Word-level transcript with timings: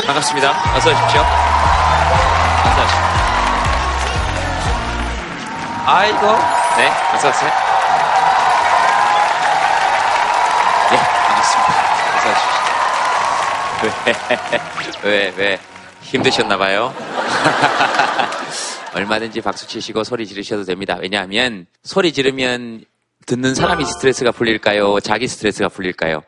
반갑습니다. 0.00 0.50
어서 0.74 0.90
오십시오. 0.90 1.20
어서 1.20 2.82
오십시오. 2.82 3.02
아이고, 5.84 6.26
네, 6.76 6.88
어서 7.14 7.28
오세요. 7.28 7.50
네, 10.90 10.96
반갑습니다. 10.96 11.72
어서 12.16 12.30
오십시오. 12.30 12.52
왜, 15.04 15.10
왜, 15.10 15.32
왜, 15.36 15.58
힘드셨나봐요? 16.02 16.94
얼마든지 18.94 19.40
박수 19.40 19.66
치시고 19.66 20.04
소리 20.04 20.26
지르셔도 20.26 20.64
됩니다. 20.64 20.98
왜냐하면 21.00 21.66
소리 21.82 22.12
지르면 22.12 22.84
듣는 23.26 23.54
사람이 23.54 23.84
스트레스가 23.84 24.32
풀릴까요? 24.32 25.00
자기 25.00 25.28
스트레스가 25.28 25.68
풀릴까요? 25.68 26.22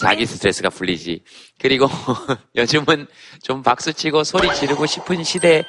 자기 0.00 0.24
스트레스가 0.24 0.70
풀리지. 0.70 1.22
그리고 1.60 1.86
요즘은 2.56 3.06
좀 3.42 3.62
박수 3.62 3.92
치고 3.92 4.24
소리 4.24 4.52
지르고 4.54 4.86
싶은 4.86 5.22
시대 5.22 5.64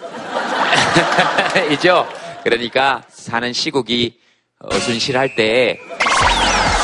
이죠. 1.72 2.06
그러니까 2.44 3.02
사는 3.08 3.50
시국이 3.52 4.20
어순실할 4.60 5.34
때 5.34 5.80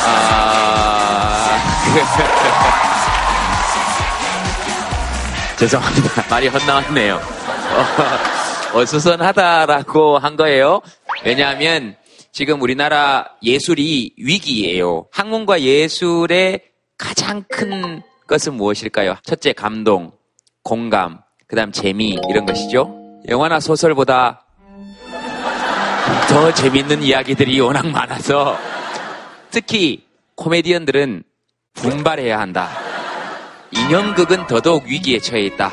아... 0.05 1.59
죄송합니다. 5.57 6.25
말이 6.29 6.47
헛나왔네요. 6.47 7.15
어, 7.15 8.79
어수선하다라고 8.79 10.17
한 10.17 10.35
거예요. 10.35 10.81
왜냐하면 11.23 11.95
지금 12.33 12.63
우리나라 12.63 13.27
예술이 13.43 14.15
위기예요. 14.17 15.05
학문과 15.11 15.61
예술의 15.61 16.61
가장 16.97 17.43
큰 17.47 18.01
것은 18.25 18.55
무엇일까요? 18.55 19.17
첫째, 19.23 19.53
감동, 19.53 20.11
공감, 20.63 21.19
그 21.45 21.55
다음 21.55 21.71
재미, 21.71 22.17
이런 22.27 22.47
것이죠. 22.47 23.21
영화나 23.29 23.59
소설보다 23.59 24.47
더 26.27 26.51
재밌는 26.55 27.03
이야기들이 27.03 27.59
워낙 27.59 27.85
많아서 27.87 28.57
특히 29.51 30.07
코미디언들은 30.33 31.21
분발해야 31.73 32.39
한다. 32.39 32.71
인형극은 33.69 34.47
더더욱 34.47 34.85
위기에 34.85 35.19
처해 35.19 35.43
있다. 35.43 35.69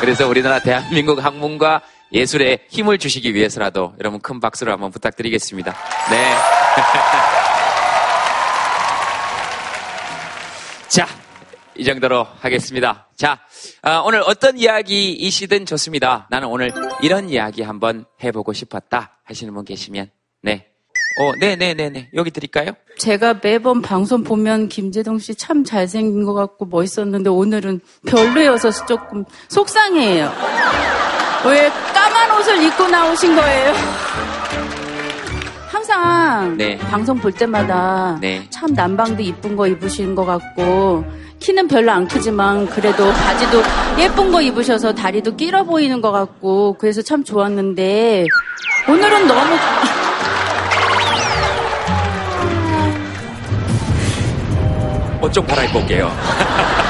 그래서 0.00 0.28
우리나라 0.28 0.60
대한민국 0.60 1.24
학문과 1.24 1.80
예술에 2.12 2.66
힘을 2.68 2.98
주시기 2.98 3.34
위해서라도 3.34 3.94
여러분 4.00 4.20
큰 4.20 4.40
박수를 4.40 4.72
한번 4.72 4.90
부탁드리겠습니다. 4.90 5.74
네. 6.10 6.34
자, 10.88 11.06
이 11.76 11.84
정도로 11.84 12.26
하겠습니다. 12.40 13.06
자, 13.16 13.38
어, 13.82 14.02
오늘 14.04 14.22
어떤 14.26 14.58
이야기이시든 14.58 15.66
좋습니다. 15.66 16.26
나는 16.30 16.48
오늘 16.48 16.72
이런 17.02 17.28
이야기 17.28 17.62
한번 17.62 18.04
해보고 18.22 18.52
싶었다 18.52 19.18
하시는 19.24 19.52
분 19.52 19.64
계시면, 19.64 20.10
네. 20.42 20.66
어, 21.20 21.32
네네네네. 21.40 21.74
네, 21.74 21.90
네. 21.90 22.10
여기 22.14 22.30
드릴까요? 22.30 22.72
제가 22.96 23.40
매번 23.42 23.82
방송 23.82 24.22
보면 24.22 24.68
김재동 24.68 25.18
씨 25.18 25.34
참 25.34 25.64
잘생긴 25.64 26.24
것 26.24 26.32
같고 26.34 26.66
멋있었는데 26.66 27.28
오늘은 27.30 27.80
별로여서 28.06 28.70
조금 28.86 29.24
속상해요. 29.48 30.32
왜 31.44 31.70
까만 31.94 32.38
옷을 32.38 32.62
입고 32.62 32.88
나오신 32.88 33.36
거예요? 33.36 33.74
항상 35.68 36.56
네. 36.56 36.76
방송 36.78 37.18
볼 37.18 37.32
때마다 37.32 38.18
네. 38.20 38.44
참 38.50 38.72
난방도 38.74 39.22
이쁜 39.22 39.56
거 39.56 39.66
입으신 39.66 40.14
것 40.14 40.24
같고 40.24 41.04
키는 41.40 41.68
별로 41.68 41.92
안 41.92 42.08
크지만 42.08 42.66
그래도 42.66 43.10
바지도 43.12 43.62
예쁜 43.98 44.32
거 44.32 44.42
입으셔서 44.42 44.92
다리도 44.94 45.36
길어 45.36 45.62
보이는 45.62 46.00
것 46.00 46.10
같고 46.10 46.76
그래서 46.78 47.00
참 47.02 47.22
좋았는데 47.22 48.24
오늘은 48.88 49.28
너무 49.28 49.56
옷좀 55.22 55.46
갈아입고 55.46 55.78
올게요. 55.80 56.10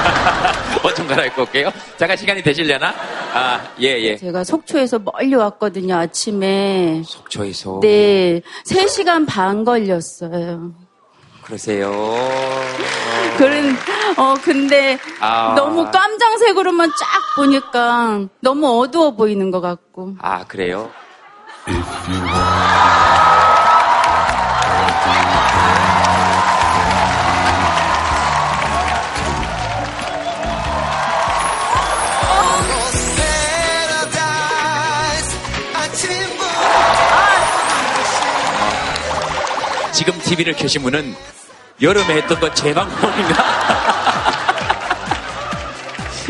옷좀 0.89 1.07
갈아입고 1.07 1.41
올게요. 1.43 1.71
잠깐 1.97 2.17
시간이 2.17 2.41
되시려나? 2.41 2.93
아, 3.33 3.61
예, 3.81 3.99
예. 4.01 4.17
제가 4.17 4.43
속초에서 4.43 4.99
멀리 4.99 5.35
왔거든요, 5.35 5.95
아침에. 5.95 7.01
속초에서? 7.05 7.79
네. 7.81 8.41
3시간 8.65 9.27
반 9.27 9.63
걸렸어요. 9.63 10.73
그러세요. 11.43 11.91
그런, 13.37 13.75
어, 14.17 14.35
근데 14.43 14.99
아... 15.19 15.53
너무 15.55 15.89
깜장색으로만 15.89 16.89
쫙 16.89 16.95
보니까 17.35 18.27
너무 18.39 18.81
어두워 18.81 19.15
보이는 19.15 19.49
것 19.49 19.61
같고. 19.61 20.15
아, 20.19 20.45
그래요? 20.45 20.91
지금 40.09 40.21
TV를 40.21 40.53
켜신 40.53 40.81
분은 40.81 41.13
여름에 41.83 42.15
했던 42.15 42.39
건제 42.39 42.73
방송인가? 42.73 43.43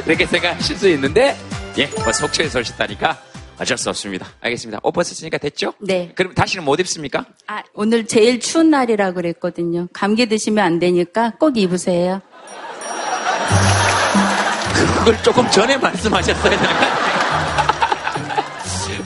이렇게 0.06 0.26
생각하실 0.28 0.76
수 0.76 0.90
있는데, 0.90 1.38
예, 1.78 1.86
뭐 2.04 2.12
속초에서 2.12 2.60
오셨다니까 2.60 3.18
어쩔 3.58 3.78
수 3.78 3.90
없습니다. 3.90 4.28
알겠습니다. 4.42 4.82
옷 4.84 4.92
벗었으니까 4.92 5.38
됐죠? 5.38 5.74
네. 5.80 6.12
그럼 6.14 6.34
다시는 6.34 6.66
못 6.66 6.78
입습니까? 6.82 7.24
아, 7.48 7.64
오늘 7.74 8.06
제일 8.06 8.42
추운 8.42 8.70
날이라 8.70 9.14
그랬거든요. 9.14 9.88
감기 9.94 10.28
드시면 10.28 10.62
안 10.62 10.80
되니까 10.80 11.32
꼭 11.40 11.58
입으세요. 11.58 12.22
그걸 14.98 15.24
조금 15.24 15.50
전에 15.50 15.78
말씀하셨어야 15.78 16.50
되는 16.50 16.58
거 16.58 16.70
아니에요? 16.70 16.99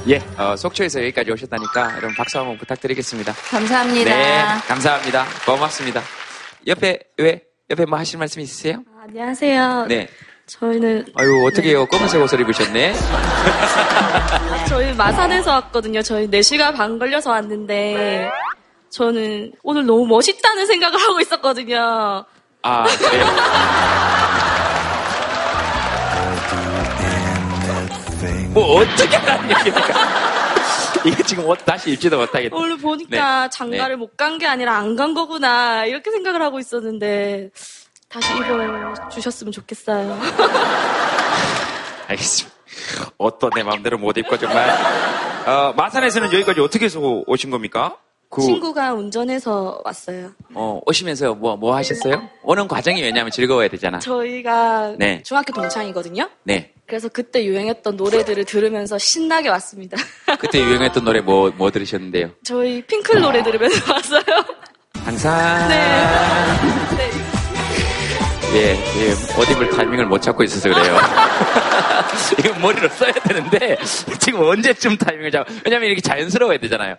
예, 0.07 0.21
어, 0.37 0.55
속초에서 0.57 0.99
여기까지 1.01 1.31
오셨다니까 1.31 1.91
여러분 1.97 2.13
박수 2.15 2.37
한번 2.37 2.57
부탁드리겠습니다. 2.57 3.31
감사합니다. 3.33 4.09
네, 4.09 4.43
감사합니다. 4.67 5.25
고맙습니다. 5.45 6.01
옆에 6.67 6.99
왜 7.17 7.41
옆에 7.69 7.85
뭐 7.85 7.97
하실 7.97 8.19
말씀 8.19 8.41
있으세요? 8.41 8.83
아, 8.99 9.03
안녕하세요. 9.07 9.85
네. 9.87 10.09
저희는 10.45 11.05
아유 11.15 11.45
어떻게 11.47 11.69
해요? 11.69 11.85
검은색 11.85 12.21
옷을 12.21 12.41
입으셨네. 12.41 12.93
아, 13.13 14.65
저희 14.67 14.93
마산에서 14.93 15.51
왔거든요. 15.51 16.01
저희 16.01 16.27
4시간 16.27 16.75
반 16.75 16.99
걸려서 16.99 17.29
왔는데 17.31 18.29
저는 18.89 19.53
오늘 19.63 19.85
너무 19.85 20.05
멋있다는 20.05 20.65
생각을 20.65 20.99
하고 20.99 21.21
있었거든요. 21.21 22.25
아, 22.61 22.83
그래요? 22.83 23.25
뭐 28.53 28.79
어떻게 28.81 29.15
하는 29.17 29.49
얘기입니까? 29.49 30.53
이게 31.05 31.23
지금 31.23 31.45
옷 31.45 31.57
다시 31.65 31.91
입지도 31.91 32.17
못하겠다. 32.17 32.55
오늘 32.55 32.77
보니까 32.77 33.43
네. 33.43 33.49
장가를 33.51 33.95
네. 33.95 33.99
못간 33.99 34.37
게 34.37 34.45
아니라 34.47 34.77
안 34.77 34.95
간 34.95 35.13
거구나 35.13 35.85
이렇게 35.85 36.11
생각을 36.11 36.41
하고 36.41 36.59
있었는데 36.59 37.49
다시 38.09 38.31
입어 38.37 39.09
주셨으면 39.09 39.51
좋겠어요. 39.51 40.19
알겠습니다. 42.07 42.55
옷도 43.17 43.49
내 43.55 43.63
마음대로 43.63 43.97
못 43.97 44.17
입고 44.17 44.37
정말. 44.37 44.69
어, 45.47 45.73
마산에서는 45.75 46.31
여기까지 46.33 46.61
어떻게 46.61 46.85
해서 46.85 46.99
오신 47.25 47.49
겁니까? 47.49 47.97
그... 48.29 48.41
친구가 48.41 48.93
운전해서 48.93 49.81
왔어요. 49.83 50.31
어, 50.53 50.79
오시면서 50.85 51.35
뭐, 51.35 51.55
뭐 51.55 51.75
하셨어요? 51.75 52.29
오는 52.43 52.67
과정이 52.67 53.01
왜냐면 53.01 53.31
즐거워야 53.31 53.67
되잖아. 53.67 53.99
저희가 53.99 54.95
네. 54.97 55.21
중학교 55.23 55.53
동창이거든요. 55.53 56.29
네. 56.43 56.72
그래서 56.85 57.07
그때 57.09 57.45
유행했던 57.45 57.95
노래들을 57.95 58.43
들으면서 58.45 58.97
신나게 58.97 59.49
왔습니다. 59.49 59.97
그때 60.39 60.59
유행했던 60.59 61.03
노래 61.03 61.21
뭐, 61.21 61.49
뭐 61.55 61.71
들으셨는데요? 61.71 62.31
저희 62.43 62.81
핑클 62.85 63.21
노래 63.21 63.41
들으면서 63.41 63.93
왔어요. 63.93 64.21
항상. 65.03 65.67
네. 65.69 65.77
네. 66.97 67.11
예, 68.55 68.75
예, 68.75 69.11
옷 69.39 69.49
입을 69.49 69.69
타이밍을 69.71 70.05
못 70.05 70.21
찾고 70.21 70.43
있어서 70.43 70.69
그래요. 70.69 70.95
이거 72.37 72.59
머리로 72.59 72.87
써야 72.89 73.11
되는데, 73.11 73.77
지금 74.19 74.41
언제쯤 74.41 74.95
타이밍을 74.97 75.31
잡아. 75.31 75.51
왜냐면 75.65 75.87
이렇게 75.87 76.01
자연스러워야 76.01 76.59
되잖아요. 76.59 76.95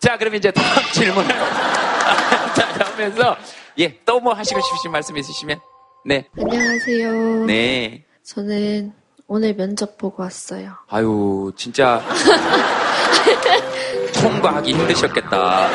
자, 0.00 0.16
그럼 0.16 0.34
이제 0.34 0.50
다음 0.50 0.82
질문을. 0.92 1.28
자, 2.56 2.68
하면서, 2.86 3.36
예, 3.78 3.98
또 4.06 4.18
뭐 4.18 4.32
하시고 4.32 4.58
싶으신 4.62 4.92
말씀 4.92 5.14
있으시면? 5.18 5.60
네. 6.06 6.26
안녕하세요. 6.38 7.44
네. 7.46 8.04
저는 8.24 8.94
오늘 9.26 9.54
면접 9.54 9.96
보고 9.98 10.22
왔어요. 10.22 10.72
아유, 10.88 11.52
진짜. 11.56 12.02
통과하기 14.14 14.72
힘드셨겠다. 14.74 15.68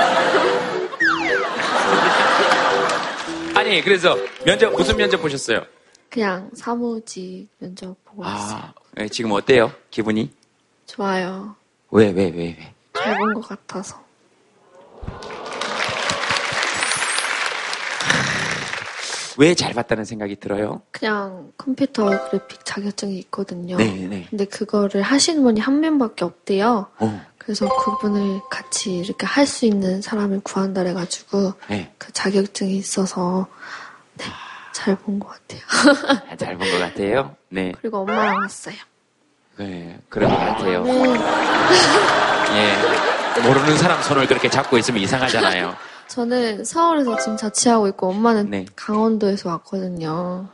아니, 3.55 3.81
그래서 3.81 4.15
면접, 4.45 4.71
무슨 4.71 4.95
면접 4.95 5.21
보셨어요? 5.21 5.61
그냥 6.09 6.49
사무직 6.55 7.47
면접 7.59 7.95
보고 8.05 8.25
아, 8.25 8.29
왔어요. 8.29 8.61
네, 8.95 9.07
지금 9.09 9.31
어때요? 9.31 9.71
기분이? 9.91 10.31
좋아요. 10.85 11.55
왜, 11.91 12.09
왜, 12.11 12.29
왜, 12.29 12.55
왜? 12.57 12.73
잘 12.93 13.17
본 13.17 13.33
것 13.33 13.41
같아서. 13.47 13.99
왜 19.39 19.56
잘 19.56 19.74
봤다는 19.74 20.03
생각이 20.03 20.36
들어요? 20.36 20.81
그냥 20.91 21.51
컴퓨터 21.57 22.06
그래픽 22.30 22.65
자격증이 22.65 23.18
있거든요. 23.19 23.77
네, 23.77 23.86
네. 24.09 24.27
근데 24.30 24.44
그거를 24.44 25.01
하시는 25.01 25.41
분이 25.41 25.62
한 25.62 25.80
명밖에 25.80 26.25
없대요. 26.25 26.88
어. 27.00 27.25
그래서 27.38 27.68
그분을 27.69 28.41
같이 28.51 28.97
이렇게 28.97 29.25
할 29.25 29.47
수 29.47 29.65
있는 29.65 30.01
사람을 30.01 30.41
구한다 30.44 30.83
그래가지고 30.83 31.53
네. 31.69 31.91
그 31.97 32.12
자격증이 32.12 32.75
있어서 32.75 33.47
네, 34.18 34.25
잘본 34.74 35.19
것 35.19 35.30
같아요. 35.30 35.62
아, 36.30 36.35
잘본 36.35 36.69
것 36.71 36.77
같아요. 36.80 37.35
네. 37.47 37.71
그리고 37.80 38.00
엄마랑 38.00 38.35
왔어요. 38.42 38.75
네, 39.57 39.97
그런 40.09 40.30
것 40.30 40.38
같아요. 40.38 40.83
네. 40.83 40.94
예. 42.56 43.42
모르는 43.42 43.77
사람 43.77 44.01
손을 44.01 44.27
그렇게 44.27 44.50
잡고 44.50 44.77
있으면 44.77 45.01
이상하잖아요. 45.01 45.75
저는 46.09 46.65
서울에서 46.65 47.17
지금 47.17 47.38
자취하고 47.38 47.88
있고 47.89 48.09
엄마는 48.09 48.50
네. 48.50 48.65
강원도에서 48.75 49.50
왔거든요. 49.50 50.47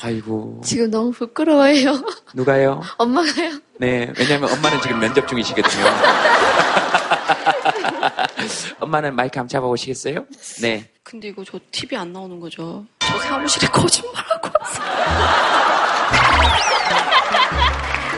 아이고. 0.00 0.60
지금 0.64 0.90
너무 0.90 1.10
부끄러워해요. 1.10 2.00
누가요? 2.32 2.80
엄마가요. 2.98 3.58
네, 3.78 4.12
왜냐면 4.18 4.52
엄마는 4.52 4.80
지금 4.80 5.00
면접 5.00 5.26
중이시거든요. 5.26 5.84
엄마는 8.80 9.16
마이크 9.16 9.36
한번 9.38 9.48
잡아보시겠어요? 9.48 10.26
네. 10.62 10.88
근데 11.02 11.28
이거 11.28 11.42
저 11.44 11.58
TV 11.72 11.96
안 11.98 12.12
나오는 12.12 12.38
거죠? 12.38 12.84
저 13.00 13.18
사무실에 13.18 13.66
거짓말하고 13.68 14.48
왔어요. 14.60 14.84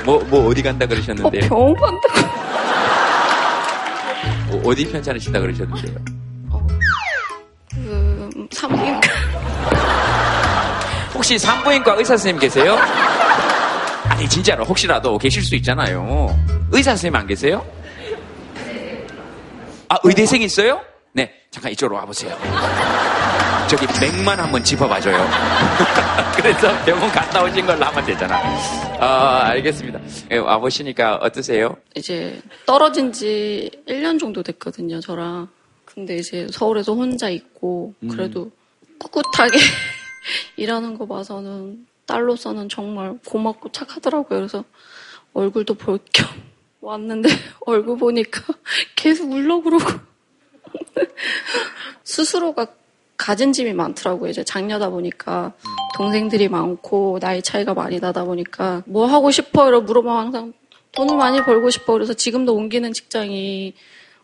뭐, 0.05 0.19
뭐 0.25 0.47
어디 0.49 0.63
간다 0.63 0.87
그러셨는데요? 0.87 1.47
어, 1.47 1.49
병원 1.49 1.75
간다고. 1.75 2.21
어, 4.51 4.63
어디 4.67 4.87
편찮으신다 4.91 5.41
그러셨는데요? 5.41 6.26
혹시 11.27 11.41
산부인과 11.41 11.95
의사 11.95 12.17
선생님 12.17 12.41
계세요? 12.41 12.77
아니 14.05 14.29
진짜로 14.29 14.63
혹시라도 14.63 15.19
계실 15.19 15.43
수 15.43 15.57
있잖아요. 15.57 16.29
의사 16.71 16.91
선생님 16.93 17.17
안 17.17 17.27
계세요? 17.27 17.67
아 19.89 19.99
의대생 20.05 20.41
있어요? 20.43 20.81
네 21.13 21.33
잠깐 21.51 21.73
이쪽으로 21.73 21.97
와보세요. 21.97 22.33
저기 23.69 23.89
맥만 24.01 24.39
한번 24.39 24.63
짚어봐줘요. 24.63 25.17
그래서 26.37 26.85
병원 26.85 27.11
갔다 27.11 27.43
오신 27.43 27.67
걸로 27.67 27.85
하면 27.87 28.05
되잖아. 28.05 28.41
아, 29.01 29.47
알겠습니다. 29.47 29.99
예, 30.31 30.37
와보시니까 30.37 31.17
어떠세요? 31.17 31.77
이제 31.97 32.41
떨어진 32.67 33.11
지 33.11 33.69
1년 33.89 34.21
정도 34.21 34.45
됐거든요, 34.45 35.01
저랑. 35.01 35.49
근데 35.87 36.19
이제 36.19 36.47
서울에서 36.53 36.95
혼자 36.95 37.29
있고, 37.31 37.95
음. 38.05 38.09
그래도 38.11 38.45
음. 38.45 38.51
꿋꿋하게 39.01 39.59
일하는 40.57 40.97
거 40.97 41.07
봐서는 41.07 41.87
딸로서는 42.07 42.69
정말 42.69 43.19
고맙고 43.27 43.71
착하더라고요. 43.73 44.39
그래서 44.39 44.65
얼굴도 45.33 45.75
볼 45.75 45.99
겸 46.13 46.27
왔는데 46.81 47.29
얼굴 47.67 47.99
보니까 47.99 48.43
계속 48.95 49.33
울려 49.33 49.61
그러고 49.61 49.85
스스로가 52.05 52.67
가진 53.17 53.53
짐이 53.53 53.73
많더라고요. 53.73 54.31
이제 54.31 54.45
장녀다 54.45 54.91
보니까 54.91 55.53
동생들이 55.97 56.49
많고 56.49 57.19
나이 57.19 57.43
차이가 57.43 57.75
많이 57.75 57.99
나다 57.99 58.25
보니까 58.25 58.83
뭐 58.87 59.07
하고 59.07 59.31
싶어? 59.31 59.67
이러 59.69 59.81
물어보면 59.81 60.17
항상 60.17 60.53
돈을 60.93 61.17
많이 61.17 61.43
벌고 61.43 61.71
싶어. 61.71 61.95
그래서 61.95 62.15
지금도 62.15 62.55
옮기는 62.55 62.93
직장이 62.93 63.75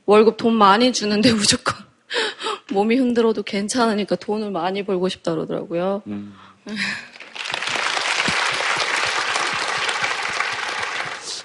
월급 0.06 0.36
돈 0.36 0.54
많이 0.54 0.92
주는데 0.92 1.32
무조건 1.32 1.74
몸이 2.72 2.96
흔들어도 2.96 3.42
괜찮으니까 3.42 4.16
돈을 4.16 4.50
많이 4.50 4.84
벌고 4.84 5.08
싶다 5.08 5.32
그러더라고요. 5.32 6.02
음. 6.06 6.34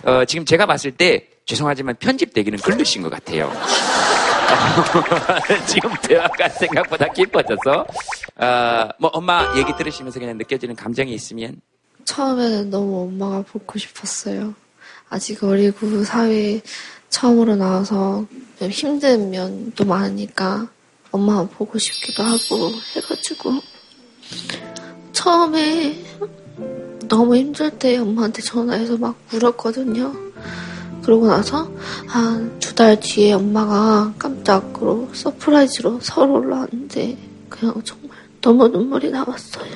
어, 0.05 0.25
지금 0.25 0.45
제가 0.45 0.65
봤을 0.65 0.91
때 0.91 1.27
죄송하지만 1.45 1.95
편집되기는 1.99 2.59
글르신 2.59 3.01
것 3.01 3.09
같아요. 3.09 3.51
지금 5.67 5.91
대화가 6.01 6.47
생각보다 6.49 7.07
깊어져서 7.11 7.85
어, 8.37 8.89
뭐 8.99 9.09
엄마 9.13 9.53
얘기 9.57 9.75
들으시면서 9.75 10.19
그냥 10.19 10.37
느껴지는 10.37 10.75
감정이 10.75 11.13
있으면 11.13 11.59
처음에는 12.05 12.69
너무 12.69 13.01
엄마가 13.03 13.41
보고 13.41 13.77
싶었어요. 13.77 14.53
아직 15.09 15.43
어리고 15.43 16.03
사회에 16.03 16.61
처음으로 17.09 17.55
나와서 17.55 18.25
힘든 18.59 19.31
면도 19.31 19.85
많으니까 19.85 20.67
엄마 21.11 21.45
보고 21.47 21.77
싶기도 21.79 22.23
하고 22.23 22.71
해가지고 22.95 23.61
처음에 25.13 26.03
너무 27.07 27.35
힘들 27.35 27.69
때 27.71 27.97
엄마한테 27.97 28.41
전화해서 28.41 28.97
막 28.97 29.17
울었거든요. 29.33 30.13
그러고 31.03 31.27
나서 31.27 31.71
한 32.07 32.57
두 32.59 32.75
달 32.77 32.99
뒤에 32.99 33.33
엄마가 33.33 34.13
깜짝으로 34.19 35.09
surprise로 35.11 35.99
서울 35.99 36.29
올라왔는데 36.29 37.17
그냥 37.49 37.81
정말 37.83 38.15
너무 38.39 38.67
눈물이 38.67 39.09
나왔어요. 39.09 39.71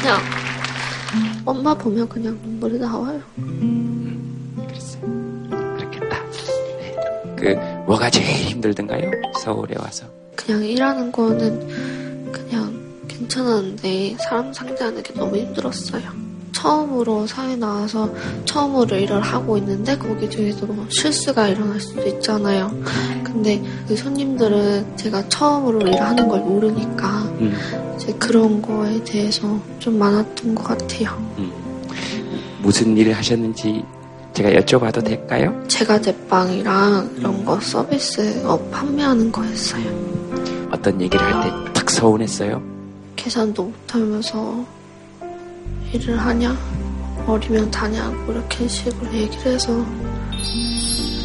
그냥 0.00 0.20
엄마 1.48 1.72
보면 1.72 2.06
그냥 2.10 2.38
눈물이 2.42 2.78
나와요. 2.78 3.22
그렇겠다. 5.78 6.22
그 7.36 7.54
뭐가 7.86 8.10
제일 8.10 8.50
힘들던가요? 8.50 9.10
서울에 9.42 9.74
와서. 9.78 10.06
그냥 10.36 10.62
일하는 10.62 11.10
거는 11.10 12.30
그냥 12.32 12.78
괜찮았는데 13.08 14.18
사람 14.20 14.52
상대하는 14.52 15.02
게 15.02 15.14
너무 15.14 15.38
힘들었어요. 15.38 16.27
처음으로 16.58 17.26
사회 17.28 17.54
나와서 17.54 18.12
처음으로 18.44 18.96
일을 18.96 19.20
하고 19.20 19.56
있는데 19.58 19.96
거기 19.96 20.28
중에서 20.28 20.66
실수가 20.88 21.48
일어날 21.48 21.80
수도 21.80 22.04
있잖아요. 22.08 22.68
근데 23.22 23.62
그 23.86 23.96
손님들은 23.96 24.96
제가 24.96 25.28
처음으로 25.28 25.86
일하는 25.86 26.26
걸 26.26 26.40
모르니까 26.40 27.22
음. 27.40 27.54
이제 27.94 28.12
그런 28.18 28.60
거에 28.60 29.02
대해서 29.04 29.58
좀 29.78 29.98
많았던 29.98 30.56
것 30.56 30.64
같아요. 30.64 31.10
음. 31.38 31.52
무슨 32.60 32.96
일을 32.96 33.12
하셨는지 33.12 33.84
제가 34.34 34.50
여쭤봐도 34.50 35.04
될까요? 35.04 35.62
제가 35.68 36.00
제빵이랑 36.00 37.14
이런 37.18 37.44
거 37.44 37.60
서비스업 37.60 38.70
판매하는 38.72 39.30
거였어요. 39.30 39.84
어떤 40.72 41.00
얘기를 41.00 41.24
할때탁 41.24 41.88
서운했어요? 41.88 42.60
계산도 43.14 43.62
못하면서 43.62 44.77
일을 45.92 46.18
하냐? 46.18 46.56
어리면 47.26 47.70
다냐고 47.70 48.32
이렇게 48.32 48.66
식으로 48.68 49.12
얘기를 49.12 49.52
해서 49.52 49.84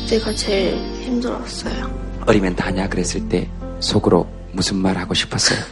그때가 0.03 0.33
제일 0.35 0.75
힘들었어요. 1.01 2.03
어리면 2.25 2.55
다냐 2.55 2.87
그랬을 2.87 3.27
때 3.27 3.49
속으로 3.79 4.27
무슨 4.51 4.77
말 4.77 4.97
하고 4.97 5.13
싶었어요? 5.13 5.59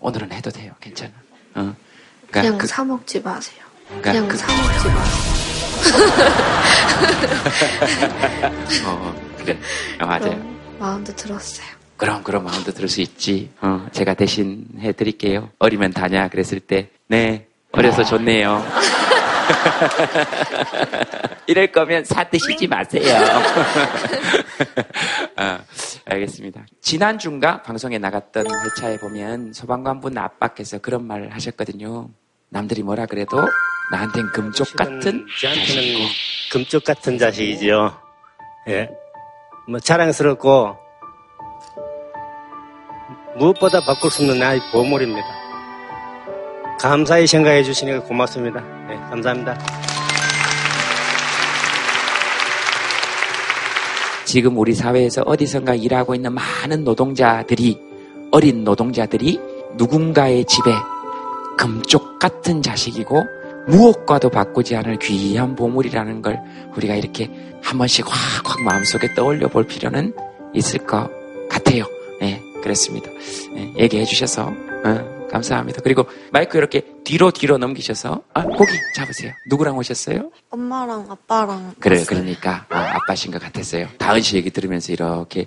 오늘은 0.00 0.32
해도 0.32 0.50
돼요. 0.50 0.72
괜찮아. 0.80 1.12
어. 1.54 1.74
그러니까 2.28 2.40
그냥 2.40 2.58
그, 2.58 2.66
사먹지 2.66 3.20
마세요. 3.20 3.60
그러니까 3.88 4.12
그냥 4.12 4.28
그, 4.28 4.36
사먹지 4.36 4.88
마세요. 4.88 5.26
어. 8.86 9.14
네, 9.44 9.58
맞아요. 10.00 10.56
마음도 10.78 11.14
들었어요. 11.14 11.75
그럼 11.96 12.22
그럼 12.22 12.44
마음도 12.44 12.72
들을 12.72 12.88
수 12.88 13.00
있지. 13.00 13.50
어, 13.60 13.86
제가 13.92 14.14
대신 14.14 14.66
해드릴게요. 14.78 15.50
어리면 15.58 15.92
다냐 15.92 16.28
그랬을 16.28 16.60
때, 16.60 16.88
네, 17.08 17.46
어려서 17.72 18.04
좋네요. 18.04 18.64
이럴 21.46 21.68
거면 21.68 22.04
사 22.04 22.24
드시지 22.24 22.66
마세요. 22.66 23.14
어, 25.36 25.58
알겠습니다. 26.06 26.66
지난주인가 26.80 27.62
방송에 27.62 27.98
나갔던 27.98 28.46
회차에 28.46 28.98
보면 28.98 29.52
소방관분 29.52 30.18
압박해서 30.18 30.78
그런 30.78 31.06
말을 31.06 31.32
하셨거든요. 31.34 32.08
남들이 32.48 32.82
뭐라 32.82 33.06
그래도 33.06 33.40
나한텐 33.92 34.32
금쪽 34.32 34.74
같은 34.76 35.26
자식이고. 35.40 36.04
금쪽 36.50 36.84
같은 36.84 37.18
자식이지요. 37.18 37.96
예. 38.68 38.88
뭐 39.68 39.78
자랑스럽고 39.80 40.76
무엇보다 43.38 43.80
바꿀 43.80 44.10
수 44.10 44.22
없는 44.22 44.38
나의 44.38 44.60
보물입니다. 44.72 45.26
감사히 46.80 47.26
생각해 47.26 47.62
주시니까 47.62 48.02
고맙습니다. 48.02 48.60
네, 48.88 48.96
감사합니다. 49.10 49.58
지금 54.24 54.58
우리 54.58 54.74
사회에서 54.74 55.22
어디선가 55.22 55.74
일하고 55.74 56.14
있는 56.14 56.32
많은 56.32 56.84
노동자들이 56.84 57.80
어린 58.32 58.64
노동자들이 58.64 59.40
누군가의 59.76 60.44
집에 60.44 60.72
금쪽 61.56 62.18
같은 62.18 62.60
자식이고 62.60 63.24
무엇과도 63.68 64.30
바꾸지 64.30 64.76
않을 64.76 64.98
귀한 64.98 65.54
보물이라는 65.54 66.22
걸 66.22 66.40
우리가 66.76 66.94
이렇게 66.94 67.30
한 67.62 67.78
번씩 67.78 68.04
확확 68.06 68.62
마음속에 68.62 69.14
떠올려 69.14 69.48
볼 69.48 69.66
필요는 69.66 70.14
있을 70.54 70.80
것 70.86 71.08
같아요. 71.48 71.95
네, 72.66 72.72
그렇습니다. 72.72 73.10
네, 73.54 73.72
얘기해 73.78 74.04
주셔서 74.04 74.48
어, 74.48 75.28
감사합니다. 75.30 75.80
그리고 75.82 76.06
마이크 76.32 76.58
이렇게 76.58 76.82
뒤로 77.04 77.30
뒤로 77.30 77.58
넘기셔서 77.58 78.22
아, 78.34 78.42
고기 78.42 78.72
잡으세요. 78.94 79.32
누구랑 79.48 79.76
오셨어요? 79.78 80.30
엄마랑 80.50 81.06
아빠랑. 81.08 81.74
그래요. 81.78 82.04
그러니까 82.08 82.66
아, 82.68 82.96
아빠신 82.96 83.30
것 83.30 83.40
같았어요. 83.40 83.88
다은 83.98 84.20
씨 84.20 84.36
얘기 84.36 84.50
들으면서 84.50 84.92
이렇게 84.92 85.46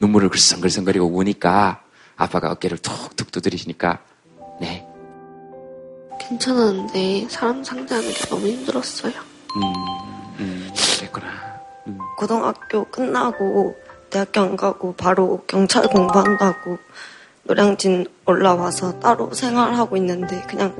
눈물을 0.00 0.28
글썽글썽거리고 0.28 1.06
우니까 1.06 1.82
아빠가 2.16 2.50
어깨를 2.52 2.78
툭툭 2.78 3.32
두드리시니까 3.32 4.00
네 4.60 4.86
괜찮았는데 6.20 7.28
사람 7.30 7.64
상대하는 7.64 8.10
게 8.10 8.26
너무 8.28 8.46
힘들었어요. 8.46 9.12
음, 9.56 9.62
음, 10.40 10.70
그랬구나. 10.98 11.26
음. 11.86 11.98
고등학교 12.18 12.84
끝나고 12.84 13.74
대학교 14.10 14.40
안 14.40 14.56
가고 14.56 14.94
바로 14.94 15.42
경찰 15.46 15.86
공부한다고 15.88 16.78
노량진 17.44 18.06
올라와서 18.26 18.98
따로 19.00 19.32
생활하고 19.32 19.96
있는데 19.96 20.42
그냥 20.48 20.74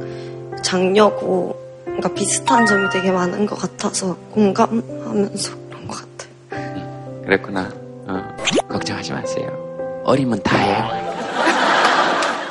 장녀고 0.63 1.69
뭔가 1.87 2.13
비슷한 2.13 2.67
점이 2.67 2.91
되게 2.91 3.11
많은 3.11 3.47
것 3.47 3.59
같아서 3.59 4.15
공감하면서 4.33 5.57
그런 5.69 5.89
것 5.89 5.97
같아요. 5.97 6.31
음, 6.53 7.23
그랬구나. 7.25 7.71
어, 8.07 8.37
걱정하지 8.69 9.13
마세요. 9.13 10.03
어리면 10.05 10.43
다해요. 10.43 11.09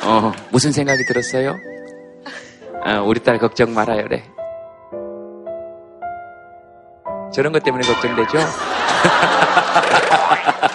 어, 0.04 0.32
무슨 0.50 0.72
생각이 0.72 1.04
들었어요? 1.06 1.54
어, 2.84 3.02
우리 3.04 3.20
딸 3.20 3.38
걱정 3.38 3.72
말아요, 3.74 4.02
그래. 4.04 4.24
저런 7.32 7.52
것 7.52 7.62
때문에 7.62 7.86
걱정되죠? 7.86 8.38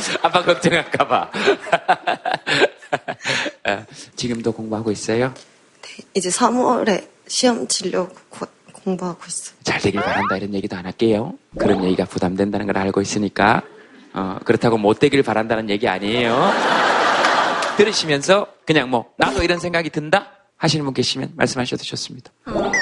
아빠 0.22 0.42
걱정할까봐. 0.42 1.30
어, 3.68 3.84
지금도 4.14 4.52
공부하고 4.52 4.90
있어요? 4.90 5.32
네, 5.82 6.04
이제 6.14 6.28
3월에 6.28 7.06
시험 7.26 7.66
치려고 7.68 8.14
공부하고 8.72 9.20
있어요. 9.26 9.56
잘 9.64 9.80
되길 9.80 10.00
바란다 10.00 10.36
이런 10.36 10.54
얘기도 10.54 10.76
안 10.76 10.86
할게요. 10.86 11.34
그런 11.58 11.84
얘기가 11.84 12.04
부담된다는 12.04 12.66
걸 12.66 12.78
알고 12.78 13.00
있으니까 13.00 13.62
어, 14.14 14.38
그렇다고 14.44 14.78
못 14.78 14.98
되길 14.98 15.22
바란다는 15.22 15.68
얘기 15.70 15.88
아니에요. 15.88 16.50
들으시면서 17.76 18.46
그냥 18.64 18.88
뭐 18.88 19.12
나도 19.18 19.42
이런 19.42 19.58
생각이 19.58 19.90
든다 19.90 20.30
하시는 20.56 20.84
분 20.84 20.94
계시면 20.94 21.32
말씀하셔도 21.36 21.82
좋습니다. 21.82 22.30
어, 22.46 22.72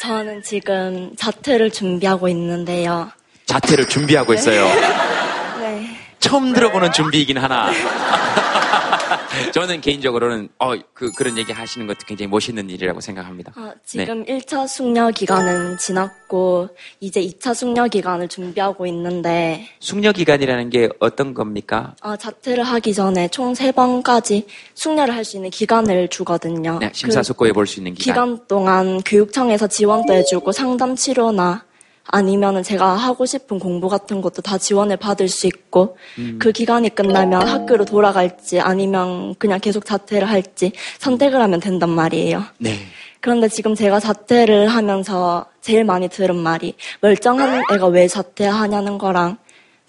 저는 0.00 0.42
지금 0.42 1.14
자퇴를 1.16 1.70
준비하고 1.70 2.28
있는데요. 2.28 3.10
자퇴를 3.46 3.88
준비하고 3.88 4.34
있어요. 4.34 4.64
네. 5.60 5.96
처음 6.32 6.54
들어보는 6.54 6.92
준비이긴 6.92 7.36
하나. 7.36 7.70
저는 9.52 9.82
개인적으로는 9.82 10.48
어, 10.58 10.72
그, 10.94 11.12
그런 11.12 11.36
얘기 11.36 11.52
하시는 11.52 11.86
것도 11.86 11.98
굉장히 12.06 12.28
멋있는 12.28 12.70
일이라고 12.70 13.02
생각합니다. 13.02 13.52
아, 13.54 13.74
지금 13.84 14.24
네. 14.24 14.38
1차 14.38 14.66
숙려 14.66 15.10
기간은 15.10 15.76
지났고 15.76 16.70
이제 17.00 17.20
2차 17.20 17.54
숙려 17.54 17.86
기간을 17.86 18.28
준비하고 18.28 18.86
있는데 18.86 19.68
숙려 19.78 20.12
기간이라는 20.12 20.70
게 20.70 20.88
어떤 21.00 21.34
겁니까? 21.34 21.94
아, 22.00 22.16
자퇴를 22.16 22.64
하기 22.64 22.94
전에 22.94 23.28
총 23.28 23.52
3번까지 23.52 24.46
숙려를 24.74 25.14
할 25.14 25.24
수 25.24 25.36
있는 25.36 25.50
기간을 25.50 26.08
주거든요. 26.08 26.78
네, 26.80 26.90
심사숙고해 26.94 27.52
볼 27.52 27.66
수 27.66 27.80
있는 27.80 27.92
기간. 27.94 28.14
기간 28.14 28.46
동안 28.48 29.02
교육청에서 29.02 29.66
지원도 29.66 30.14
해주고 30.14 30.52
상담 30.52 30.96
치료나 30.96 31.64
아니면은 32.06 32.62
제가 32.62 32.94
하고 32.94 33.26
싶은 33.26 33.58
공부 33.58 33.88
같은 33.88 34.20
것도 34.20 34.42
다 34.42 34.58
지원을 34.58 34.96
받을 34.96 35.28
수 35.28 35.46
있고 35.46 35.96
음. 36.18 36.38
그 36.40 36.52
기간이 36.52 36.94
끝나면 36.94 37.46
학교로 37.46 37.84
돌아갈지 37.84 38.60
아니면 38.60 39.34
그냥 39.38 39.60
계속 39.60 39.84
자퇴를 39.84 40.28
할지 40.28 40.72
선택을 40.98 41.40
하면 41.40 41.60
된단 41.60 41.90
말이에요. 41.90 42.44
네. 42.58 42.76
그런데 43.20 43.48
지금 43.48 43.74
제가 43.74 44.00
자퇴를 44.00 44.68
하면서 44.68 45.46
제일 45.60 45.84
많이 45.84 46.08
들은 46.08 46.36
말이 46.36 46.74
멀쩡한 47.00 47.62
애가 47.72 47.86
왜 47.86 48.08
자퇴하냐는 48.08 48.98
거랑 48.98 49.36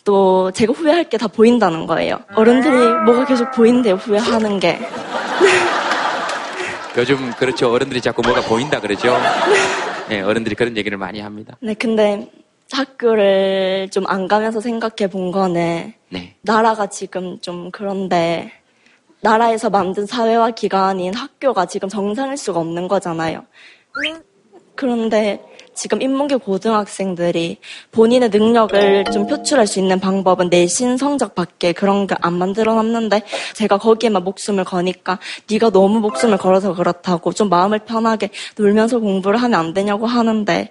또 0.03 0.51
제가 0.51 0.74
후회할 0.74 1.10
게 1.10 1.17
다 1.17 1.27
보인다는 1.27 1.88
거예요. 1.88 2.20
어른들이 2.36 2.75
뭐가 3.05 3.25
계속 3.25 3.51
보인대요, 3.51 3.96
후회하는 3.96 4.60
게. 4.60 4.79
요즘 6.98 7.32
그렇죠. 7.39 7.72
어른들이 7.72 8.01
자꾸 8.01 8.22
뭐가 8.22 8.41
보인다 8.41 8.79
그러죠. 8.79 9.17
네, 10.10 10.22
어른들이 10.22 10.55
그런 10.55 10.75
얘기를 10.77 10.98
많이 10.98 11.19
합니다. 11.19 11.57
네, 11.62 11.74
근데 11.74 12.29
학교를 12.72 13.89
좀 13.91 14.05
안 14.07 14.27
가면서 14.27 14.60
생각해 14.60 15.10
본 15.10 15.31
거는 15.31 15.93
네. 16.10 16.36
나라가 16.41 16.88
지금 16.88 17.39
좀 17.39 17.72
그런데 17.72 18.51
나라에서 19.22 19.69
만든 19.69 20.05
사회화 20.05 20.51
기관인 20.51 21.13
학교가 21.13 21.65
지금 21.65 21.88
정상일 21.88 22.36
수가 22.38 22.60
없는 22.60 22.88
거잖아요. 22.88 23.45
그런데 24.75 25.41
지금 25.75 26.01
인문계 26.01 26.38
고등학생들이 26.38 27.58
본인의 27.92 28.30
능력을 28.30 29.06
좀 29.12 29.27
표출할 29.27 29.68
수 29.68 29.80
있는 29.80 30.00
방법은 30.00 30.50
내신 30.50 30.98
성적 30.98 31.36
밖에 31.36 31.74
그런 31.74 32.08
게 32.08 32.15
안 32.22 32.34
만들어 32.34 32.75
놨는데 32.75 33.24
제가 33.53 33.77
거기에만 33.77 34.24
목숨을 34.24 34.63
거니까 34.63 35.20
네가 35.50 35.72
너무 35.72 36.00
목숨을 36.00 36.38
걸어서 36.38 36.74
그렇다고 36.74 37.34
좀 37.34 37.50
마음을 37.50 37.80
편하게 37.80 38.30
놀면서 38.56 39.00
공부를 39.00 39.42
하면 39.42 39.60
안 39.60 39.74
되냐고 39.74 40.06
하는데 40.06 40.70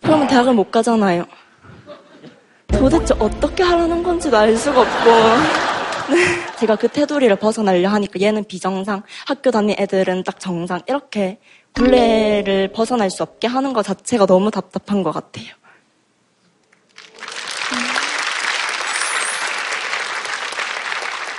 그러면 0.00 0.26
대학을 0.26 0.54
못 0.54 0.70
가잖아요. 0.70 1.24
도대체 2.68 3.14
어떻게 3.18 3.62
하라는 3.62 4.02
건지도 4.02 4.36
알 4.36 4.56
수가 4.56 4.80
없고 4.80 5.10
제가 6.58 6.76
그 6.76 6.88
테두리를 6.88 7.34
벗어나려 7.36 7.88
하니까 7.90 8.20
얘는 8.20 8.44
비정상, 8.44 9.02
학교 9.26 9.50
다니는 9.50 9.76
애들은 9.78 10.24
딱 10.24 10.40
정상 10.40 10.80
이렇게 10.88 11.38
굴레를 11.74 12.72
벗어날 12.72 13.10
수 13.10 13.22
없게 13.22 13.46
하는 13.46 13.72
것 13.72 13.82
자체가 13.82 14.26
너무 14.26 14.50
답답한 14.50 15.02
것 15.02 15.12
같아요. 15.12 15.46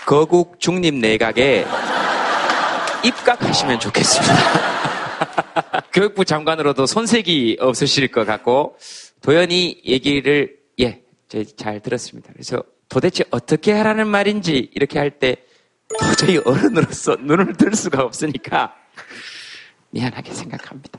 거국 0.05 0.59
중립 0.59 0.95
내각에 0.95 1.65
입각하시면 3.05 3.79
좋겠습니다. 3.79 4.33
교육부 5.93 6.25
장관으로도 6.25 6.85
손색이 6.85 7.57
없으실 7.59 8.09
것 8.09 8.25
같고 8.25 8.77
도연이 9.21 9.81
얘기를 9.85 10.57
예, 10.79 11.01
잘 11.55 11.79
들었습니다. 11.79 12.31
그래서 12.33 12.63
도대체 12.89 13.23
어떻게 13.31 13.71
하라는 13.71 14.07
말인지 14.07 14.71
이렇게 14.73 14.99
할 14.99 15.11
때 15.19 15.37
도저히 15.99 16.37
어른으로서 16.43 17.15
눈을 17.19 17.53
들 17.53 17.75
수가 17.75 18.03
없으니까 18.03 18.73
미안하게 19.93 20.33
생각합니다. 20.33 20.97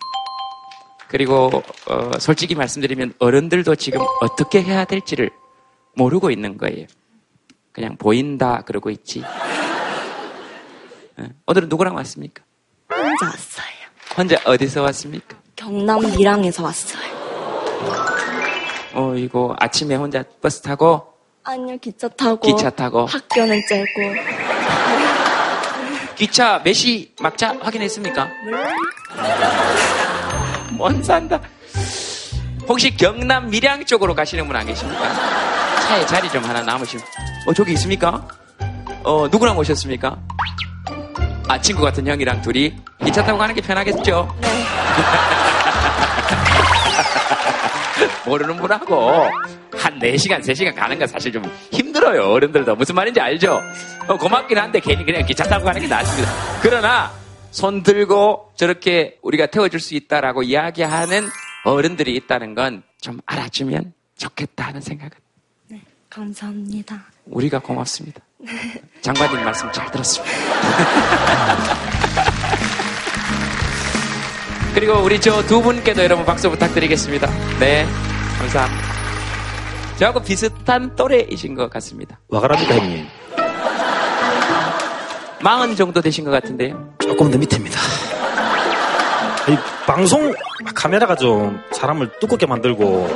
그리고 1.09 1.51
어, 1.89 2.11
솔직히 2.19 2.55
말씀드리면 2.55 3.15
어른들도 3.19 3.75
지금 3.77 4.01
어떻게 4.21 4.63
해야 4.63 4.85
될지를 4.85 5.31
모르고 5.97 6.31
있는 6.31 6.57
거예요. 6.57 6.87
그냥 7.73 7.97
보인다 7.97 8.63
그러고 8.63 8.91
있지. 8.91 9.23
어, 11.17 11.25
오늘은 11.47 11.69
누구랑 11.69 11.95
왔습니까? 11.97 12.43
혼자 12.91 13.27
왔어요. 13.27 13.75
혼자 14.17 14.37
어디서 14.45 14.83
왔습니까? 14.83 15.37
경남 15.57 16.01
밀양에서 16.01 16.63
왔어요. 16.63 17.03
어 18.95 19.15
이거 19.17 19.57
아침에 19.59 19.97
혼자 19.97 20.23
버스 20.41 20.63
타고? 20.63 21.15
아니요 21.43 21.77
기차 21.79 22.09
타고. 22.09 22.41
기차 22.41 22.71
타고. 22.71 23.07
학교는 23.07 23.61
째고. 23.69 23.85
기차 26.17 26.61
몇 26.65 26.75
시 26.75 27.13
막차 27.21 27.55
확인했습니까? 27.61 28.29
뭔 30.73 31.03
산다. 31.03 31.41
혹시 32.69 32.97
경남 32.97 33.51
밀양 33.51 33.85
쪽으로 33.85 34.15
가시는 34.15 34.47
분 34.47 34.57
안 34.57 34.67
계십니까? 34.67 35.13
차에 35.87 36.07
자리 36.07 36.31
좀 36.31 36.43
하나 36.45 36.63
남으시면. 36.63 37.05
어, 37.47 37.53
저기 37.55 37.73
있습니까? 37.73 38.27
어, 39.03 39.29
누구랑 39.31 39.57
오셨습니까? 39.59 40.17
아, 41.49 41.61
친구 41.61 41.83
같은 41.83 42.07
형이랑 42.07 42.41
둘이 42.43 42.75
기차 43.05 43.23
타고 43.23 43.39
가는 43.39 43.55
게 43.55 43.61
편하겠죠? 43.61 44.35
네. 44.41 44.65
모르는 48.25 48.57
분하고 48.57 49.29
한 49.85 49.99
4시간, 49.99 50.41
3시간 50.41 50.75
가는 50.75 50.99
건 50.99 51.07
사실 51.07 51.31
좀 51.31 51.43
힘들어요. 51.71 52.23
어른들도. 52.31 52.75
무슨 52.77 52.95
말인지 52.95 53.21
알죠? 53.21 53.61
어, 54.09 54.17
고맙긴 54.17 54.57
한데 54.59 54.81
괜히 54.81 55.05
그냥 55.05 55.25
기차 55.27 55.45
타고 55.45 55.65
가는 55.67 55.81
게 55.81 55.87
낫습니다. 55.87 56.33
그러나 56.63 57.13
손 57.51 57.83
들고 57.83 58.53
저렇게 58.57 59.19
우리가 59.23 59.47
태워줄 59.47 59.81
수 59.81 59.95
있다라고 59.95 60.43
이야기하는 60.43 61.29
어른들이 61.65 62.15
있다는 62.17 62.55
건 62.55 62.83
좀 63.05 63.21
알아주면 63.27 63.93
좋겠다 64.17 64.69
하는 64.69 64.81
생각은. 64.81 65.11
네, 65.69 65.79
감사합니다. 66.09 67.05
우리가 67.27 67.59
고맙습니다. 67.59 68.19
장관님 69.03 69.45
말씀 69.45 69.71
잘 69.73 69.91
들었습니다. 69.91 70.35
그리고 74.75 74.95
우리 75.03 75.21
저 75.21 75.43
두 75.47 75.61
분께도 75.61 76.03
여러분 76.03 76.25
박수 76.25 76.49
부탁드리겠습니다. 76.51 77.27
네, 77.61 77.85
감사합니다. 78.39 79.04
저하고 79.99 80.21
비슷한 80.23 80.95
또래이신 80.97 81.55
것 81.55 81.71
같습니다. 81.71 82.19
와가랍니다, 82.29 82.75
형님. 82.77 83.07
마흔 85.41 85.77
정도 85.77 86.01
되신 86.01 86.25
것 86.25 86.31
같은데요? 86.31 86.95
조금 87.01 87.31
더 87.31 87.39
밑입니다. 87.39 87.79
이 89.49 89.57
방송 89.87 90.33
카메라가 90.75 91.15
좀 91.15 91.61
사람을 91.73 92.11
두껍게 92.19 92.47
만들고 92.47 93.07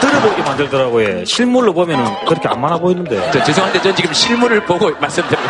들어보게 0.00 0.42
만들더라고요. 0.42 1.24
실물로 1.24 1.74
보면은 1.74 2.04
그렇게 2.26 2.48
안 2.48 2.60
많아 2.60 2.78
보이는데. 2.78 3.30
저, 3.32 3.42
죄송한데 3.44 3.82
전 3.82 3.94
지금 3.96 4.12
실물을 4.12 4.64
보고 4.64 4.90
말씀드리고 5.00 5.42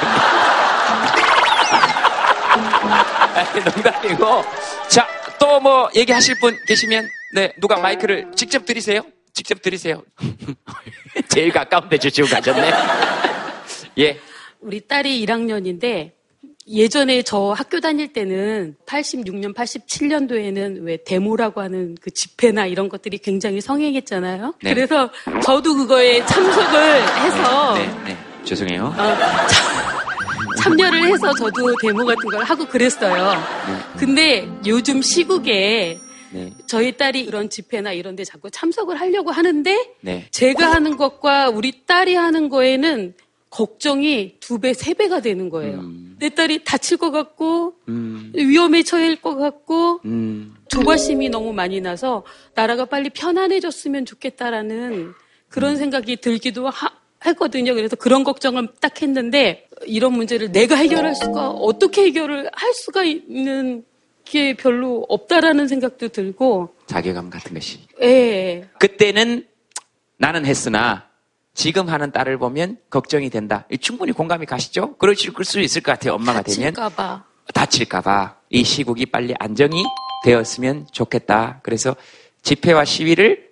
농담이고. 3.76 4.44
자, 4.88 5.06
또 5.38 5.60
뭐 5.60 5.90
얘기하실 5.94 6.40
분 6.40 6.56
계시면, 6.66 7.06
네, 7.34 7.52
누가 7.60 7.76
마이크를 7.76 8.30
직접 8.34 8.64
드리세요? 8.64 9.02
직접 9.40 9.62
드리세요. 9.62 10.02
제일 11.28 11.50
가까운 11.50 11.88
데 11.88 11.96
주시고 11.96 12.28
가셨네. 12.28 12.70
예. 13.98 14.18
우리 14.60 14.86
딸이 14.86 15.24
1학년인데, 15.24 16.12
예전에 16.68 17.22
저 17.22 17.52
학교 17.52 17.80
다닐 17.80 18.12
때는 18.12 18.76
86년, 18.84 19.54
87년도에는 19.54 20.82
왜 20.82 20.98
데모라고 21.02 21.62
하는 21.62 21.96
그 22.02 22.10
집회나 22.10 22.66
이런 22.66 22.90
것들이 22.90 23.16
굉장히 23.16 23.62
성행했잖아요. 23.62 24.54
네. 24.62 24.74
그래서 24.74 25.10
저도 25.42 25.74
그거에 25.74 26.24
참석을 26.26 27.02
해서 27.24 27.74
네, 27.74 27.86
네, 27.86 28.04
네. 28.04 28.16
죄송해요. 28.44 28.94
어, 28.94 29.16
참여를 30.62 31.06
해서 31.06 31.32
저도 31.32 31.74
데모 31.80 32.04
같은 32.04 32.28
걸 32.28 32.44
하고 32.44 32.66
그랬어요. 32.66 33.32
네. 33.32 33.98
근데 33.98 34.48
요즘 34.66 35.00
시국에 35.00 35.98
네. 36.32 36.52
저희 36.66 36.96
딸이 36.96 37.20
이런 37.20 37.50
집회나 37.50 37.92
이런 37.92 38.16
데 38.16 38.24
자꾸 38.24 38.50
참석을 38.50 39.00
하려고 39.00 39.30
하는데 39.30 39.94
네. 40.00 40.26
제가 40.30 40.72
하는 40.72 40.96
것과 40.96 41.50
우리 41.50 41.84
딸이 41.86 42.14
하는 42.14 42.48
거에는 42.48 43.14
걱정이 43.50 44.36
두 44.38 44.60
배, 44.60 44.72
세 44.72 44.94
배가 44.94 45.20
되는 45.20 45.48
거예요. 45.50 45.80
음. 45.80 46.16
내 46.20 46.28
딸이 46.28 46.62
다칠 46.64 46.96
것 46.96 47.10
같고, 47.10 47.74
음. 47.88 48.30
위험에 48.32 48.84
처할 48.84 49.16
것 49.16 49.34
같고, 49.34 50.00
음. 50.04 50.54
조바심이 50.68 51.28
너무 51.30 51.52
많이 51.52 51.80
나서 51.80 52.22
나라가 52.54 52.84
빨리 52.84 53.10
편안해졌으면 53.10 54.06
좋겠다라는 54.06 55.14
그런 55.48 55.72
음. 55.72 55.76
생각이 55.76 56.18
들기도 56.18 56.68
하, 56.68 56.90
했거든요. 57.26 57.74
그래서 57.74 57.96
그런 57.96 58.22
걱정을 58.22 58.68
딱 58.80 59.02
했는데 59.02 59.68
이런 59.84 60.12
문제를 60.12 60.52
내가 60.52 60.76
해결할 60.76 61.14
수가 61.14 61.50
어떻게 61.50 62.04
해결을 62.04 62.48
할 62.52 62.74
수가 62.74 63.04
있는 63.04 63.84
게 64.30 64.54
별로 64.54 65.04
없다라는 65.08 65.66
생각도 65.66 66.08
들고 66.08 66.74
자괴감 66.86 67.30
같은 67.30 67.52
것이. 67.52 67.80
예. 68.00 68.68
그때는 68.78 69.46
나는 70.18 70.46
했으나 70.46 71.08
지금 71.52 71.88
하는 71.88 72.12
딸을 72.12 72.38
보면 72.38 72.78
걱정이 72.90 73.28
된다. 73.28 73.66
충분히 73.80 74.12
공감이 74.12 74.46
가시죠? 74.46 74.96
그러실 74.96 75.32
수 75.44 75.60
있을 75.60 75.82
것 75.82 75.92
같아요. 75.92 76.14
엄마가 76.14 76.42
되면. 76.42 76.72
다칠까봐. 76.72 77.24
다칠까봐. 77.52 78.36
이 78.50 78.62
시국이 78.62 79.06
빨리 79.06 79.34
안정이 79.38 79.84
되었으면 80.24 80.86
좋겠다. 80.92 81.60
그래서 81.64 81.96
집회와 82.42 82.84
시위를 82.84 83.50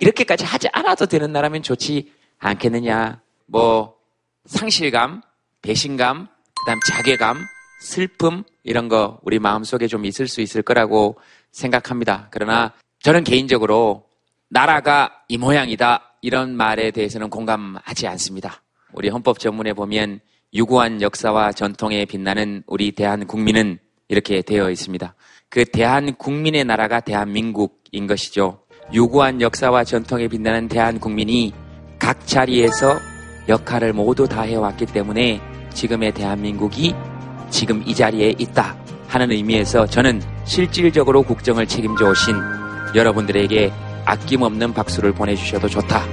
이렇게까지 0.00 0.44
하지 0.44 0.68
않아도 0.72 1.06
되는 1.06 1.32
나라면 1.32 1.62
좋지 1.62 2.12
않겠느냐. 2.38 3.22
뭐 3.46 3.96
상실감, 4.44 5.22
배신감, 5.62 6.28
그다음 6.60 6.78
자괴감, 6.86 7.38
슬픔 7.80 8.44
이런 8.62 8.88
거 8.88 9.18
우리 9.22 9.38
마음속에 9.38 9.88
좀 9.88 10.04
있을 10.04 10.28
수 10.28 10.40
있을 10.40 10.62
거라고 10.62 11.18
생각합니다. 11.50 12.28
그러나 12.30 12.72
저는 13.00 13.24
개인적으로 13.24 14.04
나라가 14.48 15.22
이 15.28 15.38
모양이다 15.38 16.16
이런 16.22 16.56
말에 16.56 16.90
대해서는 16.90 17.30
공감하지 17.30 18.06
않습니다. 18.06 18.62
우리 18.92 19.08
헌법 19.08 19.38
전문에 19.38 19.72
보면 19.72 20.20
유구한 20.52 21.00
역사와 21.00 21.52
전통에 21.52 22.04
빛나는 22.04 22.62
우리 22.66 22.92
대한 22.92 23.26
국민은 23.26 23.78
이렇게 24.08 24.42
되어 24.42 24.70
있습니다. 24.70 25.14
그 25.48 25.64
대한 25.64 26.14
국민의 26.14 26.64
나라가 26.64 27.00
대한민국인 27.00 28.06
것이죠. 28.06 28.62
유구한 28.92 29.40
역사와 29.40 29.84
전통에 29.84 30.28
빛나는 30.28 30.68
대한 30.68 30.98
국민이 30.98 31.54
각 31.98 32.26
자리에서 32.26 32.98
역할을 33.48 33.92
모두 33.92 34.28
다 34.28 34.42
해왔기 34.42 34.86
때문에 34.86 35.40
지금의 35.72 36.12
대한민국이 36.12 36.94
지금 37.50 37.82
이 37.86 37.94
자리에 37.94 38.34
있다 38.38 38.76
하는 39.08 39.30
의미에서 39.30 39.86
저는 39.86 40.22
실질적으로 40.44 41.22
국정을 41.22 41.66
책임져 41.66 42.08
오신 42.10 42.34
여러분들에게 42.94 43.72
아낌없는 44.04 44.72
박수를 44.72 45.12
보내주셔도 45.12 45.68
좋다 45.68 46.04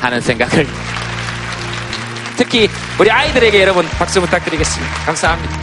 하는 0.00 0.20
생각을 0.20 0.66
특히 2.36 2.68
우리 3.00 3.10
아이들에게 3.10 3.60
여러분 3.60 3.84
박수 3.98 4.20
부탁드리겠습니다. 4.20 4.94
감사합니다. 5.06 5.61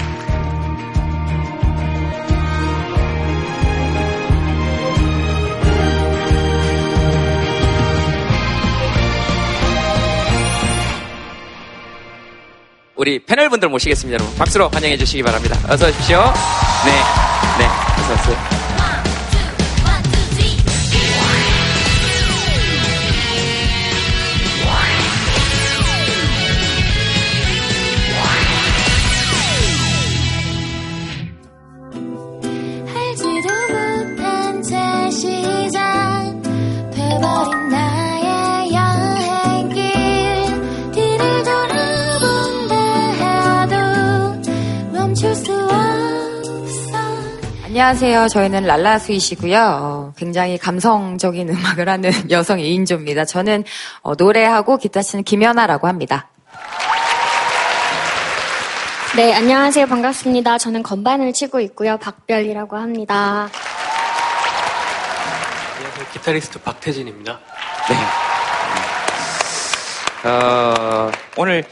우리 13.00 13.18
패널분들 13.18 13.70
모시겠습니다, 13.70 14.22
여러분. 14.22 14.38
박수로 14.38 14.68
환영해 14.74 14.98
주시기 14.98 15.24
바랍니다. 15.24 15.58
어서 15.70 15.88
오십시오. 15.88 16.18
네, 16.20 16.92
네, 17.58 17.66
어서 18.14 18.32
오세요. 18.34 18.59
안녕하세요. 47.90 48.28
저희는 48.28 48.66
랄라스윗이고요. 48.68 49.60
어, 49.60 50.14
굉장히 50.16 50.60
감성적인 50.60 51.50
음악을 51.58 51.90
하는 51.90 52.12
여성 52.30 52.60
2인조입니다. 52.60 53.28
저는 53.28 53.64
어, 54.04 54.14
노래하고 54.14 54.78
기타 54.78 55.02
치는 55.02 55.24
김연아라고 55.24 55.88
합니다. 55.88 56.30
네, 59.16 59.34
안녕하세요. 59.34 59.88
반갑습니다. 59.88 60.60
저는 60.60 60.84
건반을 60.84 61.34
치고 61.34 61.62
있고요. 61.62 61.98
박별이라고 61.98 62.78
합니다. 62.78 63.50
안녕하세요. 65.78 66.06
기타리스트 66.14 66.62
박태진입니다. 66.62 67.40
네. 70.24 70.30
어, 70.30 71.10
오늘 71.38 71.66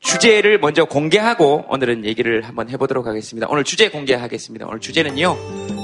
주제를 0.00 0.58
먼저 0.58 0.84
공개하고 0.84 1.66
오늘은 1.68 2.04
얘기를 2.04 2.42
한번 2.42 2.70
해보도록 2.70 3.06
하겠습니다. 3.06 3.46
오늘 3.50 3.64
주제 3.64 3.90
공개하겠습니다. 3.90 4.66
오늘 4.66 4.80
주제는요, 4.80 5.34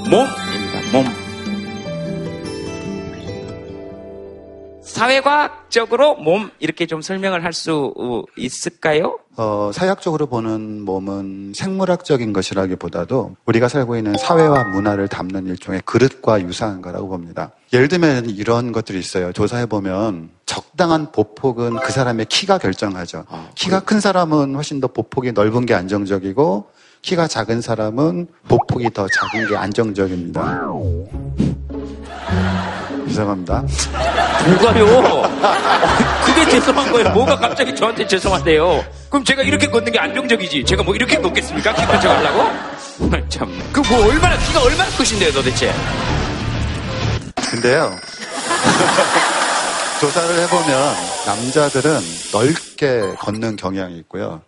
몸입니다. 0.09 0.91
몸. 0.91 1.05
사회과학적으로 4.81 6.15
몸 6.15 6.49
이렇게 6.59 6.87
좀 6.87 7.01
설명을 7.01 7.43
할 7.43 7.53
수 7.53 7.93
있을까요? 8.35 9.19
어, 9.39 9.69
사회학적으로 9.71 10.25
보는 10.25 10.81
몸은 10.81 11.53
생물학적인 11.55 12.33
것이라기보다도 12.33 13.35
우리가 13.45 13.67
살고 13.67 13.95
있는 13.95 14.15
사회와 14.17 14.63
문화를 14.63 15.07
담는 15.07 15.45
일종의 15.45 15.83
그릇과 15.85 16.41
유사한 16.41 16.81
거라고 16.81 17.07
봅니다. 17.07 17.51
예를 17.71 17.87
들면 17.87 18.31
이런 18.31 18.71
것들이 18.71 18.97
있어요. 18.97 19.31
조사해보면 19.31 20.29
적당한 20.47 21.11
보폭은 21.11 21.77
그 21.83 21.91
사람의 21.91 22.25
키가 22.25 22.57
결정하죠. 22.57 23.25
아, 23.29 23.49
키가 23.53 23.81
큰 23.81 23.99
사람은 23.99 24.55
훨씬 24.55 24.81
더 24.81 24.87
보폭이 24.87 25.33
넓은 25.33 25.67
게 25.67 25.75
안정적이고 25.75 26.71
키가 27.03 27.27
작은 27.27 27.61
사람은 27.61 28.27
보폭이 28.47 28.89
더 28.91 29.07
작은 29.07 29.49
게 29.49 29.55
안정적입니다. 29.55 30.63
죄송합니다. 33.07 33.63
뭐가요? 34.47 34.85
그게 36.25 36.49
죄송한 36.49 36.91
거예요. 36.91 37.09
뭐가 37.11 37.37
갑자기 37.37 37.75
저한테 37.75 38.07
죄송한데요? 38.07 38.83
그럼 39.09 39.23
제가 39.23 39.41
이렇게 39.43 39.67
걷는 39.67 39.91
게 39.91 39.99
안정적이지. 39.99 40.65
제가 40.65 40.83
뭐 40.83 40.95
이렇게 40.95 41.17
걷겠습니까? 41.19 41.73
키 41.73 41.85
결정하려고? 41.85 42.43
참. 43.29 43.47
그 43.71 43.79
뭐 43.81 44.07
얼마나, 44.07 44.35
키가 44.37 44.61
얼마나 44.63 44.89
크신데요, 44.97 45.31
도대체? 45.31 45.73
근데요. 47.49 47.91
조사를 50.01 50.39
해보면 50.43 50.95
남자들은 51.25 51.99
넓게 52.33 53.15
걷는 53.19 53.55
경향이 53.55 53.97
있고요. 53.99 54.41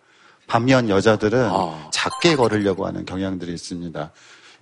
반면 0.48 0.89
여자들은 0.89 1.50
어. 1.52 1.89
작게 1.93 2.36
걸으려고 2.36 2.86
하는 2.88 3.06
경향들이 3.06 3.54
있습니다. 3.54 4.12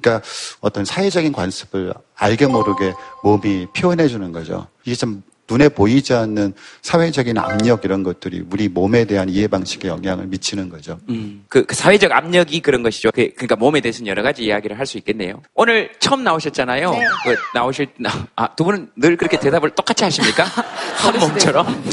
그러니까 0.01 0.25
어떤 0.61 0.85
사회적인 0.85 1.33
관습을 1.33 1.93
알게 2.15 2.47
모르게 2.47 2.93
몸이 3.23 3.67
표현해 3.75 4.07
주는 4.07 4.31
거죠. 4.31 4.67
이게 4.85 4.95
좀 4.95 5.21
눈에 5.49 5.69
보이지 5.69 6.13
않는 6.13 6.53
사회적인 6.81 7.37
압력 7.37 7.85
이런 7.85 8.03
것들이 8.03 8.43
우리 8.51 8.67
몸에 8.67 9.05
대한 9.05 9.29
이해 9.29 9.47
방식에 9.47 9.87
영향을 9.87 10.27
미치는 10.27 10.67
거죠. 10.67 10.99
음, 11.07 11.45
그, 11.47 11.65
그, 11.65 11.73
사회적 11.73 12.11
압력이 12.11 12.59
그런 12.59 12.83
것이죠. 12.83 13.11
그, 13.11 13.29
러니까 13.37 13.55
몸에 13.55 13.79
대해서는 13.79 14.07
여러 14.07 14.23
가지 14.23 14.43
이야기를 14.43 14.77
할 14.77 14.85
수 14.85 14.97
있겠네요. 14.97 15.41
오늘 15.53 15.89
처음 15.99 16.25
나오셨잖아요. 16.25 16.91
네. 16.91 16.99
그 17.23 17.35
나오실 17.53 17.87
아, 18.35 18.53
두 18.55 18.65
분은 18.65 18.91
늘 18.97 19.15
그렇게 19.15 19.39
대답을 19.39 19.69
똑같이 19.69 20.03
하십니까? 20.03 20.43
한 20.97 21.17
몸처럼. 21.17 21.65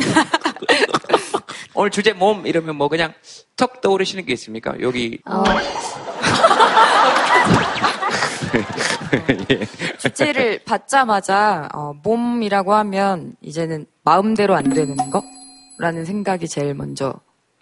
오늘 1.74 1.90
주제 1.90 2.12
몸 2.12 2.46
이러면 2.46 2.76
뭐 2.76 2.88
그냥 2.88 3.12
턱 3.56 3.80
떠오르시는 3.80 4.26
게 4.26 4.32
있습니까? 4.32 4.74
여기. 4.80 5.18
어. 5.26 5.42
주제를 9.98 10.60
받자마자 10.64 11.68
어, 11.74 11.92
몸이라고 12.02 12.74
하면 12.74 13.34
이제는 13.40 13.86
마음대로 14.02 14.54
안 14.54 14.64
되는 14.70 14.96
거라는 15.78 16.04
생각이 16.04 16.48
제일 16.48 16.74
먼저 16.74 17.14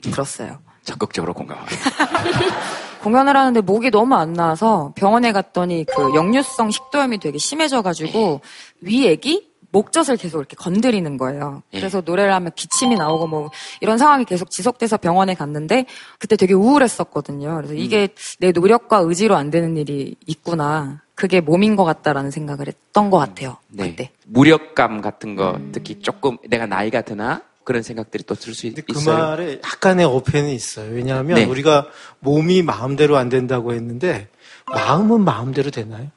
들었어요. 0.03 0.59
적극적으로 0.85 1.35
공감합니다. 1.35 1.77
공연을 3.03 3.37
하는데 3.37 3.61
목이 3.61 3.91
너무 3.91 4.15
안 4.15 4.33
나와서 4.33 4.93
병원에 4.95 5.33
갔더니 5.33 5.85
그 5.85 6.15
역류성 6.15 6.71
식도염이 6.71 7.19
되게 7.19 7.39
심해져가지고 7.39 8.41
위액이 8.81 9.52
목젖을 9.73 10.17
계속 10.17 10.39
이렇게 10.39 10.55
건드리는 10.57 11.17
거예요. 11.17 11.63
예. 11.73 11.79
그래서 11.81 12.03
노래를 12.05 12.33
하면 12.35 12.53
기침이 12.55 12.95
나오고 12.95 13.27
뭐 13.27 13.51
이런 13.81 13.99
상황이 13.99 14.25
계속 14.25 14.51
지속돼서 14.51 14.99
병원에 14.99 15.35
갔는데 15.35 15.87
그때 16.19 16.37
되게 16.37 16.55
우울했었거든요. 16.55 17.57
그래서 17.57 17.75
이게 17.75 18.03
음. 18.03 18.37
내 18.39 18.53
노력과 18.53 18.99
의지로 18.99 19.35
안 19.35 19.51
되는 19.51 19.77
일이 19.77 20.15
있구나. 20.27 21.03
그게 21.15 21.41
몸인 21.41 21.77
것 21.77 21.85
같다라는 21.85 22.31
생각을 22.31 22.69
했던 22.69 23.11
것 23.11 23.19
같아요. 23.19 23.57
네. 23.69 23.91
그때. 23.91 24.11
무력감 24.27 25.01
같은 25.01 25.37
거 25.37 25.59
특히 25.73 26.01
조금 26.01 26.37
내가 26.49 26.67
나이가 26.67 27.03
드나 27.03 27.43
그런 27.65 27.83
생각들이 27.83 28.25
또 28.25 28.35
들 28.35 28.55
수 28.55 28.67
있어요. 28.67 28.83
그 28.87 29.09
말에 29.09 29.61
약간의 29.65 30.05
어폐는 30.05 30.51
있어요. 30.51 30.91
왜냐하면 30.93 31.37
네. 31.37 31.45
우리가 31.45 31.87
몸이 32.21 32.63
마음대로 32.63 33.17
안 33.17 33.29
된다고 33.29 33.73
했는데 33.73 34.29
마음은 34.67 35.23
마음대로 35.25 35.71
되나요? 35.71 36.09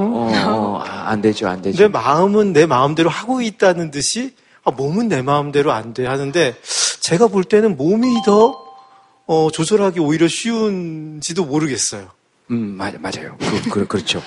어, 0.08 0.30
어, 0.46 0.82
아, 0.86 1.10
안 1.10 1.20
되죠, 1.20 1.48
안 1.48 1.60
되죠. 1.62 1.82
내 1.82 1.88
마음은 1.88 2.52
내 2.52 2.66
마음대로 2.66 3.10
하고 3.10 3.40
있다는 3.42 3.90
듯이 3.90 4.34
아, 4.64 4.70
몸은 4.70 5.08
내 5.08 5.22
마음대로 5.22 5.72
안 5.72 5.94
돼 5.94 6.06
하는데 6.06 6.54
제가 7.00 7.28
볼 7.28 7.44
때는 7.44 7.76
몸이 7.76 8.22
더 8.24 8.56
어, 9.26 9.48
조절하기 9.52 10.00
오히려 10.00 10.26
쉬운지도 10.28 11.44
모르겠어요. 11.44 12.08
음, 12.50 12.76
맞, 12.76 12.94
맞아요. 13.00 13.36
그, 13.38 13.70
그, 13.70 13.86
그렇죠. 13.86 14.22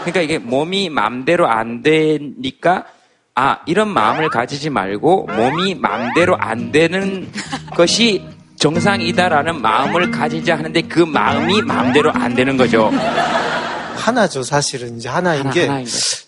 그러니까 0.00 0.20
이게 0.20 0.38
몸이 0.38 0.90
마음대로 0.90 1.48
안 1.48 1.82
되니까 1.82 2.86
아, 3.34 3.58
이런 3.66 3.88
마음을 3.88 4.28
가지지 4.30 4.70
말고 4.70 5.26
몸이 5.26 5.74
마음대로 5.76 6.36
안 6.38 6.72
되는 6.72 7.30
것이 7.76 8.24
정상이다라는 8.56 9.60
마음을 9.60 10.10
가지자 10.10 10.56
하는데 10.58 10.80
그 10.82 11.00
마음이 11.00 11.62
마음대로 11.62 12.10
안 12.12 12.34
되는 12.34 12.56
거죠. 12.56 12.90
하나죠, 13.96 14.42
사실은. 14.42 14.96
이제 14.96 15.08
하나인 15.08 15.40
하나, 15.40 15.50
게 15.50 15.68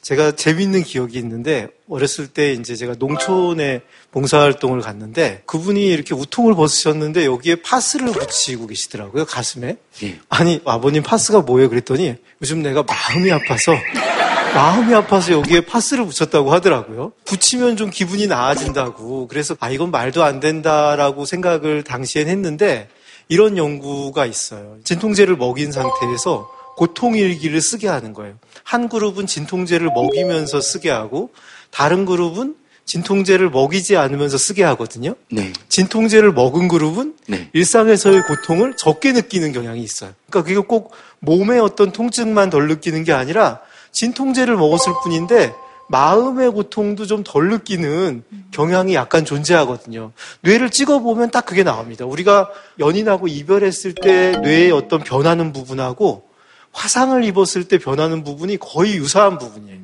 제가 0.03 0.33
재밌는 0.33 0.83
기억이 0.83 1.19
있는데 1.19 1.69
어렸을 1.89 2.27
때 2.27 2.53
이제 2.53 2.75
제가 2.75 2.95
농촌에 2.99 3.83
봉사활동을 4.11 4.81
갔는데 4.81 5.43
그분이 5.47 5.87
이렇게 5.87 6.15
우통을 6.15 6.55
벗으셨는데 6.55 7.25
여기에 7.25 7.57
파스를 7.57 8.13
붙이고 8.13 8.67
계시더라고요, 8.67 9.27
가슴에. 9.27 9.77
예. 10.03 10.19
아니, 10.29 10.61
아버님 10.65 11.03
파스가 11.03 11.43
뭐예요? 11.43 11.69
그랬더니 11.69 12.17
요즘 12.43 12.63
내가 12.63 12.83
마음이 12.83 13.31
아파서 13.33 13.73
마음이 14.55 14.95
아파서 14.95 15.33
여기에 15.33 15.63
파스를 15.63 16.07
붙였다고 16.07 16.53
하더라고요. 16.53 17.13
붙이면 17.25 17.77
좀 17.77 17.91
기분이 17.91 18.27
나아진다고. 18.27 19.29
그래서 19.29 19.57
아, 19.61 19.71
이건 19.71 19.91
말도 19.91 20.25
안 20.25 20.41
된다라고 20.41 21.27
생각을 21.27 21.85
당시엔 21.85 22.29
했는데 22.29 22.89
이런 23.29 23.57
연구가 23.59 24.27
있어요. 24.27 24.77
진통제를 24.85 25.37
먹인 25.37 25.71
상태에서 25.71 26.51
고통일기를 26.79 27.61
쓰게 27.61 27.89
하는 27.89 28.13
거예요. 28.13 28.37
한 28.63 28.89
그룹은 28.89 29.27
진통제를 29.27 29.89
먹이면서 29.89 30.61
쓰게 30.61 30.91
하고 30.91 31.31
다른 31.71 32.07
그룹은 32.07 32.55
진통제를 32.85 33.51
먹이지 33.51 33.97
않으면서 33.97 34.39
쓰게 34.39 34.63
하거든요. 34.63 35.15
네. 35.31 35.53
진통제를 35.69 36.33
먹은 36.33 36.69
그룹은 36.69 37.17
네. 37.27 37.51
일상에서의 37.53 38.23
고통을 38.23 38.75
적게 38.77 39.13
느끼는 39.13 39.53
경향이 39.53 39.83
있어요. 39.83 40.13
그러니까 40.31 40.49
그게 40.49 40.67
꼭 40.67 40.93
몸의 41.19 41.61
어떤 41.61 41.91
통증만 41.91 42.49
덜 42.49 42.69
느끼는 42.69 43.05
게 43.05 43.13
아니라 43.13 43.61
진통제를 43.91 44.57
먹었을 44.57 44.93
뿐인데 45.03 45.53
마음의 45.91 46.53
고통도 46.53 47.07
좀 47.07 47.25
덜 47.25 47.49
느끼는 47.49 48.23
경향이 48.53 48.95
약간 48.95 49.25
존재하거든요. 49.25 50.13
뇌를 50.43 50.71
찍어보면 50.71 51.31
딱 51.31 51.45
그게 51.45 51.65
나옵니다. 51.65 52.07
우리가 52.07 52.51
연인하고 52.79 53.27
이별했을 53.27 53.95
때 53.95 54.39
뇌의 54.43 54.71
어떤 54.71 55.01
변하는 55.01 55.53
부분하고 55.53 56.28
화상을 56.79 57.25
입었을 57.25 57.65
때 57.67 57.77
변하는 57.79 58.23
부분이 58.23 58.59
거의 58.59 58.95
유사한 58.97 59.37
부분이에요. 59.39 59.79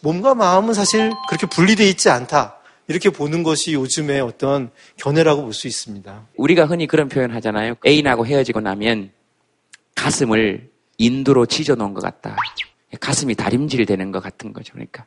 몸과 0.00 0.34
마음은 0.34 0.72
사실 0.74 1.12
그렇게 1.28 1.46
분리되어 1.46 1.86
있지 1.86 2.08
않다. 2.08 2.56
이렇게 2.88 3.10
보는 3.10 3.42
것이 3.42 3.74
요즘의 3.74 4.22
어떤 4.22 4.70
견해라고 4.96 5.42
볼 5.42 5.52
수 5.52 5.66
있습니다. 5.68 6.22
우리가 6.36 6.64
흔히 6.64 6.86
그런 6.86 7.08
표현 7.10 7.30
하잖아요. 7.34 7.74
애인하고 7.86 8.26
헤어지고 8.26 8.60
나면 8.60 9.10
가슴을 9.94 10.70
인두로 10.96 11.44
찢어 11.46 11.74
놓은 11.74 11.92
것 11.92 12.00
같다. 12.02 12.36
가슴이 13.00 13.34
다림질 13.34 13.84
되는 13.84 14.10
것 14.10 14.20
같은 14.22 14.54
거죠. 14.54 14.72
그러니까 14.72 15.04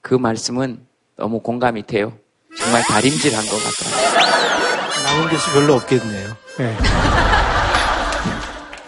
그 0.00 0.14
말씀은 0.14 0.84
너무 1.16 1.40
공감이 1.40 1.86
돼요. 1.86 2.12
정말 2.58 2.82
다림질 2.82 3.32
한 3.36 3.44
것 3.46 3.50
같더라고요. 3.62 5.04
남은 5.04 5.28
것이 5.30 5.50
별로 5.52 5.74
없겠네요. 5.74 6.36
네. 6.58 6.76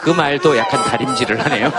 그 0.02 0.10
말도 0.10 0.56
약간 0.58 0.82
다림질을 0.82 1.38
하네요. 1.44 1.68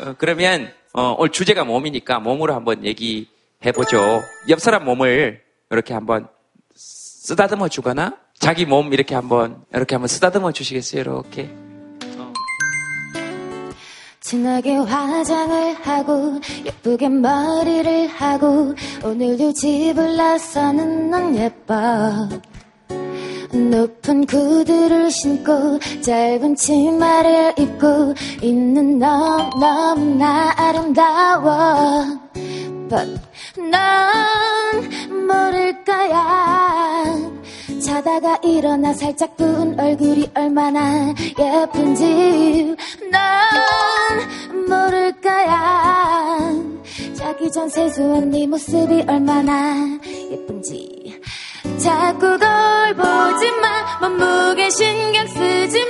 어, 0.00 0.14
그러면 0.18 0.72
어, 0.92 1.14
오늘 1.16 1.30
주제가 1.30 1.64
몸이니까 1.64 2.18
몸으로 2.18 2.54
한번 2.54 2.84
얘기해보죠. 2.84 4.20
옆 4.48 4.60
사람 4.60 4.84
몸을 4.84 5.42
이렇게 5.70 5.94
한번 5.94 6.26
쓰다듬어 6.74 7.68
주거나 7.68 8.16
자기 8.38 8.66
몸 8.66 8.92
이렇게 8.92 9.14
한번 9.14 9.64
이렇게 9.72 9.94
한번 9.94 10.08
쓰다듬어 10.08 10.50
주시겠어요? 10.50 11.00
이렇게. 11.02 11.50
어. 12.18 12.32
진하게 14.20 14.74
화장을 14.74 15.74
하고 15.86 16.40
예쁘게 16.64 17.08
머리를 17.10 18.08
하고 18.08 18.74
오늘도 19.04 19.52
집을 19.52 20.16
나서는 20.16 21.10
넌 21.10 21.36
예뻐 21.36 22.28
높은 23.52 24.26
구두를 24.26 25.10
신고 25.10 25.78
짧은 26.00 26.56
치마를 26.56 27.54
입고 27.58 28.14
있는 28.42 28.98
너 28.98 29.50
너무나 29.60 30.52
아름다워. 30.56 32.18
But 32.88 33.20
넌 33.70 35.26
모를 35.26 35.84
거야. 35.84 37.04
자다가 37.80 38.38
일어나 38.42 38.92
살짝 38.92 39.36
부은 39.36 39.78
얼굴이 39.78 40.30
얼마나 40.34 41.14
예쁜지. 41.38 42.76
넌 43.10 44.68
모를 44.68 45.12
거야. 45.20 46.52
자기 47.14 47.50
전 47.50 47.68
세수한 47.68 48.30
네 48.30 48.46
모습이 48.46 49.04
얼마나 49.08 49.74
예쁜지 50.30 51.05
자꾸 51.78 52.38
거울 52.38 52.94
보지 52.94 53.50
마. 53.60 54.08
몸무게 54.08 54.70
신경 54.70 55.26
쓰지 55.26 55.80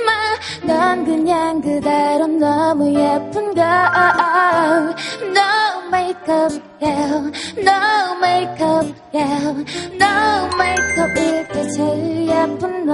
마넌 0.65 1.05
그냥 1.05 1.61
그대로 1.61 2.27
너무 2.27 2.93
예쁜 2.93 3.53
걸. 3.53 3.63
No 5.23 5.87
makeup 5.89 6.61
yeah. 6.81 7.31
No 7.57 8.15
makeup 8.19 8.93
yeah. 9.13 9.63
No 9.93 10.49
makeup 10.55 11.19
이렇게 11.19 11.71
제일 11.71 12.27
예쁜 12.27 12.85
너 12.85 12.93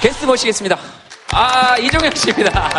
게스트 0.00 0.24
모시겠습니다. 0.26 0.78
아, 1.32 1.76
이종혁 1.78 2.16
씨입니다. 2.16 2.70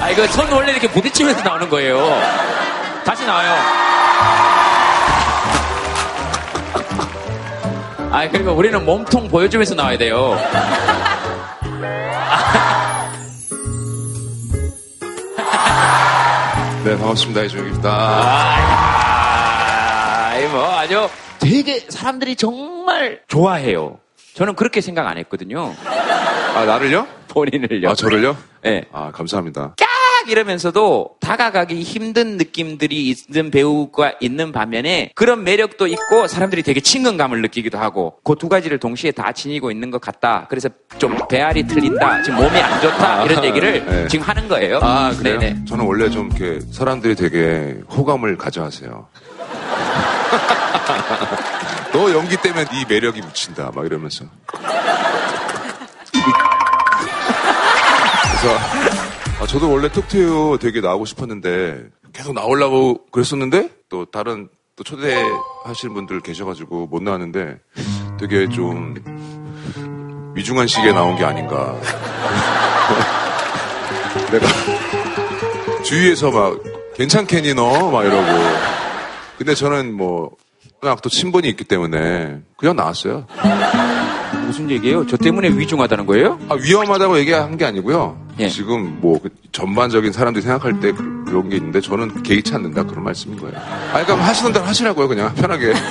아, 0.00 0.08
이거 0.10 0.26
손 0.28 0.50
원래 0.50 0.72
이렇게 0.72 0.88
부딪히면서 0.88 1.42
나오는 1.42 1.68
거예요. 1.68 1.98
다시 3.04 3.24
나와요. 3.26 3.54
아, 8.10 8.28
그리고 8.32 8.52
우리는 8.52 8.84
몸통 8.84 9.28
보여주면서 9.28 9.74
나와야 9.74 9.96
돼요. 9.98 10.36
네, 16.84 16.96
반갑습니다. 16.96 17.42
이종입니다. 17.42 17.90
아, 19.12 20.32
뭐 20.50 20.64
아주 20.78 21.08
되게 21.38 21.80
사람들이 21.80 22.36
정말 22.36 23.20
좋아해요. 23.28 23.98
저는 24.34 24.54
그렇게 24.54 24.80
생각 24.80 25.06
안 25.06 25.18
했거든요. 25.18 25.74
아, 26.54 26.64
나를요? 26.64 27.06
본인을요. 27.28 27.90
아, 27.90 27.94
저를요? 27.94 28.34
네. 28.62 28.86
아, 28.92 29.10
감사합니다. 29.12 29.74
깍! 29.76 29.89
이러면서도 30.28 31.16
다가가기 31.20 31.82
힘든 31.82 32.36
느낌들이 32.36 33.10
있는 33.28 33.50
배우가 33.50 34.12
있는 34.20 34.52
반면에 34.52 35.12
그런 35.14 35.44
매력도 35.44 35.86
있고 35.86 36.26
사람들이 36.26 36.62
되게 36.62 36.80
친근감을 36.80 37.40
느끼기도 37.42 37.78
하고 37.78 38.14
그 38.24 38.40
두 38.40 38.48
가지를 38.48 38.78
동시에 38.78 39.10
다 39.10 39.32
지니고 39.32 39.70
있는 39.70 39.90
것 39.90 40.00
같다. 40.00 40.46
그래서 40.48 40.70
좀 40.96 41.14
배알이 41.28 41.66
틀린다. 41.66 42.22
지금 42.22 42.38
몸이 42.38 42.58
안 42.58 42.80
좋다. 42.80 43.20
아, 43.20 43.24
이런 43.24 43.44
얘기를 43.44 43.84
네. 43.84 44.08
지금 44.08 44.26
하는 44.26 44.48
거예요. 44.48 44.78
아, 44.82 45.12
그래요? 45.14 45.38
네네. 45.38 45.66
저는 45.66 45.84
원래 45.84 46.08
좀 46.08 46.30
이렇게 46.34 46.60
사람들이 46.72 47.16
되게 47.16 47.76
호감을 47.90 48.38
가져하세요. 48.38 49.08
너 51.92 52.10
연기 52.14 52.38
때문에 52.38 52.64
네 52.64 52.84
매력이 52.88 53.20
묻힌다. 53.20 53.72
막 53.74 53.84
이러면서. 53.84 54.24
그래서 58.40 58.99
아, 59.40 59.46
저도 59.46 59.72
원래 59.72 59.88
톡투유 59.88 60.58
되게 60.60 60.82
나오고 60.82 61.06
싶었는데 61.06 61.88
계속 62.12 62.34
나오려고 62.34 63.06
그랬었는데 63.06 63.70
또 63.88 64.04
다른 64.04 64.50
또 64.76 64.84
초대하시는 64.84 65.94
분들 65.94 66.20
계셔가지고 66.20 66.88
못 66.88 67.02
나왔는데 67.02 67.58
되게 68.18 68.50
좀 68.50 68.94
위중한 70.34 70.66
시기에 70.66 70.92
나온 70.92 71.16
게 71.16 71.24
아닌가. 71.24 71.74
내가 74.30 74.46
주위에서 75.84 76.30
막 76.30 76.60
괜찮겠니 76.96 77.54
너? 77.54 77.90
막 77.90 78.04
이러고. 78.04 78.26
근데 79.38 79.54
저는 79.54 79.94
뭐 79.94 80.32
워낙 80.82 81.00
또 81.00 81.08
친분이 81.08 81.48
있기 81.48 81.64
때문에 81.64 82.42
그냥 82.58 82.76
나왔어요. 82.76 83.26
무슨 84.46 84.70
얘기예요? 84.70 85.06
저 85.06 85.16
때문에 85.16 85.48
위중하다는 85.50 86.06
거예요? 86.06 86.38
아, 86.48 86.54
위험하다고 86.54 87.18
얘기한 87.18 87.56
게 87.56 87.64
아니고요. 87.64 88.16
지금 88.50 88.98
뭐그 89.00 89.28
전반적인 89.52 90.12
사람들이 90.12 90.42
생각할 90.42 90.80
때 90.80 90.92
그- 90.92 91.24
그런 91.26 91.48
게 91.50 91.56
있는데 91.56 91.80
저는 91.80 92.22
개의치 92.22 92.54
않는다 92.54 92.84
그런 92.84 93.04
말씀인 93.04 93.38
거예요. 93.38 93.54
아, 93.58 94.02
그러니까 94.02 94.26
하시는 94.26 94.52
대로 94.52 94.64
하시라고요 94.64 95.08
그냥 95.08 95.34
편하게. 95.34 95.72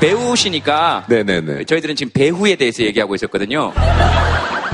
배우시니까 0.00 1.04
네네네. 1.08 1.64
저희들은 1.64 1.94
지금 1.96 2.10
배후에 2.12 2.56
대해서 2.56 2.82
얘기하고 2.82 3.14
있었거든요. 3.14 3.72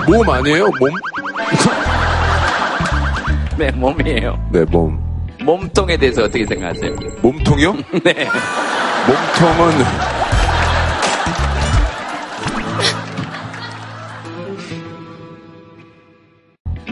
몸 0.07 0.29
아니에요? 0.31 0.71
몸? 0.81 0.89
네, 3.59 3.71
몸이에요. 3.73 4.49
네, 4.53 4.65
몸. 4.65 4.99
몸통에 5.43 5.97
대해서 5.97 6.23
어떻게 6.23 6.47
생각하세요? 6.47 6.95
몸통이요? 7.21 7.73
네. 8.05 8.29
몸통은 9.07 9.85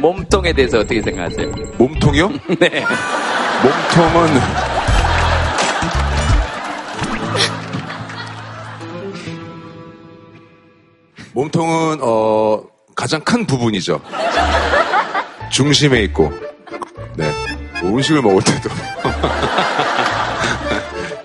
몸통에 0.00 0.52
대해서 0.52 0.78
어떻게 0.78 1.02
생각하세요? 1.02 1.50
몸통이요? 1.78 2.28
네. 2.58 2.84
몸통은 3.62 4.40
몸통은 11.32 11.98
어 12.02 12.62
가장 12.96 13.20
큰 13.20 13.46
부분이죠. 13.46 14.00
중심에 15.50 16.02
있고, 16.04 16.32
네 17.16 17.50
뭐 17.82 17.92
음식을 17.92 18.20
먹을 18.22 18.42
때도 18.42 18.68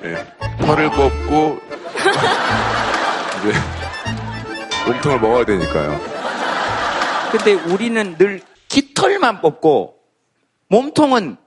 네. 0.01 0.25
털을 0.65 0.89
뽑고 0.91 1.59
이제 3.39 3.53
몸통을 4.85 5.19
먹어야 5.19 5.43
되니까요. 5.45 5.99
근데 7.31 7.53
우리는 7.53 8.15
늘 8.17 8.41
깃털만 9.25 9.41
뽑고 9.41 9.95
몸통은 10.67 11.37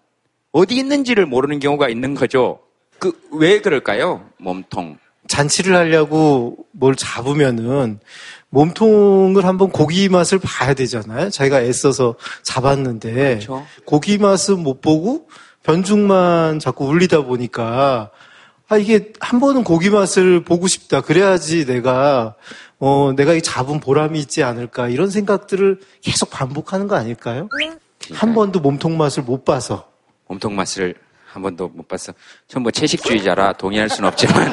어디 0.53 0.77
있는지를 0.77 1.27
모르는 1.27 1.61
경우가 1.61 1.89
있는 1.89 2.15
거죠. 2.15 2.59
그 2.99 3.13
왜 3.33 3.61
그럴까요? 3.61 4.25
몸통. 4.39 4.99
잔치를 5.29 5.77
하려고 5.77 6.57
뭘 6.73 6.97
잡으면은 6.97 8.01
몸통을 8.49 9.45
한번 9.45 9.71
고기 9.71 10.09
맛을 10.09 10.39
봐야 10.43 10.75
되잖아요. 10.75 11.31
자기가 11.31 11.61
애써서 11.61 12.17
잡았는데 12.43 13.13
그렇죠. 13.13 13.65
고기 13.85 14.19
맛은 14.19 14.61
못 14.61 14.81
보고 14.81 15.29
변죽만 15.63 16.59
자꾸 16.59 16.87
울리다 16.87 17.23
보니까 17.23 18.11
아 18.69 18.77
이게 18.77 19.13
한 19.21 19.41
번은 19.41 19.65
고기 19.65 19.89
맛을 19.89 20.45
보고 20.45 20.67
싶다. 20.67 21.01
그래야지 21.01 21.65
내가 21.65 22.35
어 22.79 23.13
내가 23.17 23.33
이 23.33 23.41
잡은 23.43 23.81
보람이 23.81 24.19
있지 24.21 24.43
않을까 24.43 24.89
이런 24.89 25.11
생각들을 25.11 25.81
계속 26.03 26.31
반복하는 26.31 26.87
거 26.87 26.95
아닐까요? 26.95 27.49
한 28.13 28.35
번도 28.35 28.61
몸통 28.61 28.97
맛을 28.99 29.23
못 29.23 29.45
봐서 29.45 29.89
몸통 30.27 30.55
맛을 30.55 30.95
한 31.27 31.43
번도 31.43 31.69
못 31.69 31.89
봤어. 31.89 32.13
전뭐 32.49 32.71
채식주의자라 32.71 33.55
동의할 33.55 33.89
수는 33.89 34.09
없지만 34.09 34.53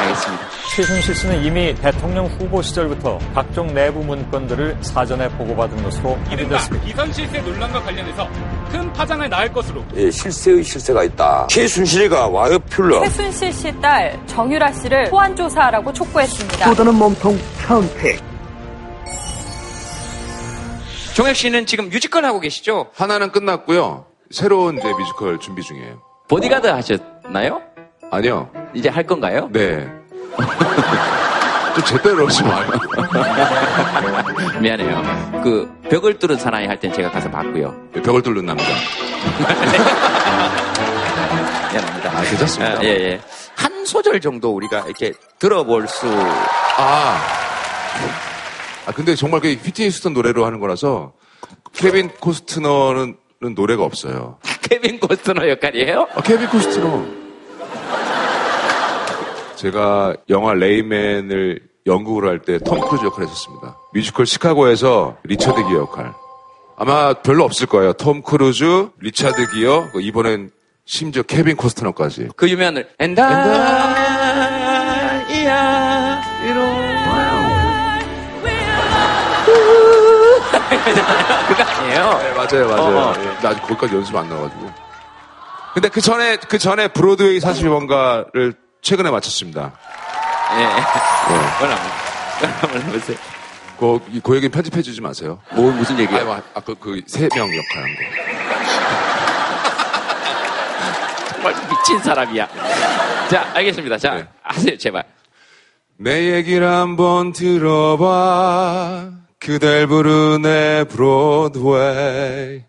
알겠습니다. 0.00 0.53
최순실 0.74 1.14
씨는 1.14 1.44
이미 1.44 1.72
대통령 1.76 2.26
후보 2.26 2.60
시절부터 2.60 3.18
각종 3.32 3.72
내부 3.72 4.00
문건들을 4.00 4.78
사전에 4.80 5.28
보고받은 5.28 5.80
것으로 5.84 6.16
확인됐습니다. 6.24 6.86
이선 6.88 7.12
실세 7.12 7.40
논란과 7.40 7.80
관련해서 7.82 8.28
큰 8.72 8.92
파장을 8.92 9.28
낳을 9.28 9.52
것으로 9.52 9.84
예, 9.94 10.10
실세의 10.10 10.64
실세가 10.64 11.04
있다. 11.04 11.46
최순실이가 11.48 12.26
와요 12.28 12.58
필러. 12.58 13.00
최순실 13.04 13.52
씨 13.52 13.80
딸 13.80 14.18
정유라 14.26 14.72
씨를 14.72 15.06
소환 15.06 15.36
조사하라고 15.36 15.92
촉구했습니다. 15.92 16.66
쏟아는 16.66 16.94
몸통 16.96 17.38
선택. 17.66 18.20
종혁 21.14 21.36
씨는 21.36 21.66
지금 21.66 21.88
뮤지컬 21.88 22.24
하고 22.24 22.40
계시죠? 22.40 22.90
하나는 22.94 23.30
끝났고요. 23.30 24.06
새로운 24.32 24.78
이제 24.78 24.88
뮤지컬 24.88 25.38
준비 25.38 25.62
중이에요. 25.62 26.02
보디가드 26.28 26.66
하셨나요? 26.66 27.60
아니요. 28.10 28.48
이제 28.74 28.88
할 28.88 29.04
건가요? 29.06 29.48
네. 29.52 29.86
좀 31.74 31.84
제대로 31.84 32.26
하지 32.26 32.42
마요. 32.44 32.70
미안해요. 34.60 35.40
그 35.42 35.68
벽을 35.90 36.18
뚫은 36.18 36.36
사나이 36.36 36.66
할 36.66 36.78
땐 36.78 36.92
제가 36.92 37.10
가서 37.10 37.30
봤고요. 37.30 37.74
벽을 38.04 38.22
뚫는 38.22 38.46
남자. 38.46 38.64
미안합니다. 41.72 42.10
아, 42.10 42.22
괜찮습니다. 42.22 42.78
아, 42.78 42.84
예, 42.84 42.88
예. 42.88 43.20
한 43.56 43.84
소절 43.84 44.20
정도 44.20 44.50
우리가 44.54 44.80
이렇게 44.86 45.12
들어볼 45.38 45.88
수. 45.88 46.06
아. 46.78 47.18
아, 48.86 48.92
근데 48.92 49.14
정말 49.14 49.40
그 49.40 49.48
휘트니 49.52 49.90
휴스턴 49.90 50.12
노래로 50.14 50.44
하는 50.44 50.60
거라서 50.60 51.12
케빈 51.72 52.08
코스트너는 52.20 53.16
노래가 53.54 53.82
없어요. 53.84 54.38
케빈 54.62 55.00
코스트너 55.00 55.48
역할이에요? 55.48 56.06
아, 56.14 56.20
케빈 56.22 56.48
코스트너. 56.48 57.23
제가 59.56 60.14
영화 60.30 60.54
레인맨을 60.54 61.60
연극으로 61.86 62.28
할 62.28 62.38
때 62.40 62.58
톰 62.58 62.80
크루즈 62.80 63.04
역할을 63.04 63.26
했었습니다. 63.28 63.76
뮤지컬 63.92 64.26
시카고에서 64.26 65.16
리처드 65.24 65.62
기어 65.68 65.80
역할. 65.80 66.12
아마 66.76 67.12
별로 67.14 67.44
없을 67.44 67.66
거예요. 67.66 67.92
톰 67.92 68.22
크루즈, 68.22 68.88
리차드 69.00 69.50
기어, 69.52 69.88
그 69.92 70.00
이번엔 70.00 70.50
심지어 70.86 71.22
케빈 71.22 71.56
코스트너까지. 71.56 72.28
그 72.36 72.48
유명한 72.50 72.84
And 72.98 73.30
I 75.30 76.20
will 76.44 76.60
그거 81.48 81.62
아니에요? 81.62 82.18
네, 82.18 82.32
맞아요, 82.34 82.68
맞아요. 82.68 82.96
어, 82.98 83.10
어. 83.10 83.14
예, 83.18 83.24
나 83.42 83.50
아직 83.50 83.60
거기까지 83.62 83.94
연습 83.94 84.16
안 84.16 84.28
나가지고. 84.28 84.70
근데 85.74 85.88
그 85.88 86.00
전에, 86.00 86.36
그 86.36 86.58
전에 86.58 86.88
브로드웨이 86.88 87.38
42번가를 87.40 88.54
최근에 88.84 89.10
마쳤습니다. 89.10 89.72
예. 90.52 90.56
네. 90.58 90.64
뭐라 91.58 91.78
뭐라 92.70 92.86
보세요. 92.92 93.16
그, 93.80 93.98
이- 94.12 94.20
그 94.22 94.36
얘기는 94.36 94.50
편집해 94.52 94.82
주지 94.82 95.00
마세요. 95.00 95.40
뭐, 95.52 95.72
무슨 95.72 95.98
얘기예요? 95.98 96.30
아, 96.32 96.42
아, 96.54 96.60
그, 96.60 96.74
그, 96.78 97.00
세 97.06 97.28
명 97.34 97.48
역할 97.48 97.82
한 97.82 97.94
거. 97.96 98.00
정말 101.34 101.54
미친 101.68 101.98
사람이야. 102.02 102.48
자, 103.30 103.50
알겠습니다. 103.54 103.98
자, 103.98 104.14
네. 104.14 104.26
하세요, 104.42 104.76
제발. 104.78 105.02
내 105.98 106.34
얘기를 106.34 106.68
한번 106.70 107.32
들어봐. 107.32 109.10
그댈 109.40 109.86
부르네 109.86 110.84
브로드웨이. 110.84 112.62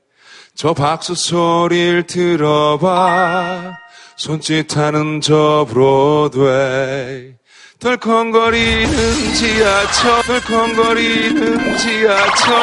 저 0.56 0.74
박수 0.74 1.14
소리를 1.16 2.04
들어봐 2.08 3.74
손짓하는 4.18 5.20
저 5.22 5.66
브로드웨이. 5.70 7.34
덜컹거리는 7.80 9.34
지하철 9.36 10.22
덜컹거리는 10.24 11.78
지하철. 11.78 12.56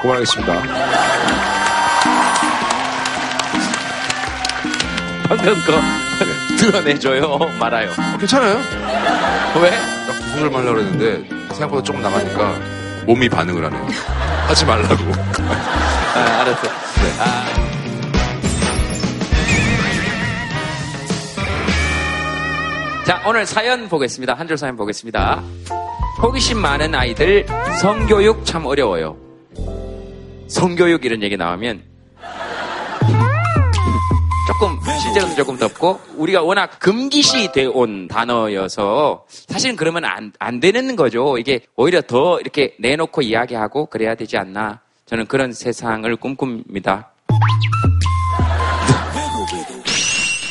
그만하겠습니다. 0.00 0.62
방금 5.28 5.54
거 5.54 5.80
드러내줘요. 6.58 7.38
말아요. 7.58 7.90
어, 7.90 8.18
괜찮아요? 8.18 8.58
왜? 9.62 9.70
딱두 10.06 10.28
소절 10.32 10.50
말려고 10.50 10.80
했는데 10.80 11.26
생각보다 11.48 11.82
조금 11.82 12.02
나가니까 12.02 12.54
몸이 13.06 13.28
반응을 13.30 13.64
하네요. 13.64 13.88
하지 14.46 14.66
말라고. 14.66 15.02
아, 16.14 16.40
알았어 16.40 16.62
네. 16.62 17.14
아. 17.20 17.73
자, 23.06 23.22
오늘 23.26 23.44
사연 23.46 23.88
보겠습니다. 23.88 24.34
한 24.34 24.48
줄 24.48 24.56
사연 24.56 24.76
보겠습니다. 24.76 25.42
호기심 26.22 26.58
많은 26.58 26.94
아이들 26.94 27.46
성교육 27.80 28.44
참 28.46 28.64
어려워요. 28.66 29.16
성교육 30.48 31.04
이런 31.04 31.22
얘기 31.22 31.36
나오면 31.36 31.82
조금 34.46 34.78
실제로는 35.00 35.36
조금 35.36 35.56
덥고 35.56 36.00
우리가 36.16 36.42
워낙 36.42 36.78
금기시 36.78 37.52
되어온 37.52 38.08
단어여서 38.08 39.24
사실은 39.28 39.74
그러면 39.76 40.04
안, 40.04 40.32
안 40.38 40.60
되는 40.60 40.96
거죠. 40.96 41.38
이게 41.38 41.60
오히려 41.76 42.00
더 42.02 42.38
이렇게 42.40 42.74
내놓고 42.78 43.22
이야기하고 43.22 43.86
그래야 43.86 44.14
되지 44.14 44.36
않나. 44.36 44.80
저는 45.06 45.26
그런 45.26 45.52
세상을 45.52 46.14
꿈꿉니다. 46.16 47.10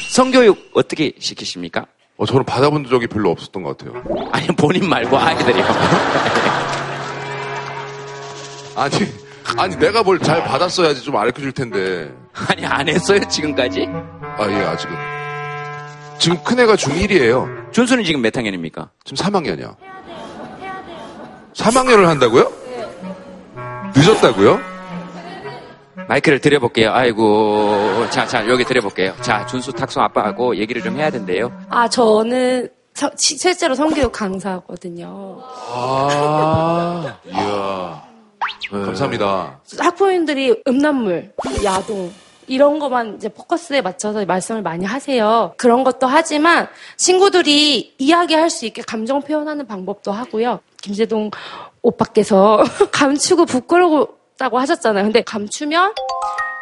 성교육 0.09 0.71
어떻게 0.75 1.13
시키십니까? 1.19 1.85
어, 2.17 2.25
저는 2.25 2.43
받아본 2.45 2.85
적이 2.89 3.07
별로 3.07 3.31
없었던 3.31 3.63
것 3.63 3.77
같아요. 3.77 4.01
아니, 4.31 4.47
본인 4.47 4.87
말고 4.87 5.17
아이들이요. 5.17 5.65
아니, 8.75 8.93
아니, 9.57 9.75
내가 9.77 10.03
뭘 10.03 10.19
잘 10.19 10.43
받았어야지 10.43 11.01
좀 11.01 11.15
알려 11.17 11.31
줄 11.31 11.51
텐데. 11.51 12.11
아니, 12.49 12.65
안 12.65 12.87
했어요, 12.87 13.19
지금까지? 13.27 13.87
아, 13.89 14.47
예, 14.49 14.55
아직은. 14.63 14.95
지금 16.19 16.41
큰애가 16.43 16.75
중1이에요. 16.75 17.71
준수는 17.73 18.03
지금 18.03 18.21
몇 18.21 18.35
학년입니까? 18.35 18.89
지금 19.03 19.23
3학년이요. 19.25 19.75
3학년을 21.55 22.05
한다고요? 22.05 22.51
늦었다고요? 23.95 24.59
마이크를 26.07 26.39
드려볼게요. 26.39 26.91
아이고. 26.91 28.09
자, 28.09 28.25
자, 28.27 28.47
여기 28.47 28.63
드려볼게요. 28.63 29.13
자, 29.21 29.45
준수 29.45 29.73
탁송 29.73 30.03
아빠하고 30.03 30.55
얘기를 30.57 30.81
좀 30.81 30.97
해야 30.97 31.09
된대요. 31.09 31.51
아, 31.69 31.87
저는 31.87 32.69
서, 32.93 33.09
실제로 33.15 33.73
성교육 33.75 34.11
강사거든요. 34.11 35.39
아, 35.41 37.17
이야. 37.25 38.03
네. 38.71 38.79
감사합니다. 38.85 39.59
학부모님들이 39.79 40.61
음란물, 40.67 41.31
야동, 41.63 42.11
이런 42.47 42.79
것만 42.79 43.15
이제 43.15 43.29
포커스에 43.29 43.81
맞춰서 43.81 44.25
말씀을 44.25 44.61
많이 44.61 44.85
하세요. 44.85 45.53
그런 45.57 45.83
것도 45.83 46.07
하지만 46.07 46.67
친구들이 46.97 47.95
이야기할 47.97 48.49
수 48.49 48.65
있게 48.65 48.81
감정 48.81 49.21
표현하는 49.21 49.65
방법도 49.67 50.11
하고요. 50.11 50.59
김재동 50.81 51.31
오빠께서 51.81 52.63
감추고 52.91 53.45
부끄러 53.45 54.07
워 54.43 54.53
다고 54.53 54.59
하셨잖아요. 54.59 55.05
근데 55.05 55.21
감추면 55.21 55.93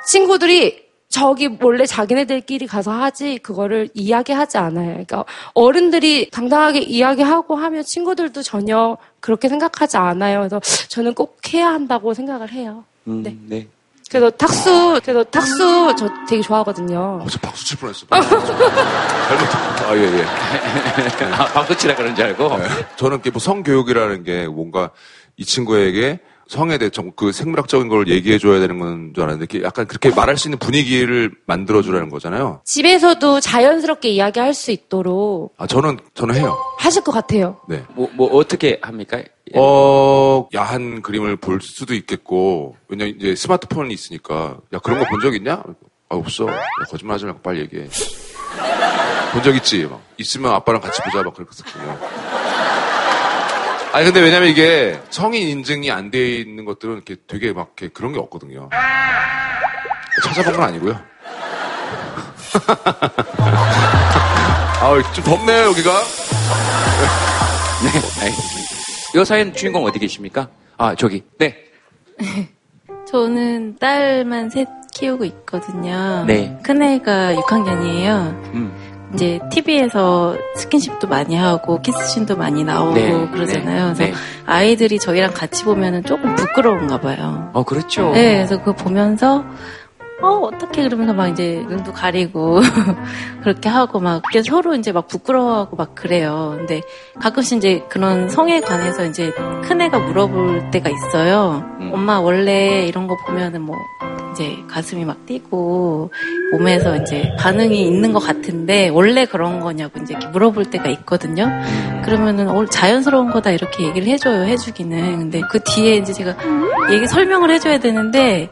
친구들이 0.07 0.91
저기 1.09 1.47
몰래 1.47 1.85
자기네들끼리 1.85 2.67
가서 2.67 2.91
하지 2.91 3.39
그거를 3.39 3.89
이야기하지 3.93 4.57
않아요. 4.59 4.91
그러니까 4.91 5.25
어른들이 5.53 6.29
당당하게 6.29 6.79
이야기하고 6.79 7.55
하면 7.55 7.83
친구들도 7.83 8.43
전혀 8.43 8.97
그렇게 9.19 9.49
생각하지 9.49 9.97
않아요. 9.97 10.39
그래서 10.39 10.61
저는 10.89 11.15
꼭 11.15 11.39
해야 11.53 11.69
한다고 11.69 12.13
생각을 12.13 12.51
해요. 12.51 12.85
음, 13.07 13.23
네. 13.23 13.35
네. 13.47 13.67
그래서 14.09 14.29
탁수, 14.29 14.99
그래서 15.03 15.23
탁수 15.23 15.95
저 15.97 16.09
되게 16.29 16.41
좋아하거든요. 16.41 17.21
어, 17.23 17.25
저 17.29 17.39
박수 17.39 17.65
칠 17.65 17.79
뻔했어. 17.79 18.05
잘못. 18.05 18.49
아, 19.87 19.95
예, 19.95 20.01
예. 20.01 20.23
아, 21.33 21.45
박수 21.45 21.75
치라 21.77 21.95
그런 21.95 22.13
줄 22.15 22.25
알고? 22.25 22.57
네. 22.57 22.65
저는 22.97 23.21
뭐 23.31 23.39
성교육이라는 23.39 24.23
게 24.23 24.47
뭔가 24.47 24.91
이 25.37 25.45
친구에게 25.45 26.19
성에 26.51 26.77
대해 26.77 26.91
그 27.15 27.31
생물학적인 27.31 27.87
걸 27.87 28.09
얘기해 28.09 28.37
줘야 28.37 28.59
되는 28.59 28.77
건 28.77 29.13
줄 29.15 29.23
알았는데 29.23 29.63
약간 29.63 29.87
그렇게 29.87 30.09
말할 30.09 30.37
수 30.37 30.47
있는 30.49 30.59
분위기를 30.59 31.31
만들어 31.47 31.81
주라는 31.81 32.09
거잖아요. 32.09 32.61
집에서도 32.65 33.39
자연스럽게 33.39 34.09
이야기할 34.09 34.53
수 34.53 34.71
있도록. 34.71 35.53
아 35.57 35.65
저는 35.65 35.97
저는 36.13 36.35
해요. 36.35 36.57
하실 36.77 37.03
것 37.03 37.11
같아요. 37.13 37.57
네. 37.69 37.83
뭐, 37.95 38.09
뭐 38.13 38.27
어떻게 38.35 38.79
합니까? 38.81 39.21
어 39.55 40.47
야한 40.53 41.01
그림을 41.01 41.37
볼 41.37 41.59
수도 41.61 41.93
있겠고 41.93 42.75
왜냐 42.89 43.05
이제 43.05 43.33
스마트폰이 43.35 43.93
있으니까 43.93 44.57
야 44.73 44.79
그런 44.79 44.99
거 44.99 45.05
본 45.09 45.21
적 45.21 45.33
있냐? 45.35 45.63
아 46.09 46.15
없어. 46.15 46.47
야, 46.49 46.57
거짓말하지 46.89 47.25
말고 47.25 47.39
빨리 47.41 47.61
얘기해. 47.61 47.87
본 49.33 49.41
적 49.43 49.55
있지? 49.55 49.85
막 49.85 50.01
있으면 50.17 50.51
아빠랑 50.53 50.81
같이 50.81 51.01
보자 51.03 51.23
막 51.23 51.33
그랬거든요. 51.33 51.97
아니 53.93 54.05
근데 54.05 54.21
왜냐면 54.21 54.47
이게 54.49 54.99
성인 55.09 55.47
인증이 55.49 55.91
안 55.91 56.11
돼 56.11 56.35
있는 56.35 56.63
것들은 56.65 56.93
이렇게 56.95 57.15
되게 57.27 57.51
막 57.53 57.73
이렇게 57.77 57.93
그런 57.93 58.13
게 58.13 58.19
없거든요. 58.19 58.69
찾아본 60.23 60.53
건 60.53 60.63
아니고요. 60.63 60.93
아, 64.81 65.01
좀 65.13 65.23
덥네요 65.23 65.65
여기가. 65.67 65.91
네, 67.83 67.89
알겠습니다. 68.21 68.71
이 69.21 69.25
사연 69.25 69.53
주인공 69.53 69.83
어디 69.85 69.99
계십니까? 69.99 70.47
아 70.77 70.95
저기. 70.95 71.23
네. 71.37 71.57
저는 73.09 73.77
딸만 73.77 74.49
셋 74.49 74.67
키우고 74.93 75.25
있거든요. 75.25 76.23
네. 76.25 76.57
큰애가 76.63 77.33
6학년이에요. 77.35 78.09
음. 78.53 78.90
이제 79.13 79.39
TV에서 79.51 80.37
스킨십도 80.55 81.07
많이 81.07 81.35
하고 81.35 81.81
키스신도 81.81 82.37
많이 82.37 82.63
나오고 82.63 82.93
네, 82.93 83.29
그러잖아요. 83.31 83.87
네, 83.89 83.93
그래서 83.93 84.03
네. 84.03 84.13
아이들이 84.45 84.99
저희랑 84.99 85.33
같이 85.33 85.63
보면은 85.63 86.03
조금 86.03 86.35
부끄러운가 86.35 86.99
봐요. 87.01 87.49
어, 87.53 87.63
그렇죠. 87.63 88.11
네, 88.11 88.35
그래서 88.35 88.59
그거 88.59 88.73
보면서 88.73 89.43
어, 90.21 90.49
어떻게 90.53 90.83
그러면서 90.83 91.13
막 91.13 91.27
이제 91.27 91.65
눈도 91.67 91.91
가리고 91.93 92.59
그렇게 93.41 93.69
하고 93.69 93.99
막 93.99 94.21
서로 94.47 94.75
이제 94.75 94.91
막 94.91 95.07
부끄러워하고 95.07 95.75
막 95.75 95.95
그래요. 95.95 96.55
근데 96.57 96.81
가끔씩 97.19 97.57
이제 97.57 97.83
그런 97.89 98.29
성에 98.29 98.61
관해서 98.61 99.05
이제 99.05 99.31
큰애가 99.63 99.99
물어볼 99.99 100.71
때가 100.71 100.89
있어요. 100.89 101.63
음. 101.79 101.91
엄마 101.93 102.19
원래 102.19 102.85
이런 102.87 103.07
거 103.07 103.17
보면은 103.25 103.61
뭐 103.61 103.75
이제 104.31 104.57
가슴이 104.67 105.05
막 105.05 105.25
뛰고 105.25 106.11
몸에서 106.51 106.95
이제 106.97 107.33
반응이 107.37 107.85
있는 107.85 108.13
것 108.13 108.19
같은데 108.19 108.89
원래 108.89 109.25
그런 109.25 109.59
거냐고 109.59 109.99
이제 110.01 110.15
물어볼 110.31 110.65
때가 110.65 110.89
있거든요. 110.89 111.49
그러면은 112.03 112.49
어, 112.49 112.65
자연스러운 112.65 113.31
거다 113.31 113.51
이렇게 113.51 113.85
얘기를 113.85 114.07
해줘요. 114.07 114.43
해주기는. 114.43 115.17
근데 115.17 115.41
그 115.49 115.59
뒤에 115.59 115.95
이제 115.95 116.13
제가 116.13 116.35
얘기 116.93 117.07
설명을 117.07 117.51
해줘야 117.51 117.79
되는데 117.79 118.49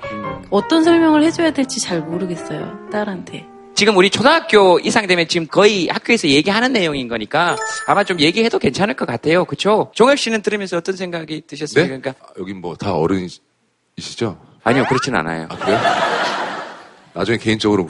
어떤 0.49 0.83
설명을 0.83 1.23
해줘야 1.23 1.51
될지 1.59 1.81
잘 1.81 1.99
모르겠어요. 2.01 2.87
딸한테. 2.89 3.45
지금 3.75 3.97
우리 3.97 4.09
초등학교 4.09 4.79
이상 4.79 5.07
되면 5.07 5.27
지금 5.27 5.45
거의 5.45 5.87
학교에서 5.89 6.29
얘기하는 6.29 6.71
내용인 6.71 7.09
거니까 7.09 7.57
아마 7.85 8.03
좀 8.05 8.17
얘기해도 8.19 8.59
괜찮을 8.59 8.93
것 8.95 9.05
같아요. 9.05 9.43
그렇죠? 9.43 9.91
종혁 9.93 10.17
씨는 10.17 10.41
들으면서 10.41 10.77
어떤 10.77 10.95
생각이 10.95 11.41
드셨어요? 11.47 11.83
네? 11.83 11.99
그러니까 11.99 12.11
아, 12.25 12.31
여기 12.39 12.53
뭐 12.53 12.75
다 12.75 12.93
어른이시죠? 12.95 14.39
아니요, 14.63 14.85
그렇진 14.87 15.15
않아요. 15.15 15.47
아, 15.49 15.57
그래요? 15.57 15.79
나중에 17.13 17.37
개인적으로 17.37 17.87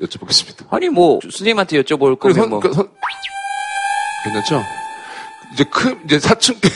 여쭤보겠습니다. 0.00 0.66
아니 0.70 0.88
뭐 0.88 1.20
선생님한테 1.22 1.82
여쭤볼 1.82 2.18
거면 2.18 2.34
선, 2.34 2.48
뭐 2.48 2.60
그, 2.60 2.72
선, 2.72 2.88
괜찮죠? 4.24 4.62
이제 5.52 5.64
큰 5.64 6.00
이제 6.06 6.18
사춘기 6.18 6.68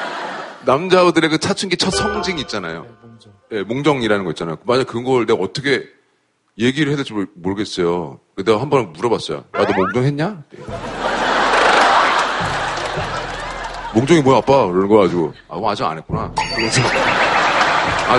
남자들의 0.64 1.28
그 1.30 1.38
사춘기 1.40 1.76
첫 1.76 1.90
성징 1.90 2.38
있잖아요. 2.38 2.86
예, 3.52 3.56
네, 3.56 3.62
몽정이라는 3.62 4.24
거 4.24 4.30
있잖아요. 4.32 4.56
만약 4.64 4.86
그걸 4.86 5.26
내가 5.26 5.42
어떻게 5.42 5.84
얘기를 6.58 6.88
해야 6.88 6.96
될지 6.96 7.12
모르겠어요. 7.34 8.20
내가 8.36 8.60
한 8.60 8.70
번 8.70 8.92
물어봤어요. 8.92 9.38
야, 9.38 9.66
너 9.66 9.72
몽정했냐? 9.74 10.42
몽정이 13.94 14.22
뭐야, 14.22 14.38
아빠? 14.38 14.66
그러는 14.66 14.88
거 14.88 14.96
가지고. 14.98 15.32
아, 15.48 15.56
뭐 15.56 15.70
아직 15.70 15.84
안 15.84 15.96
했구나. 15.98 16.32
그래서, 16.56 16.80
아, 18.08 18.18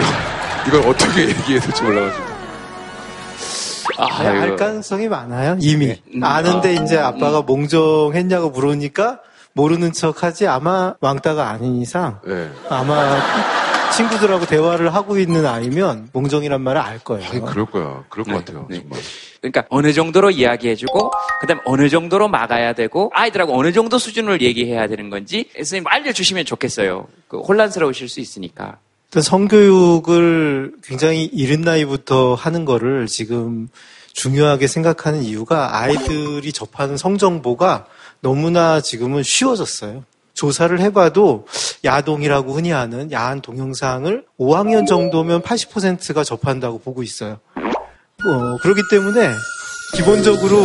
이걸 0.68 0.88
어떻게 0.90 1.28
얘기해야 1.30 1.60
될지 1.60 1.84
몰라가지고. 1.84 2.36
아, 3.98 4.20
알 4.20 4.56
가능성이 4.56 5.08
많아요. 5.08 5.58
이미 5.60 5.88
네. 5.88 6.20
아는데 6.22 6.78
아, 6.78 6.82
이제 6.82 6.98
아빠가 6.98 7.40
음. 7.40 7.46
몽정했냐고 7.46 8.50
물으니까 8.50 9.20
모르는 9.54 9.94
척 9.94 10.24
하지 10.24 10.48
아마 10.48 10.96
왕따가 11.00 11.50
아닌 11.50 11.78
이상 11.78 12.20
네. 12.26 12.50
아마 12.70 13.18
친구들하고 13.92 14.46
대화를 14.46 14.94
하고 14.94 15.18
있는 15.18 15.46
아이면 15.46 16.10
몽정이란 16.14 16.62
말을 16.62 16.82
알 16.82 17.00
거예요. 17.00 17.30
아니, 17.30 17.42
그럴 17.42 17.66
거야. 17.66 18.04
그럴 18.10 18.26
것 18.26 18.32
네, 18.32 18.38
같아요. 18.38 18.68
네. 18.70 18.80
정말. 18.80 19.00
그러니까 19.42 19.66
어느 19.70 19.94
정도로 19.94 20.32
이야기해주고 20.32 21.12
그다음 21.42 21.60
에 21.60 21.62
어느 21.66 21.90
정도로 21.90 22.28
막아야 22.28 22.74
되고 22.74 23.12
아이들하고 23.14 23.58
어느 23.58 23.72
정도 23.72 24.00
수준을 24.00 24.42
얘기해야 24.42 24.88
되는 24.88 25.10
건지 25.10 25.50
선생님 25.56 25.88
알려주시면 25.88 26.46
좋겠어요. 26.46 27.08
그 27.28 27.40
혼란스러우실 27.40 28.10
수 28.10 28.20
있으니까. 28.20 28.78
성교육을 29.12 30.74
굉장히 30.84 31.24
이른 31.26 31.62
나이부터 31.62 32.34
하는 32.36 32.66
거를 32.66 33.08
지금 33.08 33.70
중요하게 34.14 34.68
생각하는 34.68 35.24
이유가 35.24 35.80
아이들이 35.80 36.52
접하는 36.52 36.98
성정보가 36.98 37.86
너무나 38.22 38.82
지금은 38.82 39.24
쉬워졌어요. 39.24 40.04
조사를 40.36 40.80
해봐도 40.80 41.48
야동이라고 41.84 42.54
흔히 42.54 42.72
하는 42.72 43.12
야한 43.12 43.42
동영상을 43.42 44.24
5학년 44.40 44.86
정도면 44.86 45.42
80%가 45.42 46.24
접한다고 46.24 46.78
보고 46.78 47.02
있어요. 47.02 47.40
어, 47.56 48.58
그렇기 48.62 48.82
때문에 48.92 49.30
기본적으로 49.96 50.58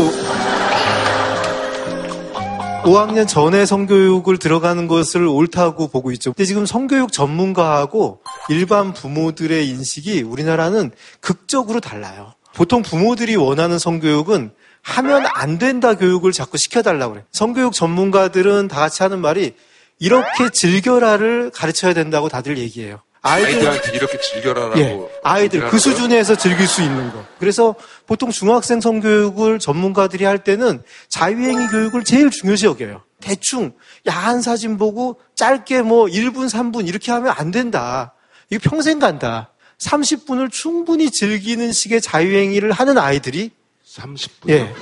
5학년 2.83 3.29
전에 3.29 3.66
성교육을 3.66 4.39
들어가는 4.39 4.89
것을 4.89 5.27
옳다고 5.27 5.89
보고 5.89 6.11
있죠. 6.12 6.33
근데 6.33 6.47
지금 6.47 6.64
성교육 6.64 7.12
전문가하고 7.12 8.21
일반 8.49 8.93
부모들의 8.93 9.68
인식이 9.68 10.23
우리나라는 10.23 10.91
극적으로 11.21 11.81
달라요. 11.81 12.33
보통 12.55 12.83
부모들이 12.83 13.37
원하는 13.37 13.79
성교육은 13.79 14.51
하면 14.83 15.24
안 15.35 15.59
된다 15.59 15.95
교육을 15.95 16.33
자꾸 16.33 16.57
시켜달라고 16.59 17.14
그래. 17.14 17.24
성교육 17.33 17.72
전문가들은 17.72 18.68
다 18.68 18.81
같이 18.81 19.03
하는 19.03 19.20
말이 19.20 19.55
이렇게 19.99 20.49
즐겨라를 20.53 21.51
가르쳐야 21.55 21.95
된다고 21.95 22.28
다들 22.28 22.59
얘기해요. 22.59 23.01
아이들, 23.22 23.70
한테 23.70 23.93
이렇게 23.93 24.18
즐겨라라고. 24.18 24.78
예, 24.78 24.99
아이들 25.22 25.68
그 25.68 25.78
수준에서 25.78 26.37
즐길 26.37 26.66
수 26.66 26.81
있는 26.81 27.12
거. 27.12 27.22
그래서 27.39 27.74
보통 28.07 28.31
중학생 28.31 28.81
성교육을 28.81 29.59
전문가들이 29.59 30.24
할 30.24 30.39
때는 30.39 30.83
자유행위 31.09 31.68
교육을 31.68 32.05
제일 32.05 32.31
중요시 32.31 32.66
여겨요. 32.66 33.03
대충 33.20 33.74
야한 34.09 34.41
사진 34.41 34.78
보고 34.78 35.20
짧게 35.35 35.83
뭐 35.83 36.07
1분, 36.07 36.49
3분 36.49 36.89
이렇게 36.89 37.12
하면 37.12 37.35
안 37.37 37.51
된다. 37.51 38.14
이거 38.49 38.61
평생 38.62 38.99
간다. 38.99 39.51
30분을 39.78 40.51
충분히 40.51 41.11
즐기는 41.11 41.72
식의 41.72 42.01
자유행위를 42.01 42.72
하는 42.72 42.97
아이들이 42.97 43.51
30분. 43.97 44.51
예. 44.51 44.72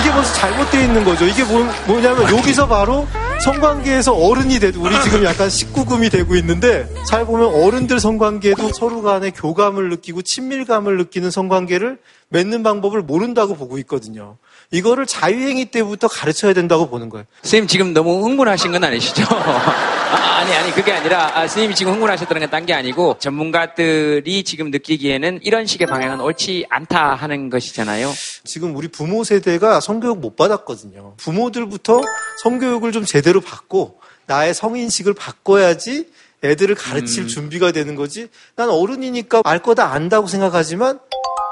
이게 0.00 0.12
벌써 0.12 0.32
잘못되어 0.34 0.82
있는 0.82 1.04
거죠. 1.04 1.24
이게 1.26 1.42
뭐, 1.44 1.66
뭐냐면 1.86 2.36
여기서 2.36 2.68
바로 2.68 3.06
성관계에서 3.42 4.12
어른이 4.14 4.60
돼도 4.60 4.80
우리 4.80 4.94
지금 5.02 5.24
약간 5.24 5.48
19금이 5.48 6.10
되고 6.10 6.36
있는데 6.36 6.88
잘 7.08 7.24
보면 7.24 7.46
어른들 7.54 7.98
성관계도 7.98 8.72
서로 8.72 9.02
간에 9.02 9.30
교감을 9.30 9.90
느끼고 9.90 10.22
친밀감을 10.22 10.96
느끼는 10.98 11.30
성관계를 11.30 11.98
맺는 12.28 12.62
방법을 12.62 13.02
모른다고 13.02 13.56
보고 13.56 13.78
있거든요. 13.78 14.36
이거를 14.70 15.06
자유행위 15.06 15.66
때부터 15.66 16.08
가르쳐야 16.08 16.52
된다고 16.52 16.90
보는 16.90 17.08
거예요. 17.08 17.24
선생님 17.42 17.68
지금 17.68 17.94
너무 17.94 18.22
흥분하신 18.24 18.72
건 18.72 18.84
아니시죠? 18.84 19.24
아, 19.32 20.44
니 20.44 20.52
아니 20.52 20.70
그게 20.72 20.92
아니라 20.92 21.26
아, 21.34 21.40
선생님이 21.40 21.74
지금 21.74 21.92
흥분하셨다는 21.94 22.40
건 22.40 22.50
딴 22.50 22.66
게 22.66 22.74
아니고 22.74 23.16
전문가들이 23.18 24.44
지금 24.44 24.70
느끼기에는 24.70 25.40
이런 25.42 25.64
식의 25.66 25.86
방향은 25.86 26.20
옳지 26.20 26.66
않다 26.68 27.14
하는 27.14 27.48
것이잖아요. 27.50 28.12
지금 28.44 28.76
우리 28.76 28.88
부모 28.88 29.24
세대가 29.24 29.80
성교육 29.80 30.20
못 30.20 30.36
받았거든요. 30.36 31.14
부모들부터 31.16 32.02
성교육을 32.42 32.92
좀 32.92 33.04
제대로 33.04 33.40
받고 33.40 34.00
나의 34.26 34.52
성인식을 34.54 35.14
바꿔야지 35.14 36.08
애들을 36.44 36.74
가르칠 36.74 37.24
음. 37.24 37.28
준비가 37.28 37.72
되는 37.72 37.94
거지. 37.96 38.28
난 38.54 38.68
어른이니까 38.68 39.42
알 39.44 39.60
거다 39.60 39.92
안다고 39.92 40.26
생각하지만 40.26 41.00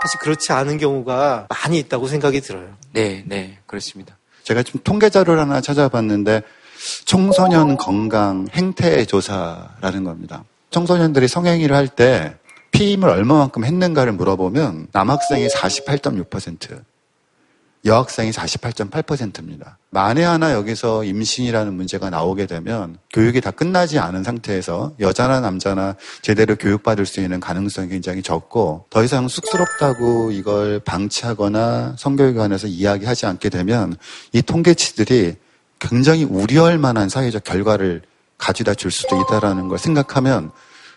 사실 0.03 0.21
그렇지 0.21 0.53
않은 0.53 0.79
경우가 0.79 1.47
많이 1.49 1.79
있다고 1.79 2.07
생각이 2.07 2.41
들어요. 2.41 2.69
네, 2.93 3.25
네, 3.27 3.59
그렇습니다. 3.67 4.17
제가 4.43 4.63
좀 4.63 4.81
통계 4.85 5.09
자료를 5.11 5.41
하나 5.41 5.61
찾아봤는데 5.61 6.43
청소년 7.05 7.77
건강 7.77 8.47
행태 8.53 9.05
조사라는 9.05 10.05
겁니다. 10.05 10.45
청소년들이 10.71 11.27
성행위를 11.29 11.75
할 11.75 11.89
때 11.89 12.37
피임을 12.73 13.09
얼마만큼 13.09 13.65
했는가를 13.65 14.13
물어보면 14.13 14.89
남학생이 14.93 15.49
48.6%, 15.49 16.83
여학생이 17.87 18.33
48.8%입니다. 18.33 19.79
만에 19.91 20.25
하나 20.25 20.53
여기서 20.53 21.05
임신이라는 21.05 21.73
문제가 21.73 22.11
나오게 22.11 22.47
되면 22.47 22.99
교육이 23.13 23.41
다 23.41 23.53
끝나지 23.53 23.99
않은 23.99 24.25
상태에서 24.25 24.93
여자나 24.99 25.41
남자나 25.41 25.95
제대로 26.21 26.57
교육받을 26.57 27.07
수 27.07 27.21
있는 27.21 27.39
가능성이 27.39 27.89
굉장히 27.89 28.23
적고 28.23 28.87
더 28.91 29.05
이상 29.05 29.29
쑥스럽다고 29.29 30.33
이걸 30.33 30.81
방치하거나 30.81 31.95
성교육관에서 31.97 32.67
이야기하지 32.67 33.27
않게 33.27 33.49
되면 33.49 33.97
이 34.33 34.43
통계치들이 34.43 35.37
굉장히 35.79 36.25
우려할 36.25 36.79
만한 36.79 37.09
사회적 37.09 37.45
결과를 37.45 38.03
가져다 38.37 38.75
줄 38.75 38.91
수도 38.91 39.21
있다라는 39.21 39.69
걸 39.69 39.79
생각하면 39.79 40.51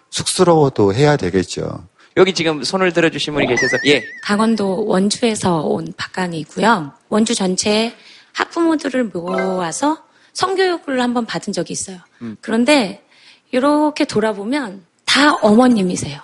쑥스러워도 0.10 0.94
해야 0.94 1.16
되겠죠. 1.16 1.88
여기 2.18 2.34
지금 2.34 2.64
손을 2.64 2.91
들어주신 2.93 3.34
분이 3.34 3.47
계셔서 3.47 3.78
예. 3.86 4.03
강원도 4.24 4.86
원주에서 4.86 5.62
온 5.62 5.93
박간이고요. 5.95 6.93
원주 7.10 7.36
전체 7.36 7.95
학부모들을 8.34 9.05
모아서 9.05 10.03
성교육을 10.34 11.01
한번 11.01 11.26
받은 11.26 11.53
적이 11.53 11.74
있어요. 11.74 11.99
음. 12.22 12.38
그런데 12.41 13.03
이렇게 13.51 14.05
돌아보면 14.05 14.86
다 15.05 15.34
어머님이세요. 15.36 16.22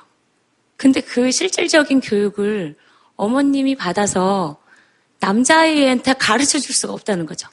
근데 0.78 1.02
그 1.02 1.32
실질적인 1.32 2.02
교육을 2.02 2.76
어머님이 3.16 3.76
받아서 3.76 4.58
남자아이한테 5.20 6.14
가르쳐 6.14 6.60
줄 6.60 6.76
수가 6.76 6.94
없다는 6.94 7.26
거죠. 7.26 7.48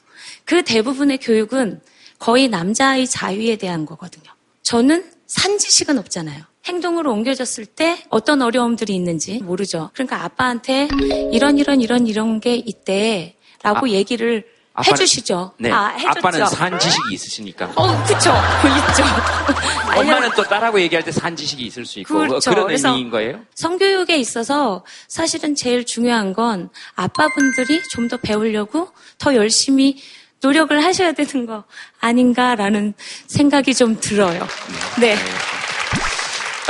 그 0.45 0.63
대부분의 0.63 1.19
교육은 1.19 1.81
거의 2.19 2.49
남자아이 2.49 3.07
자유에 3.07 3.57
대한 3.57 3.87
거거든요. 3.87 4.31
저는 4.63 5.11
산지식은 5.27 5.99
없잖아요. 5.99 6.45
행동으로 6.67 7.13
옮겨졌을 7.13 7.67
때 7.67 7.99
어떤 8.09 8.41
어려움들이 8.43 8.95
있는지 8.95 9.41
모르죠. 9.43 9.91
그러니까 9.95 10.25
아빠한테 10.25 10.89
이런 11.33 11.59
이런 11.59 11.81
이런 11.81 12.07
이런 12.07 12.41
게 12.41 12.55
있대. 12.55 13.37
라고 13.65 13.87
아, 13.87 13.91
얘기를 13.91 14.45
아빠는, 14.75 14.93
해주시죠. 14.93 15.53
네. 15.59 15.71
아, 15.71 15.95
아빠는 16.07 16.47
산 16.47 16.77
지식이 16.79 17.15
있으시니까. 17.15 17.73
어, 17.77 17.87
그쵸. 18.05 18.17
있죠. 18.17 19.03
엄마는 20.01 20.31
또 20.35 20.43
딸하고 20.43 20.81
얘기할 20.81 21.05
때 21.05 21.13
산 21.13 21.37
지식이 21.37 21.65
있을 21.67 21.85
수 21.87 22.01
있고. 22.01 22.19
그렇죠. 22.19 22.51
그런 22.51 22.71
의미인 22.71 23.11
거예요? 23.11 23.41
성교육에 23.55 24.17
있어서 24.17 24.85
사실은 25.09 25.55
제일 25.55 25.85
중요한 25.85 26.33
건 26.33 26.71
아빠분들이 26.97 27.81
좀 27.91 28.09
더 28.09 28.17
배우려고 28.17 28.89
더 29.19 29.35
열심히 29.37 29.97
노력을 30.43 30.83
하셔야 30.83 31.13
되는 31.13 31.47
거 31.47 31.63
아닌가라는 32.01 32.95
생각이 33.29 33.75
좀 33.75 34.01
들어요. 34.01 34.45
네. 35.01 35.15
네. 35.15 35.21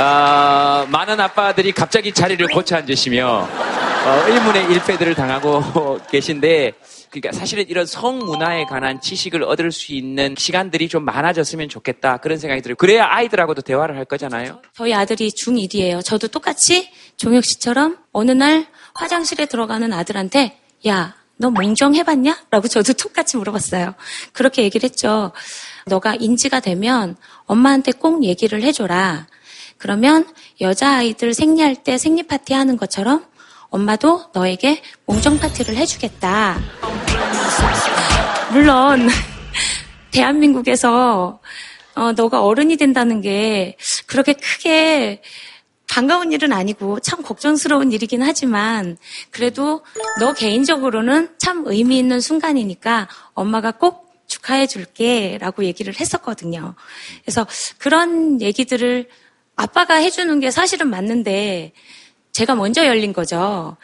어, 0.03 0.85
많은 0.89 1.17
아빠들이 1.17 1.71
갑자기 1.71 2.11
자리를 2.11 2.45
고쳐 2.47 2.75
앉으시며 2.75 3.25
어, 3.25 4.23
의문의 4.27 4.65
일패들을 4.65 5.15
당하고 5.15 5.99
계신데 6.11 6.73
그러니까 7.09 7.31
사실은 7.31 7.63
이런 7.69 7.85
성문화에 7.85 8.65
관한 8.65 8.99
지식을 8.99 9.43
얻을 9.43 9.71
수 9.71 9.93
있는 9.93 10.35
시간들이 10.37 10.89
좀 10.89 11.05
많아졌으면 11.05 11.69
좋겠다 11.69 12.17
그런 12.17 12.37
생각이 12.37 12.61
들어요. 12.61 12.75
그래야 12.75 13.07
아이들하고도 13.09 13.61
대화를 13.61 13.95
할 13.95 14.03
거잖아요. 14.03 14.61
저희 14.73 14.93
아들이 14.93 15.29
중1이에요. 15.29 16.03
저도 16.03 16.27
똑같이 16.27 16.89
종혁 17.15 17.45
씨처럼 17.45 17.97
어느 18.11 18.31
날 18.31 18.65
화장실에 18.95 19.45
들어가는 19.45 19.93
아들한테 19.93 20.59
야, 20.85 21.15
너 21.37 21.49
몽정 21.49 21.95
해봤냐? 21.95 22.45
라고 22.51 22.67
저도 22.67 22.91
똑같이 23.01 23.37
물어봤어요. 23.37 23.93
그렇게 24.33 24.63
얘기를 24.63 24.83
했죠. 24.89 25.31
너가 25.85 26.15
인지가 26.15 26.59
되면 26.59 27.15
엄마한테 27.45 27.93
꼭 27.93 28.25
얘기를 28.25 28.61
해줘라. 28.63 29.27
그러면 29.83 30.25
여자아이들 30.61 31.33
생리할 31.33 31.75
때 31.75 31.97
생리 31.97 32.23
파티 32.23 32.53
하는 32.53 32.77
것처럼 32.77 33.25
엄마도 33.69 34.23
너에게 34.33 34.81
몽정 35.05 35.39
파티를 35.39 35.75
해주겠다. 35.75 36.57
물론, 38.53 39.09
대한민국에서 40.11 41.41
어, 41.95 42.11
너가 42.13 42.45
어른이 42.45 42.77
된다는 42.77 43.19
게 43.19 43.75
그렇게 44.07 44.31
크게 44.31 45.21
반가운 45.89 46.31
일은 46.31 46.53
아니고 46.53 47.01
참 47.01 47.21
걱정스러운 47.21 47.91
일이긴 47.91 48.23
하지만 48.23 48.97
그래도 49.31 49.83
너 50.21 50.33
개인적으로는 50.33 51.35
참 51.39 51.63
의미 51.65 51.99
있는 51.99 52.21
순간이니까 52.21 53.09
엄마가 53.33 53.71
꼭 53.71 54.13
축하해 54.27 54.65
줄게 54.65 55.37
라고 55.41 55.65
얘기를 55.65 55.93
했었거든요. 55.99 56.75
그래서 57.25 57.45
그런 57.79 58.39
얘기들을 58.41 59.09
아빠가 59.55 59.95
해주는 59.95 60.39
게 60.39 60.51
사실은 60.51 60.89
맞는데 60.89 61.71
제가 62.31 62.55
먼저 62.55 62.85
열린 62.85 63.13
거죠. 63.13 63.77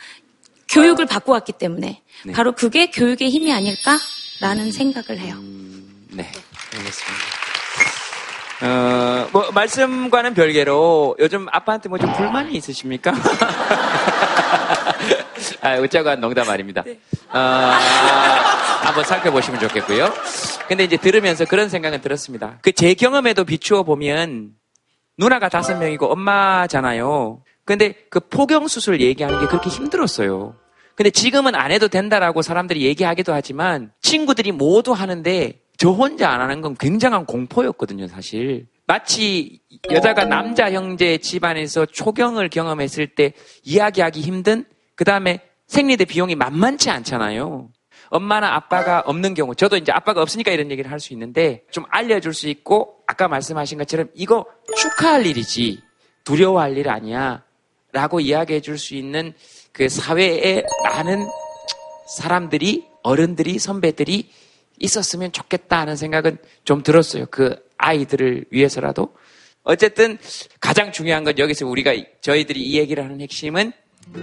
교육을 0.69 1.05
받고 1.05 1.31
왔기 1.31 1.53
때문에 1.53 2.01
네. 2.25 2.33
바로 2.33 2.51
그게 2.53 2.89
교육의 2.91 3.29
힘이 3.29 3.51
아닐까라는 3.53 4.71
생각을 4.71 5.19
해요. 5.19 5.35
음, 5.37 6.07
네, 6.11 6.31
알겠습니다. 6.75 7.23
어, 8.61 9.29
뭐, 9.31 9.49
말씀과는 9.51 10.33
별개로 10.33 11.15
요즘 11.19 11.47
아빠한테 11.51 11.87
뭐 11.89 11.97
좀 11.97 12.11
불만이 12.13 12.53
있으십니까? 12.57 13.13
아, 15.61 15.75
웃자고 15.77 16.09
한 16.09 16.19
농담 16.19 16.49
아닙니다. 16.49 16.83
네. 16.85 16.99
어, 17.31 17.37
한번 17.39 19.03
살펴보시면 19.05 19.59
좋겠고요. 19.61 20.13
근데 20.67 20.83
이제 20.83 20.97
들으면서 20.97 21.45
그런 21.45 21.69
생각은 21.69 22.01
들었습니다. 22.01 22.57
그 22.61 22.71
제 22.73 22.93
경험에도 22.93 23.43
비추어 23.45 23.83
보면 23.83 24.51
누나가 25.19 25.49
다섯 25.49 25.77
명이고 25.77 26.07
엄마잖아요. 26.07 27.43
근데 27.65 27.93
그 28.09 28.21
포경수술 28.21 29.01
얘기하는 29.01 29.39
게 29.41 29.47
그렇게 29.47 29.69
힘들었어요. 29.69 30.55
근데 30.95 31.11
지금은 31.11 31.55
안 31.55 31.71
해도 31.71 31.87
된다라고 31.89 32.41
사람들이 32.41 32.83
얘기하기도 32.85 33.33
하지만 33.33 33.91
친구들이 34.01 34.53
모두 34.53 34.93
하는데 34.93 35.59
저 35.77 35.91
혼자 35.91 36.29
안 36.29 36.41
하는 36.41 36.61
건 36.61 36.75
굉장한 36.79 37.25
공포였거든요, 37.25 38.07
사실. 38.07 38.67
마치 38.87 39.61
여자가 39.91 40.25
남자 40.25 40.71
형제 40.71 41.17
집안에서 41.17 41.85
초경을 41.85 42.49
경험했을 42.49 43.07
때 43.07 43.33
이야기하기 43.63 44.21
힘든 44.21 44.65
그 44.95 45.03
다음에 45.03 45.41
생리대 45.67 46.05
비용이 46.05 46.35
만만치 46.35 46.89
않잖아요. 46.89 47.69
엄마나 48.09 48.55
아빠가 48.55 49.01
없는 49.05 49.35
경우, 49.35 49.53
저도 49.53 49.77
이제 49.77 49.91
아빠가 49.91 50.21
없으니까 50.21 50.51
이런 50.51 50.71
얘기를 50.71 50.91
할 50.91 50.99
수 50.99 51.13
있는데 51.13 51.63
좀 51.71 51.85
알려줄 51.89 52.33
수 52.33 52.49
있고 52.49 52.95
아까 53.05 53.27
말씀하신 53.27 53.77
것처럼 53.77 54.07
이거 54.15 54.45
축하할 54.81 55.25
일이지 55.25 55.81
두려워할 56.23 56.77
일 56.77 56.89
아니야 56.89 57.43
라고 57.91 58.19
이야기해 58.19 58.61
줄 58.61 58.77
수 58.77 58.95
있는 58.95 59.33
그 59.71 59.89
사회에 59.89 60.63
많은 60.83 61.25
사람들이, 62.07 62.85
어른들이, 63.03 63.59
선배들이 63.59 64.29
있었으면 64.79 65.31
좋겠다 65.31 65.79
하는 65.79 65.95
생각은 65.95 66.37
좀 66.63 66.83
들었어요. 66.83 67.25
그 67.29 67.55
아이들을 67.77 68.45
위해서라도. 68.51 69.13
어쨌든 69.63 70.17
가장 70.59 70.91
중요한 70.91 71.23
건 71.23 71.37
여기서 71.37 71.67
우리가 71.67 71.93
저희들이 72.21 72.61
이 72.61 72.77
얘기를 72.77 73.03
하는 73.03 73.21
핵심은 73.21 73.71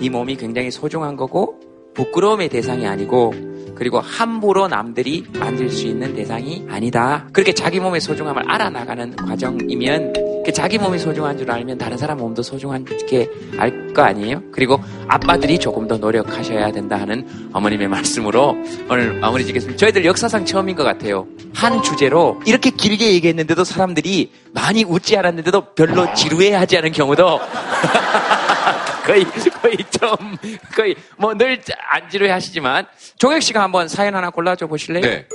네 0.00 0.08
몸이 0.08 0.36
굉장히 0.36 0.70
소중한 0.70 1.16
거고 1.16 1.60
부끄러움의 1.94 2.48
대상이 2.48 2.86
아니고 2.86 3.34
그리고 3.74 4.00
함부로 4.00 4.68
남들이 4.68 5.24
만들 5.34 5.70
수 5.70 5.86
있는 5.86 6.14
대상이 6.14 6.64
아니다. 6.68 7.28
그렇게 7.32 7.52
자기 7.52 7.78
몸의 7.78 8.00
소중함을 8.00 8.50
알아나가는 8.50 9.14
과정이면 9.16 10.12
그 10.12 10.35
자기 10.52 10.78
몸이 10.78 10.98
소중한 10.98 11.36
줄 11.38 11.50
알면 11.50 11.78
다른 11.78 11.96
사람 11.98 12.18
몸도 12.18 12.42
소중한 12.42 12.84
게 12.84 13.28
알 13.58 13.86
거 13.96 14.02
아니에요? 14.02 14.42
그리고 14.52 14.78
아빠들이 15.08 15.58
조금 15.58 15.88
더 15.88 15.96
노력하셔야 15.96 16.70
된다 16.70 17.00
하는 17.00 17.26
어머님의 17.54 17.88
말씀으로 17.88 18.54
오늘 18.90 19.14
마무리 19.14 19.46
짓겠습니다. 19.46 19.78
저희들 19.78 20.04
역사상 20.04 20.44
처음인 20.44 20.76
것 20.76 20.84
같아요. 20.84 21.26
한 21.54 21.82
주제로 21.82 22.38
이렇게 22.44 22.68
길게 22.68 23.12
얘기했는데도 23.14 23.64
사람들이 23.64 24.32
많이 24.52 24.84
웃지 24.84 25.16
않았는데도 25.16 25.72
별로 25.74 26.12
지루해하지 26.12 26.76
않은 26.76 26.92
경우도 26.92 27.40
거의 29.06 29.24
거의 29.62 29.76
좀 29.90 30.36
거의 30.74 30.94
뭐 31.16 31.32
늘 31.34 31.58
안 31.90 32.10
지루해 32.10 32.30
하시지만 32.32 32.86
종혁 33.18 33.40
씨가 33.42 33.62
한번 33.62 33.88
사연 33.88 34.14
하나 34.14 34.28
골라줘 34.30 34.66
보실래요? 34.66 35.02
네. 35.02 35.26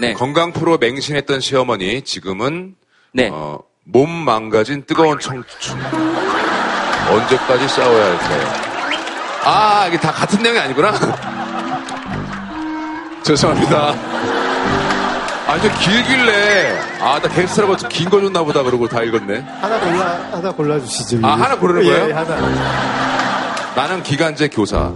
네. 0.00 0.12
건강 0.14 0.52
프로 0.52 0.76
맹신했던 0.78 1.40
시어머니 1.40 2.02
지금은 2.02 2.74
네. 3.12 3.28
어, 3.32 3.60
몸 3.84 4.10
망가진 4.10 4.84
뜨거운 4.86 5.18
청춘. 5.18 5.78
언제까지 7.10 7.68
싸워야 7.68 8.04
할까요? 8.10 8.52
아, 9.44 9.86
이게 9.88 9.98
다 9.98 10.12
같은 10.12 10.42
내용이 10.42 10.58
아니구나? 10.58 10.92
죄송합니다. 13.24 13.94
아주 15.48 15.68
길길래, 15.80 16.78
아, 17.00 17.18
나 17.20 17.28
갱스터라고 17.28 17.76
긴거 17.88 18.20
줬나 18.20 18.44
보다 18.44 18.62
그러고 18.62 18.86
다 18.86 19.02
읽었네. 19.02 19.40
하나 19.60 19.80
골라, 19.80 20.28
하나 20.30 20.52
골라주시죠. 20.52 21.26
아, 21.26 21.32
하나 21.32 21.58
고르는 21.58 21.82
거예요? 21.82 22.08
예, 22.08 22.12
하나. 22.12 22.36
나는 23.74 24.02
기간제 24.02 24.48
교사. 24.48 24.92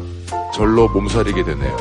절로 0.54 0.86
몸살이게 0.88 1.42
되네요. 1.42 1.76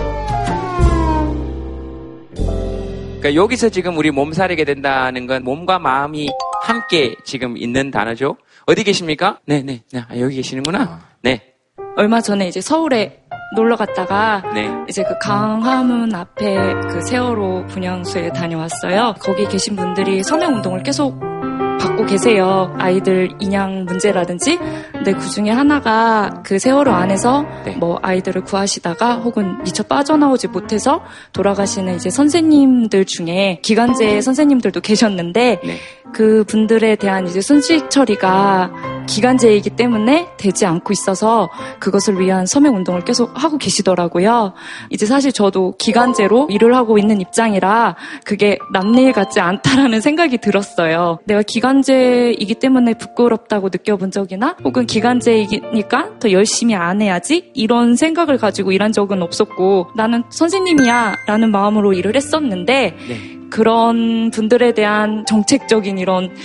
그러니까 3.20 3.36
여기서 3.36 3.70
지금 3.70 3.98
우리 3.98 4.10
몸살이게 4.10 4.66
된다는 4.66 5.28
건 5.28 5.44
몸과 5.44 5.78
마음이 5.78 6.30
함께 6.64 7.16
지금 7.26 7.58
있는 7.58 7.92
단어죠. 7.92 8.38
어디 8.66 8.84
계십니까? 8.86 9.40
네, 9.46 9.62
네, 9.62 9.84
네. 9.92 10.04
아, 10.08 10.18
여기 10.18 10.38
계시는구나. 10.38 11.02
네. 11.22 11.56
얼마 11.98 12.22
전에 12.22 12.48
이제 12.48 12.62
서울에 12.62 13.24
놀러 13.56 13.76
갔다가 13.76 14.42
네. 14.54 14.70
이제 14.88 15.04
그 15.04 15.18
강화문 15.20 16.16
앞에 16.16 16.56
그 16.90 17.02
세월호 17.02 17.68
분향소에 17.68 18.32
다녀왔어요. 18.32 19.16
거기 19.20 19.46
계신 19.46 19.76
분들이 19.76 20.24
서명 20.24 20.56
운동을 20.56 20.84
계속 20.84 21.20
받고 21.94 22.06
계세요. 22.06 22.74
아이들 22.78 23.30
인양 23.40 23.86
문제라든지. 23.86 24.58
근데 24.92 25.14
그 25.14 25.28
중에 25.30 25.50
하나가 25.50 26.42
그 26.44 26.60
세월호 26.60 26.92
안에서 26.92 27.46
네. 27.66 27.76
뭐 27.76 28.00
아이들을 28.02 28.44
구하시다가 28.44 29.16
혹은 29.16 29.62
미처 29.64 29.84
빠져나오지 29.84 30.50
못해서 30.50 31.04
돌아가시는 31.34 31.96
이제 31.96 32.10
선생님들 32.10 33.06
중에 33.06 33.60
기간제 33.62 34.22
선생님들도 34.22 34.82
계셨는데 34.82 35.60
네. 35.64 35.78
그 36.14 36.44
분들에 36.48 36.96
대한 36.96 37.28
이제 37.28 37.42
순직 37.42 37.90
처리가 37.90 38.72
기간제이기 39.06 39.72
때문에 39.72 40.28
되지 40.38 40.66
않고 40.66 40.94
있어서 40.94 41.50
그것을 41.80 42.20
위한 42.20 42.46
서명 42.46 42.76
운동을 42.76 43.04
계속 43.04 43.32
하고 43.42 43.58
계시더라고요. 43.58 44.54
이제 44.90 45.06
사실 45.06 45.32
저도 45.32 45.76
기간제로 45.78 46.48
일을 46.50 46.76
하고 46.76 46.98
있는 46.98 47.22
입장이라 47.22 47.96
그게 48.24 48.58
남일 48.72 49.14
같지 49.14 49.40
않다라는 49.40 50.02
생각이 50.02 50.38
들었어요. 50.40 51.20
내가 51.26 51.42
기간제이기 51.42 52.56
때문에 52.56 52.94
부끄럽다고 52.96 53.70
느껴본 53.72 54.12
적이나 54.12 54.56
혹은 54.64 54.86
기간제이니까 54.86 56.20
더 56.20 56.32
열심히 56.32 56.76
안 56.76 57.02
해야지 57.02 57.52
이런 57.54 57.96
생각을 57.96 58.38
가지고 58.38 58.72
일한 58.72 58.92
적은 58.92 59.22
없었고 59.22 59.88
나는 59.96 60.24
선생님이야 60.30 61.16
라는 61.28 61.52
마음으로 61.52 61.94
일을 61.94 62.16
했었는데 62.16 62.96
네. 63.08 63.38
그런 63.50 64.32
분들에 64.32 64.74
대한 64.74 65.26
정책적인 65.28 66.00
이런 66.00 66.36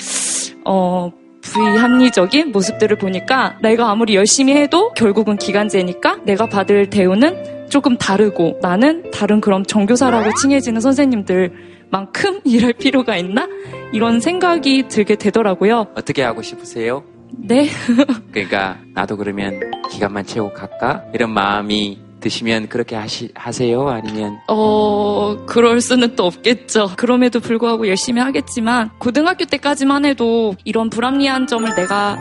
어 0.67 1.11
부합리적인 1.53 2.53
모습들을 2.53 2.97
보니까 2.99 3.59
내가 3.63 3.91
아무리 3.91 4.15
열심히 4.15 4.55
해도 4.55 4.93
결국은 4.95 5.37
기간제니까 5.37 6.19
내가 6.25 6.47
받을 6.47 6.91
대우는 6.91 7.69
조금 7.69 7.97
다르고 7.97 8.59
나는 8.63 9.11
다른 9.11 9.41
그런 9.41 9.65
정교사라고 9.65 10.31
칭해지는 10.41 10.81
선생님들만큼 10.81 12.41
일할 12.45 12.73
필요가 12.73 13.17
있나? 13.17 13.49
이런 13.93 14.21
생각이 14.21 14.89
들게 14.89 15.17
되더라고요. 15.17 15.89
어떻게 15.95 16.23
하고 16.23 16.43
싶으세요? 16.43 17.05
네. 17.31 17.69
그러니까 18.33 18.79
나도 18.95 19.17
그러면 19.17 19.61
기간만 19.91 20.25
채우고 20.25 20.55
갈까? 20.55 21.05
이런 21.13 21.33
마음이 21.33 22.08
드시면 22.21 22.69
그렇게 22.69 22.97
하시, 22.97 23.31
하세요? 23.35 23.89
아니면? 23.89 24.39
어, 24.49 25.37
그럴 25.47 25.81
수는 25.81 26.17
또 26.17 26.25
없겠죠. 26.27 26.91
그럼에도 26.97 27.41
불구하고 27.41 27.89
열심히 27.89 28.21
하겠지만, 28.21 28.91
고등학교 28.99 29.45
때까지만 29.45 30.05
해도 30.05 30.55
이런 30.65 30.91
불합리한 30.91 31.47
점을 31.47 31.73
내가 31.75 32.17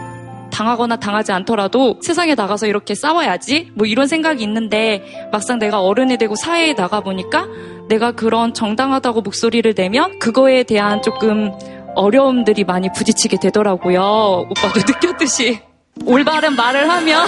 당하거나 0.51 0.97
당하지 0.97 1.31
않더라도 1.33 1.99
세상에 2.01 2.35
나가서 2.35 2.67
이렇게 2.67 2.95
싸워야지? 2.95 3.71
뭐 3.75 3.85
이런 3.87 4.07
생각이 4.07 4.43
있는데, 4.43 5.29
막상 5.31 5.59
내가 5.59 5.81
어른이 5.81 6.17
되고 6.17 6.35
사회에 6.35 6.73
나가 6.75 7.01
보니까 7.01 7.47
내가 7.89 8.11
그런 8.11 8.53
정당하다고 8.53 9.21
목소리를 9.21 9.73
내면 9.73 10.19
그거에 10.19 10.63
대한 10.63 11.01
조금 11.01 11.51
어려움들이 11.95 12.63
많이 12.63 12.89
부딪히게 12.93 13.37
되더라고요. 13.41 14.47
오빠도 14.49 14.79
느꼈듯이. 14.87 15.59
올바른 16.05 16.55
말을 16.55 16.87
하면 16.89 17.25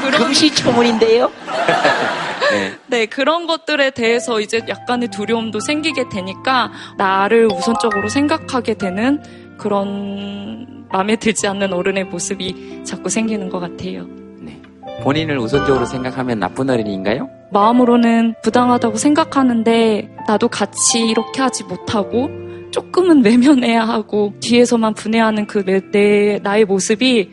그런 0.00 0.22
금시초문인데요. 0.24 1.30
네. 2.50 2.72
네, 2.88 3.06
그런 3.06 3.46
것들에 3.46 3.90
대해서 3.90 4.40
이제 4.40 4.60
약간의 4.68 5.08
두려움도 5.08 5.60
생기게 5.60 6.08
되니까 6.08 6.72
나를 6.96 7.46
우선적으로 7.46 8.08
생각하게 8.08 8.74
되는 8.74 9.22
그런 9.56 10.86
마음에 10.90 11.16
들지 11.16 11.46
않는 11.46 11.72
어른의 11.72 12.04
모습이 12.04 12.82
자꾸 12.84 13.08
생기는 13.08 13.48
것 13.48 13.60
같아요. 13.60 14.06
네. 14.40 14.60
본인을 15.02 15.38
우선적으로 15.38 15.84
생각하면 15.84 16.40
나쁜 16.40 16.68
어린이인가요? 16.70 17.28
마음으로는 17.52 18.34
부당하다고 18.42 18.96
생각하는데 18.96 20.08
나도 20.26 20.48
같이 20.48 21.00
이렇게 21.06 21.42
하지 21.42 21.64
못하고 21.64 22.30
조금은 22.70 23.24
외면해야 23.24 23.82
하고 23.82 24.32
뒤에서만 24.40 24.94
분해하는 24.94 25.46
그 25.46 25.64
내 25.64 26.38
나의 26.42 26.64
모습이 26.64 27.30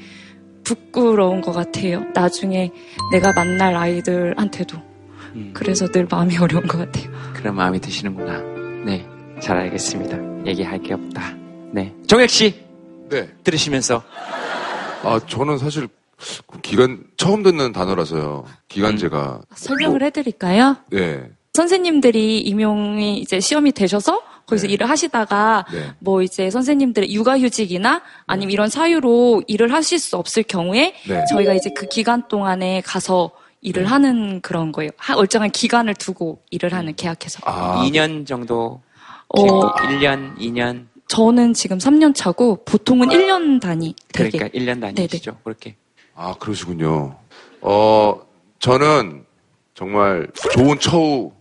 부끄러운 0.67 1.39
것 1.39 1.53
같아요. 1.53 2.03
나중에 2.13 2.71
내가 3.11 3.31
만날 3.31 3.75
아이들한테도. 3.75 4.77
음. 5.35 5.51
그래서 5.53 5.87
늘 5.87 6.05
마음이 6.09 6.37
어려운 6.37 6.67
것 6.67 6.77
같아요. 6.77 7.09
그런 7.33 7.55
마음이 7.55 7.79
드시는구나. 7.79 8.41
네. 8.85 9.07
잘 9.41 9.57
알겠습니다. 9.57 10.45
얘기할 10.45 10.81
게 10.81 10.93
없다. 10.93 11.33
네. 11.71 11.93
정혁 12.07 12.29
씨. 12.29 12.65
네. 13.09 13.29
들으시면서. 13.43 14.03
아, 15.03 15.19
저는 15.25 15.57
사실 15.57 15.87
기간, 16.61 17.05
처음 17.15 17.43
듣는 17.43 17.71
단어라서요. 17.71 18.45
기간제가. 18.67 19.41
음. 19.41 19.55
설명을 19.55 19.99
뭐, 19.99 20.05
해드릴까요? 20.05 20.75
네. 20.91 21.29
선생님들이 21.53 22.41
임용이 22.41 23.19
이제 23.19 23.39
시험이 23.39 23.71
되셔서 23.71 24.21
거기서 24.47 24.67
네. 24.67 24.73
일을 24.73 24.89
하시다가 24.89 25.65
네. 25.71 25.91
뭐 25.99 26.21
이제 26.21 26.49
선생님들의 26.49 27.13
육아휴직이나 27.13 28.01
아니면 28.25 28.51
이런 28.51 28.69
사유로 28.69 29.43
일을 29.47 29.73
하실 29.73 29.99
수 29.99 30.15
없을 30.17 30.43
경우에 30.43 30.95
네. 31.07 31.25
저희가 31.29 31.53
이제 31.53 31.69
그 31.75 31.85
기간 31.87 32.27
동안에 32.27 32.81
가서 32.81 33.31
일을 33.61 33.83
네. 33.83 33.89
하는 33.89 34.41
그런 34.41 34.71
거예요. 34.71 34.91
얼정한 35.15 35.51
기간을 35.51 35.95
두고 35.95 36.41
일을 36.49 36.73
하는 36.73 36.95
계약해서. 36.95 37.41
아, 37.43 37.83
2년 37.85 38.25
정도? 38.25 38.81
어, 39.27 39.73
1년, 39.75 40.37
2년? 40.37 40.85
저는 41.09 41.53
지금 41.53 41.77
3년 41.77 42.15
차고 42.15 42.63
보통은 42.63 43.09
1년 43.09 43.59
단위. 43.61 43.93
되게. 44.13 44.37
그러니까 44.37 44.57
1년 44.57 44.81
단위시죠. 44.95 45.31
네네. 45.31 45.41
그렇게. 45.43 45.75
아, 46.15 46.33
그러시군요. 46.39 47.17
어, 47.61 48.21
저는 48.59 49.25
정말 49.73 50.27
좋은 50.53 50.79
처우 50.79 51.31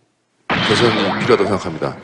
개선이 0.68 1.20
필요하다고 1.20 1.44
생각합니다. 1.44 1.96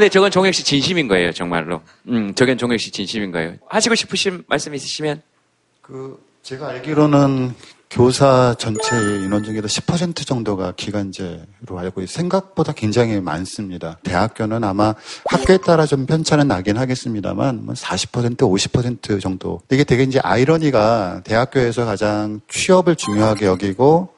음. 0.00 0.02
근데 0.02 0.08
저건 0.08 0.30
종혁 0.30 0.54
씨 0.54 0.64
진심인 0.64 1.08
거예요, 1.08 1.30
정말로. 1.30 1.82
음, 2.08 2.34
저건 2.34 2.56
종혁 2.56 2.80
씨 2.80 2.90
진심인 2.90 3.32
거예요. 3.32 3.56
하시고 3.68 3.94
싶으신 3.94 4.44
말씀 4.48 4.74
있으시면? 4.74 5.20
그, 5.82 6.18
제가 6.42 6.68
알기로는 6.68 7.54
교사 7.90 8.54
전체 8.58 8.96
인원 8.96 9.44
중에도 9.44 9.68
10% 9.68 10.26
정도가 10.26 10.72
기간제로 10.74 11.76
알고. 11.76 12.06
생각보다 12.06 12.72
굉장히 12.72 13.20
많습니다. 13.20 13.98
대학교는 14.02 14.64
아마 14.64 14.94
학교에 15.26 15.58
따라 15.58 15.84
좀 15.84 16.06
편차는 16.06 16.48
나긴 16.48 16.78
하겠습니다만 16.78 17.66
40% 17.66 18.38
50% 18.38 19.20
정도. 19.20 19.60
이게 19.70 19.84
되게 19.84 20.04
이제 20.04 20.18
아이러니가 20.22 21.20
대학교에서 21.24 21.84
가장 21.84 22.40
취업을 22.48 22.96
중요하게 22.96 23.44
여기고 23.44 24.14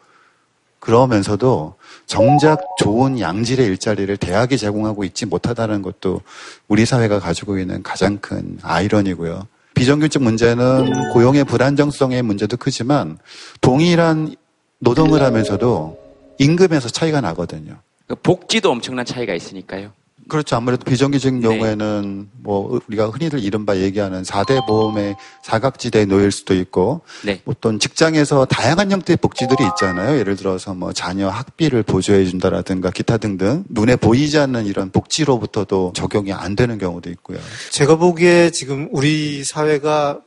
그러면서도 0.82 1.76
정작 2.06 2.60
좋은 2.76 3.20
양질의 3.20 3.64
일자리를 3.66 4.16
대학이 4.16 4.58
제공하고 4.58 5.04
있지 5.04 5.26
못하다는 5.26 5.80
것도 5.80 6.22
우리 6.66 6.84
사회가 6.84 7.20
가지고 7.20 7.58
있는 7.58 7.84
가장 7.84 8.18
큰 8.18 8.58
아이러니고요. 8.62 9.46
비정규직 9.74 10.22
문제는 10.22 11.12
고용의 11.12 11.44
불안정성의 11.44 12.22
문제도 12.22 12.56
크지만 12.56 13.18
동일한 13.60 14.34
노동을 14.80 15.22
하면서도 15.22 15.98
임금에서 16.38 16.88
차이가 16.88 17.20
나거든요. 17.20 17.78
그 18.08 18.16
복지도 18.16 18.72
엄청난 18.72 19.06
차이가 19.06 19.34
있으니까요. 19.34 19.92
그렇죠. 20.28 20.56
아무래도 20.56 20.84
비정규직 20.84 21.34
네. 21.34 21.40
경우에는 21.40 22.28
뭐 22.42 22.80
우리가 22.88 23.08
흔히들 23.08 23.42
이른바 23.42 23.76
얘기하는 23.76 24.22
4대 24.22 24.66
보험의 24.66 25.16
사각지대에 25.42 26.06
놓일 26.06 26.30
수도 26.30 26.54
있고 26.54 27.02
네. 27.24 27.42
어떤 27.44 27.78
직장에서 27.78 28.44
다양한 28.46 28.90
형태의 28.90 29.16
복지들이 29.16 29.64
있잖아요. 29.68 30.18
예를 30.18 30.36
들어서 30.36 30.74
뭐 30.74 30.92
자녀 30.92 31.28
학비를 31.28 31.82
보조해 31.82 32.24
준다라든가 32.24 32.90
기타 32.90 33.16
등등 33.16 33.64
눈에 33.68 33.96
보이지 33.96 34.38
않는 34.38 34.66
이런 34.66 34.90
복지로부터도 34.90 35.92
적용이 35.94 36.32
안 36.32 36.56
되는 36.56 36.78
경우도 36.78 37.10
있고요. 37.10 37.38
제가 37.70 37.96
보기에 37.96 38.50
지금 38.50 38.88
우리 38.92 39.44
사회가 39.44 40.20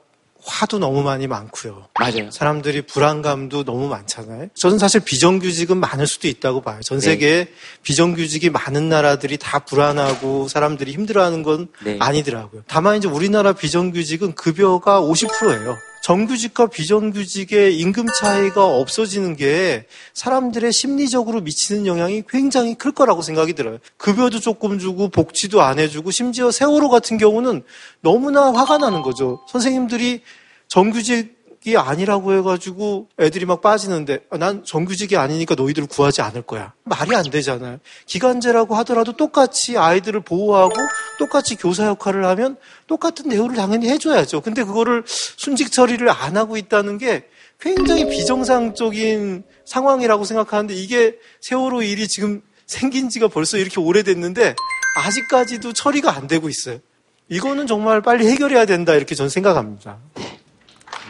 화도 0.46 0.80
너무 0.80 1.02
많이 1.04 1.28
많고요. 1.28 1.88
맞아요. 2.00 2.32
사람들이 2.32 2.84
불안감도 2.84 3.64
너무 3.64 3.88
많잖아요. 3.88 4.48
저는 4.54 4.78
사실 4.78 5.02
비정규직은 5.02 5.78
많을 5.78 6.08
수도 6.08 6.28
있다고 6.28 6.62
봐요. 6.62 6.80
전 6.82 7.00
네. 7.00 7.06
세계에 7.06 7.46
네. 7.46 7.52
비정규직이 7.84 8.50
많은 8.50 8.90
나라들이 8.90 9.38
다 9.38 9.60
불안하고 9.60 10.48
사람들이 10.48 10.92
힘들어하는 10.94 11.44
건 11.44 11.68
네. 11.84 11.98
아니더라고요. 12.00 12.64
다만 12.68 12.98
이제 12.98 13.08
우리나라 13.08 13.54
비정규직은 13.54 14.36
급여가 14.36 15.02
50%예요. 15.02 15.78
정규직과 16.06 16.68
비정규직의 16.68 17.80
임금 17.80 18.06
차이가 18.20 18.64
없어지는 18.64 19.36
게 19.36 19.88
사람들의 20.14 20.72
심리적으로 20.72 21.42
미치는 21.42 21.88
영향이 21.88 22.26
굉장히 22.30 22.76
클 22.76 22.92
거라고 22.92 23.24
생각이 23.24 23.54
들어요. 23.54 23.80
급여도 23.98 24.40
조금 24.40 24.78
주고 24.78 25.08
복지도 25.08 25.64
안 25.64 25.80
해주고 25.80 26.12
심지어 26.12 26.52
세월호 26.52 26.90
같은 26.90 27.18
경우는 27.18 27.64
너무나 28.02 28.54
화가 28.54 28.78
나는 28.78 29.02
거죠. 29.02 29.42
선생님들이 29.48 30.22
정규직 30.68 31.44
정규직이 31.66 31.78
아니라고 31.78 32.34
해가지고 32.34 33.10
애들이 33.20 33.46
막 33.46 33.62
빠지는데 33.62 34.20
아, 34.30 34.38
난 34.38 34.64
정규직이 34.64 35.18
아니니까 35.18 35.56
너희들을 35.56 35.88
구하지 35.88 36.22
않을 36.22 36.44
거야. 36.44 36.74
말이 36.84 37.16
안 37.16 37.24
되잖아요. 37.24 37.80
기간제라고 38.06 38.76
하더라도 38.78 39.14
똑같이 39.14 39.78
아이들을 39.78 40.22
보호하고 40.22 40.76
똑같이 41.18 41.56
교사 41.56 41.88
역할을 41.88 42.24
하면 42.26 42.58
똑같은 42.86 43.30
대우를 43.30 43.56
당연히 43.56 43.90
해줘야죠. 43.90 44.42
근데 44.42 44.64
그거를 44.64 45.04
순직 45.08 45.72
처리를 45.72 46.10
안 46.10 46.38
하고 46.38 46.56
있다는 46.56 47.00
게 47.00 47.28
굉장히 47.60 48.08
비정상적인 48.10 49.44
상황이라고 49.66 50.24
생각하는데 50.24 50.76
이게 50.76 51.16
세월호 51.42 51.82
일이 51.82 52.08
지금 52.08 52.42
생긴 52.68 53.10
지가 53.10 53.28
벌써 53.28 53.58
이렇게 53.58 53.80
오래됐는데 53.80 54.56
아직까지도 54.98 55.74
처리가 55.74 56.16
안 56.16 56.28
되고 56.28 56.48
있어요. 56.48 56.80
이거는 57.28 57.66
정말 57.66 58.02
빨리 58.02 58.28
해결해야 58.28 58.66
된다 58.66 58.94
이렇게 58.94 59.16
저는 59.16 59.30
생각합니다. 59.30 59.98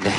네. 0.02 0.12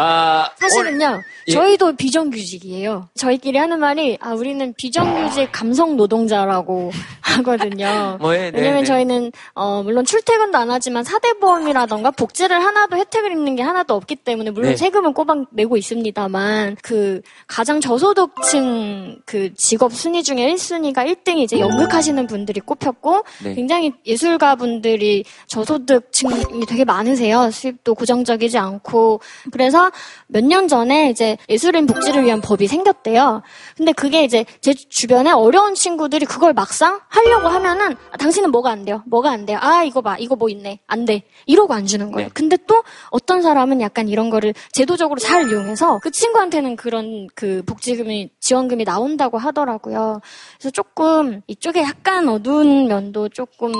아, 0.00 0.50
사실은요. 0.56 1.22
예. 1.48 1.52
저희도 1.52 1.96
비정규직이에요. 1.96 3.08
저희끼리 3.14 3.58
하는 3.58 3.80
말이 3.80 4.18
아 4.20 4.34
우리는 4.34 4.72
비정규직 4.76 5.50
감성 5.50 5.96
노동자라고 5.96 6.90
하거든요. 7.22 8.18
뭐해, 8.20 8.50
네, 8.50 8.58
왜냐면 8.58 8.80
네, 8.80 8.84
저희는 8.86 9.32
어 9.54 9.82
물론 9.82 10.04
출퇴근도 10.04 10.58
안 10.58 10.70
하지만 10.70 11.04
사대보험이라던가 11.04 12.10
복지를 12.10 12.62
하나도 12.62 12.96
혜택을 12.96 13.32
입는 13.32 13.56
게 13.56 13.62
하나도 13.62 13.94
없기 13.94 14.16
때문에 14.16 14.50
물론 14.50 14.70
네. 14.70 14.76
세금은 14.76 15.12
꼬박 15.14 15.46
내고 15.52 15.76
있습니다만 15.76 16.76
그 16.82 17.22
가장 17.46 17.80
저소득층 17.80 19.18
그 19.24 19.54
직업 19.54 19.92
순위 19.94 20.22
중에 20.22 20.52
1순위가 20.54 20.96
1등이 21.06 21.38
이제 21.38 21.58
연극하시는 21.58 22.26
분들이 22.26 22.60
꼽혔고 22.60 23.24
네. 23.44 23.54
굉장히 23.54 23.92
예술가 24.06 24.54
분들이 24.56 25.24
저소득층이 25.46 26.66
되게 26.66 26.84
많으세요. 26.84 27.50
수입도 27.50 27.94
고정적이지 27.94 28.58
않고 28.58 29.20
그래서 29.50 29.90
몇 30.26 30.44
년 30.48 30.66
전에 30.68 31.10
이제 31.10 31.36
예술인 31.48 31.86
복지를 31.86 32.24
위한 32.24 32.40
법이 32.40 32.66
생겼대요. 32.66 33.42
근데 33.76 33.92
그게 33.92 34.24
이제 34.24 34.44
제 34.60 34.74
주변에 34.74 35.30
어려운 35.30 35.74
친구들이 35.74 36.26
그걸 36.26 36.52
막상 36.52 37.00
하려고 37.08 37.48
하면은 37.48 37.96
아, 38.10 38.16
당신은 38.16 38.50
뭐가 38.50 38.70
안 38.70 38.84
돼요? 38.84 39.02
뭐가 39.06 39.30
안 39.30 39.46
돼요? 39.46 39.58
아 39.60 39.82
이거 39.84 40.00
봐 40.00 40.16
이거 40.18 40.36
뭐 40.36 40.48
있네 40.48 40.80
안 40.86 41.04
돼. 41.04 41.22
이러고 41.46 41.74
안 41.74 41.86
주는 41.86 42.10
거예요. 42.12 42.28
네. 42.28 42.32
근데 42.34 42.56
또 42.66 42.82
어떤 43.10 43.42
사람은 43.42 43.80
약간 43.80 44.08
이런 44.08 44.30
거를 44.30 44.54
제도적으로 44.72 45.18
잘 45.18 45.48
이용해서 45.50 45.98
그 46.02 46.10
친구한테는 46.10 46.76
그런 46.76 47.28
그 47.34 47.62
복지금이 47.66 48.30
지원금이 48.40 48.84
나온다고 48.84 49.38
하더라고요. 49.38 50.20
그래서 50.58 50.70
조금 50.70 51.42
이쪽에 51.46 51.82
약간 51.82 52.28
어두운 52.28 52.88
면도 52.88 53.28
조금 53.28 53.72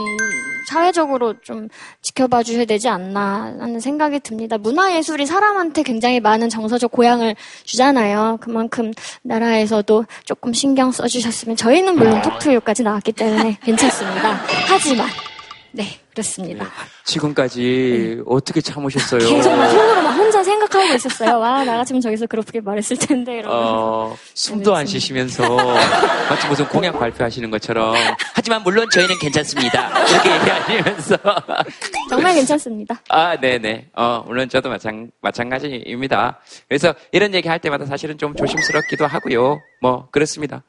사회적으로 0.69 1.41
좀 1.41 1.69
지켜봐 2.03 2.43
주셔야 2.43 2.65
되지 2.65 2.89
않나 2.89 3.57
하는 3.59 3.81
생각이 3.81 4.21
듭니다. 4.21 4.59
문화예술이 4.59 5.27
사람한테 5.27 5.83
굉장히 5.83 6.21
많은 6.21 6.49
정서적 6.49 6.93
고향을 6.93 7.37
주잖아요. 7.65 8.39
그만큼 8.41 8.93
나라에서도 9.23 10.05
조금 10.25 10.53
신경 10.53 10.91
써주셨으면 10.91 11.57
저희는 11.57 11.97
물론 11.97 12.23
톡투유까지 12.23 12.83
나왔기 12.83 13.13
때문에 13.13 13.59
괜찮습니다. 13.63 14.41
하지만 14.67 15.09
네 15.73 15.85
그렇습니다. 16.19 16.65
네. 16.65 16.71
지금까지 17.05 17.61
네. 18.19 18.23
어떻게 18.27 18.61
참으셨어요? 18.61 19.21
계속 19.21 19.57
막 19.57 19.69
속으로 19.69 20.03
막 20.03 20.11
혼자 20.11 20.43
생각하고 20.43 20.95
있었어요. 20.95 21.39
와, 21.39 21.65
나 21.65 21.77
같으면 21.79 22.01
저기서 22.01 22.27
그렇게 22.27 22.61
말했을 22.61 22.97
텐데. 22.97 23.39
이러면. 23.39 23.57
어, 23.57 24.17
숨도 24.35 24.75
안 24.75 24.85
쉬시면서 24.87 25.43
마치 26.29 26.49
무슨 26.49 26.67
공약 26.69 26.99
발표하시는 26.99 27.51
것처럼. 27.51 27.95
하지만 28.35 28.63
물론 28.63 28.89
저희는 28.91 29.19
괜찮습니다. 29.21 29.89
이렇게 30.09 30.33
얘기하시면서. 30.35 31.17
정말 32.11 32.35
괜찮습니다. 32.35 33.01
아, 33.09 33.39
네네. 33.39 33.91
어, 33.95 34.25
물론 34.27 34.49
저도 34.49 34.69
마찬, 34.69 35.11
마찬가지입니다. 35.21 36.41
그래서 36.69 36.95
이런 37.13 37.33
얘기 37.35 37.49
할 37.49 37.61
때마다 37.61 37.87
사실은 37.87 38.19
좀 38.19 38.35
조심스럽기도 38.35 39.07
하고요. 39.07 39.61
뭐, 39.81 40.09
그렇습니다. 40.11 40.65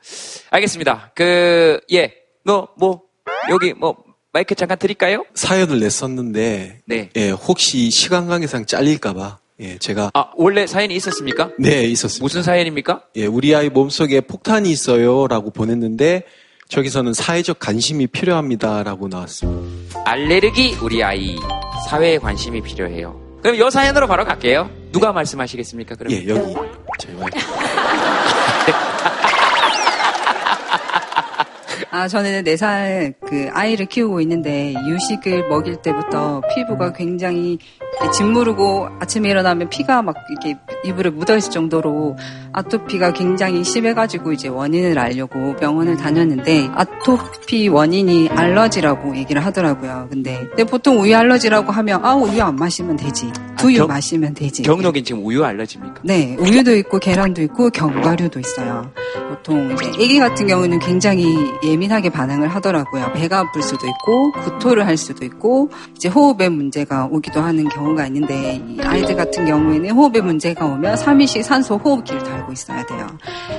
알겠습니다. 0.51 1.11
그, 1.15 1.79
예. 1.91 2.13
너, 2.45 2.67
뭐, 2.77 3.01
여기 3.49 3.73
뭐 3.73 3.95
마이크 4.31 4.53
잠깐 4.53 4.77
드릴까요? 4.77 5.25
사연을 5.33 5.79
냈었는데 5.79 6.81
네. 6.85 7.09
예, 7.15 7.29
혹시 7.31 7.89
시간 7.89 8.27
관계상 8.27 8.65
잘릴까봐 8.67 9.39
예, 9.61 9.77
제가 9.79 10.11
아 10.13 10.31
원래 10.35 10.67
사연이 10.67 10.95
있었습니까? 10.95 11.49
네, 11.57 11.83
있었습니다. 11.85 12.23
무슨 12.23 12.43
사연입니까? 12.43 13.03
예, 13.15 13.25
우리 13.25 13.55
아이 13.55 13.69
몸속에 13.69 14.21
폭탄이 14.21 14.69
있어요라고 14.69 15.49
보냈는데 15.49 16.23
저기서는 16.69 17.13
사회적 17.13 17.57
관심이 17.57 18.05
필요합니다라고 18.05 19.07
나왔습니다. 19.07 20.03
알레르기 20.05 20.77
우리 20.81 21.03
아이 21.03 21.35
사회에 21.89 22.19
관심이 22.19 22.61
필요해요. 22.61 23.19
그럼 23.41 23.55
이 23.55 23.71
사연으로 23.71 24.05
바로 24.07 24.25
갈게요. 24.25 24.69
누가 24.91 25.07
네. 25.07 25.13
말씀하시겠습니까? 25.13 25.95
그럼 25.95 26.13
예, 26.13 26.27
여기 26.27 26.53
저희 26.99 27.15
와이프. 27.15 27.37
아, 31.91 32.07
저는 32.07 32.43
4살 32.43 33.15
그 33.25 33.49
아이를 33.51 33.87
키우고 33.87 34.21
있는데 34.21 34.75
유식을 34.87 35.49
먹일 35.49 35.77
때부터 35.77 36.39
피부가 36.53 36.93
굉장히 36.93 37.57
짓무르고 38.13 38.87
아침에 38.99 39.29
일어나면 39.29 39.69
피가 39.69 40.03
막 40.03 40.15
이렇게 40.29 40.59
이불에 40.85 41.09
묻어 41.09 41.35
있을 41.35 41.51
정도로 41.51 42.15
아토피가 42.51 43.13
굉장히 43.13 43.63
심해가지고 43.63 44.33
이제 44.33 44.49
원인을 44.49 44.99
알려고 44.99 45.55
병원을 45.55 45.97
다녔는데 45.97 46.69
아토피 46.73 47.67
원인이 47.69 48.29
알러지라고 48.29 49.17
얘기를 49.17 49.43
하더라고요. 49.43 50.07
근데, 50.11 50.45
근데 50.49 50.63
보통 50.65 51.01
우유 51.01 51.15
알러지라고 51.15 51.71
하면 51.71 52.05
아 52.05 52.13
우유 52.13 52.41
안 52.43 52.55
마시면 52.55 52.97
되지. 52.97 53.31
두유 53.57 53.77
아, 53.77 53.79
경, 53.79 53.87
마시면 53.87 54.33
되지. 54.35 54.61
경록인 54.61 55.03
지금 55.03 55.25
우유 55.25 55.43
알러지입니까? 55.43 56.01
네, 56.03 56.35
우유도 56.39 56.75
있고 56.77 56.99
계란도 56.99 57.41
있고 57.43 57.71
견과류도 57.71 58.39
있어요. 58.39 58.91
보통 59.29 59.71
이제 59.73 59.89
아기 59.89 60.19
같은 60.19 60.47
경우는 60.47 60.79
굉장히 60.79 61.25
예민 61.63 61.78
하게 61.87 62.09
반응을 62.09 62.47
하더라고요. 62.49 63.13
배가 63.13 63.39
아플 63.39 63.61
수도 63.61 63.87
있고 63.87 64.31
구토를 64.31 64.85
할 64.85 64.97
수도 64.97 65.25
있고 65.25 65.69
이제 65.95 66.09
호흡에 66.09 66.49
문제가 66.49 67.05
오기도 67.05 67.41
하는 67.41 67.67
경우가 67.69 68.07
있는데 68.07 68.61
이 68.67 68.79
아이들 68.81 69.15
같은 69.15 69.45
경우에는 69.45 69.91
호흡에 69.91 70.21
문제가 70.21 70.65
오면 70.65 70.95
3일씩 70.95 71.43
산소 71.43 71.77
호흡기를 71.77 72.23
달고 72.23 72.51
있어야 72.51 72.85
돼요. 72.85 73.07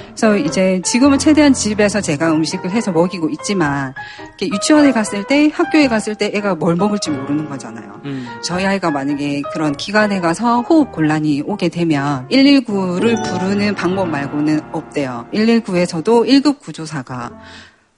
그래서 0.06 0.36
이제 0.36 0.80
지금은 0.84 1.18
최대한 1.18 1.52
집에서 1.52 2.00
제가 2.00 2.32
음식을 2.32 2.70
해서 2.70 2.92
먹이고 2.92 3.28
있지만 3.30 3.94
유치원에 4.40 4.92
갔을 4.92 5.24
때 5.24 5.50
학교에 5.52 5.88
갔을 5.88 6.14
때 6.14 6.30
애가 6.34 6.56
뭘 6.56 6.76
먹을지 6.76 7.10
모르는 7.10 7.48
거잖아요. 7.48 8.00
음. 8.04 8.26
저희 8.42 8.64
아이가 8.64 8.90
만약에 8.90 9.42
그런 9.52 9.72
기관에 9.72 10.20
가서 10.20 10.62
호흡 10.62 10.92
곤란이 10.92 11.42
오게 11.46 11.68
되면 11.68 12.26
119를 12.28 13.22
부르는 13.24 13.74
방법 13.74 14.08
말고는 14.08 14.60
없대요. 14.72 15.26
119에서도 15.32 16.26
1급 16.26 16.60
구조사가 16.60 17.30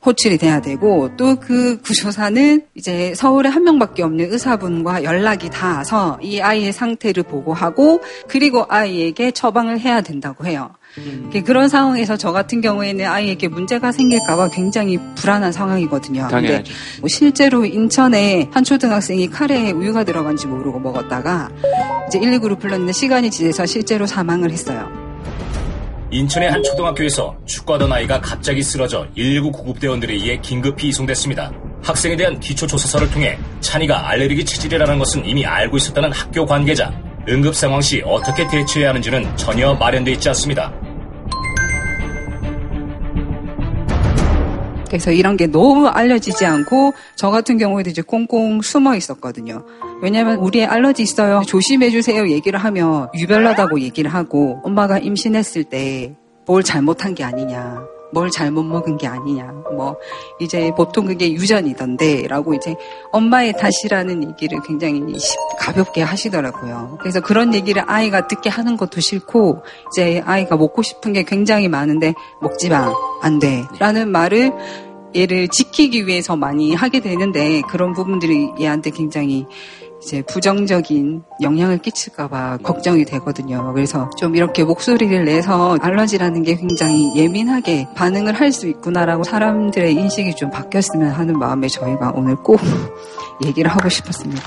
호출이 0.05 0.39
돼야 0.39 0.61
되고 0.61 1.11
또 1.17 1.37
그 1.43 1.81
구조사는 1.83 2.63
이제 2.75 3.15
서울에 3.15 3.49
한 3.49 3.65
명밖에 3.65 4.03
없는 4.03 4.33
의사분과 4.33 5.03
연락이 5.05 5.51
닿아서 5.51 6.19
이 6.23 6.41
아이의 6.41 6.73
상태를 6.73 7.25
보고하고 7.25 8.01
그리고 8.29 8.65
아이에게 8.69 9.33
처방을 9.33 9.81
해야 9.81 10.01
된다고 10.01 10.47
해요. 10.47 10.71
음. 10.99 11.31
그런 11.45 11.69
상황에서 11.69 12.17
저 12.17 12.33
같은 12.33 12.61
경우에는 12.61 13.07
아이에게 13.07 13.49
문제가 13.49 13.93
생길까봐 13.93 14.51
굉장히 14.51 14.99
불안한 15.17 15.51
상황이거든요. 15.53 16.29
당연하죠. 16.29 16.63
근데 16.65 16.71
뭐 17.01 17.09
실제로 17.09 17.65
인천에 17.65 18.49
한 18.53 18.63
초등학생이 18.63 19.29
카레에 19.31 19.73
우유가 19.73 20.05
들어간지 20.05 20.47
모르고 20.47 20.79
먹었다가 20.81 21.51
이제 22.07 22.21
119를 22.21 22.59
불렀는데 22.59 22.93
시간이 22.93 23.31
지나서 23.31 23.67
실제로 23.67 24.07
사망을 24.07 24.51
했어요. 24.53 25.02
인천의 26.13 26.51
한 26.51 26.63
초등학교에서 26.63 27.35
축구하던 27.47 27.91
아이가 27.91 28.21
갑자기 28.21 28.63
쓰러져 28.63 29.07
119 29.17 29.51
구급대원들에 29.51 30.13
의해 30.13 30.39
긴급히 30.43 30.89
이송됐습니다. 30.89 31.51
학생에 31.83 32.15
대한 32.17 32.39
기초조사서를 32.39 33.11
통해 33.11 33.39
찬이가 33.61 34.11
알레르기 34.11 34.45
체질이라는 34.45 34.99
것은 34.99 35.25
이미 35.25 35.47
알고 35.47 35.79
있었다는 35.79 36.13
학교 36.13 36.45
관계자. 36.45 36.93
응급 37.27 37.55
상황 37.55 37.81
시 37.81 38.03
어떻게 38.05 38.47
대처해야 38.47 38.91
하는지는 38.91 39.37
전혀 39.39 39.73
마련되어 39.73 40.13
있지 40.13 40.29
않습니다. 40.29 40.71
그래서 44.93 45.11
이런 45.11 45.39
게 45.39 45.47
너무 45.47 45.87
알려지지 45.87 46.45
않고 46.45 46.93
저 47.17 47.31
같은 47.31 47.57
경우에도 47.57 47.89
이제 47.89 48.03
꽁꽁 48.03 48.61
숨어 48.61 48.95
있었거든요. 48.95 49.65
왜냐면 50.03 50.37
우리의 50.37 50.67
알러지 50.67 51.03
있어요. 51.03 51.41
조심해 51.47 51.89
주세요 51.89 52.29
얘기를 52.29 52.59
하면 52.59 53.09
유별나다고 53.19 53.81
얘기를 53.81 54.13
하고 54.13 54.61
엄마가 54.63 54.99
임신했을 54.99 55.65
때 55.65 56.15
뭘 56.47 56.63
잘못한 56.63 57.15
게 57.15 57.25
아니냐. 57.25 57.87
뭘 58.13 58.31
잘못 58.31 58.63
먹은 58.63 58.99
게 58.99 59.07
아니냐. 59.07 59.53
뭐, 59.75 59.97
이제 60.39 60.71
보통 60.77 61.07
그게 61.07 61.33
유전이던데, 61.33 62.29
라고 62.29 62.55
이제 62.55 62.77
엄마의 63.11 63.55
탓이라는 63.55 64.29
얘기를 64.31 64.61
굉장히 64.67 65.03
가볍게 65.59 66.03
하시더라고요. 66.03 66.99
그래서 67.01 67.21
그런 67.21 67.55
얘기를 67.55 67.83
아이가 67.87 68.29
듣게 68.29 68.51
하는 68.51 68.77
것도 68.77 69.01
싫고, 69.01 69.63
이제 69.93 70.23
아이가 70.25 70.57
먹고 70.57 70.83
싶은 70.83 71.13
게 71.13 71.23
굉장히 71.23 71.69
많은데, 71.69 72.15
먹지 72.41 72.69
마. 72.69 72.93
안 73.23 73.39
돼. 73.39 73.65
라는 73.79 74.11
말을 74.11 74.53
얘를 75.15 75.49
지키기 75.49 76.07
위해서 76.07 76.37
많이 76.37 76.75
하게 76.75 77.01
되는데, 77.01 77.63
그런 77.69 77.93
부분들이 77.93 78.51
얘한테 78.61 78.91
굉장히 78.91 79.47
이제 80.03 80.23
부정적인 80.23 81.23
영향을 81.41 81.79
끼칠까봐 81.79 82.59
걱정이 82.63 83.05
되거든요. 83.05 83.73
그래서 83.73 84.11
좀 84.19 84.35
이렇게 84.37 84.65
목소리를 84.65 85.25
내서 85.25 85.79
알러지라는 85.81 86.43
게 86.43 86.57
굉장히 86.57 87.17
예민하게 87.17 87.89
반응을 87.95 88.35
할 88.35 88.53
수 88.53 88.67
있구나라고 88.69 89.25
사람들의 89.25 89.95
인식이 89.95 90.35
좀 90.37 90.51
바뀌었으면 90.51 91.13
하는 91.13 91.39
마음에 91.39 91.69
저희가 91.69 92.13
오늘 92.15 92.37
꼭 92.37 92.61
얘기를 93.47 93.71
하고 93.71 93.89
싶었습니다. 93.89 94.43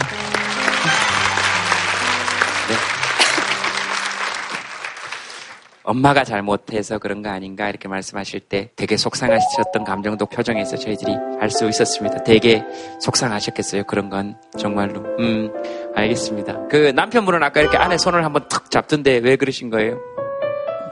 엄마가 5.86 6.24
잘못해서 6.24 6.98
그런 6.98 7.22
거 7.22 7.30
아닌가 7.30 7.70
이렇게 7.70 7.88
말씀하실 7.88 8.40
때 8.42 8.72
되게 8.76 8.98
속상하셨던 8.98 9.84
감정도 9.86 10.26
표정에서 10.26 10.78
저희들이 10.78 11.16
알 11.40 11.50
수 11.52 11.68
있었습니다. 11.70 12.24
되게 12.24 12.64
속상하셨겠어요. 13.02 13.84
그런 13.84 14.10
건 14.10 14.36
정말로. 14.58 15.02
음, 15.20 15.52
알겠습니다. 15.96 16.68
그 16.70 16.92
남편분은 16.96 17.44
아까 17.44 17.62
이렇게 17.62 17.78
안에 17.78 17.98
손을 18.00 18.26
한번 18.26 18.48
탁 18.50 18.72
잡던데 18.72 19.20
왜 19.20 19.36
그러신 19.36 19.70
거예요? 19.70 20.00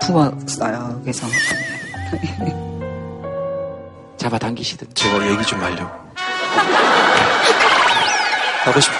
부었어요. 0.01 0.99
그래서 1.01 1.25
잡아당기시던. 4.17 4.89
제가 4.93 5.27
얘기 5.27 5.43
좀 5.43 5.59
하려고. 5.61 5.89
하고 8.63 8.79
싶어. 8.79 8.95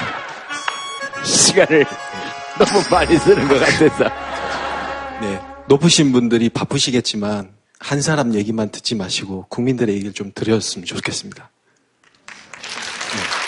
시간을 1.24 1.86
너무 2.58 2.82
많이 2.92 3.16
쓰는 3.18 3.48
것 3.48 3.60
같아서. 3.60 4.04
네. 5.22 5.40
높으신 5.68 6.12
분들이 6.12 6.50
바쁘시겠지만 6.50 7.54
한 7.80 8.02
사람 8.02 8.34
얘기만 8.34 8.70
듣지 8.70 8.96
마시고 8.96 9.46
국민들의 9.50 9.94
얘기를 9.96 10.14
좀 10.14 10.32
들었으면 10.34 10.86
좋겠습니다. 10.86 11.50
네. 12.26 13.44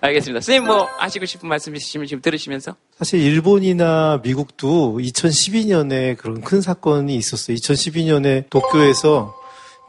알겠습니다. 0.00 0.40
선생님 0.40 0.66
뭐 0.66 0.86
하시고 0.98 1.26
싶은 1.26 1.48
말씀 1.48 1.74
있으시면 1.74 2.06
지금 2.06 2.22
들으시면서? 2.22 2.76
사실 2.96 3.20
일본이나 3.20 4.20
미국도 4.22 4.98
2012년에 4.98 6.16
그런 6.16 6.40
큰 6.40 6.60
사건이 6.60 7.16
있었어요. 7.16 7.56
2012년에 7.56 8.48
도쿄에서 8.50 9.37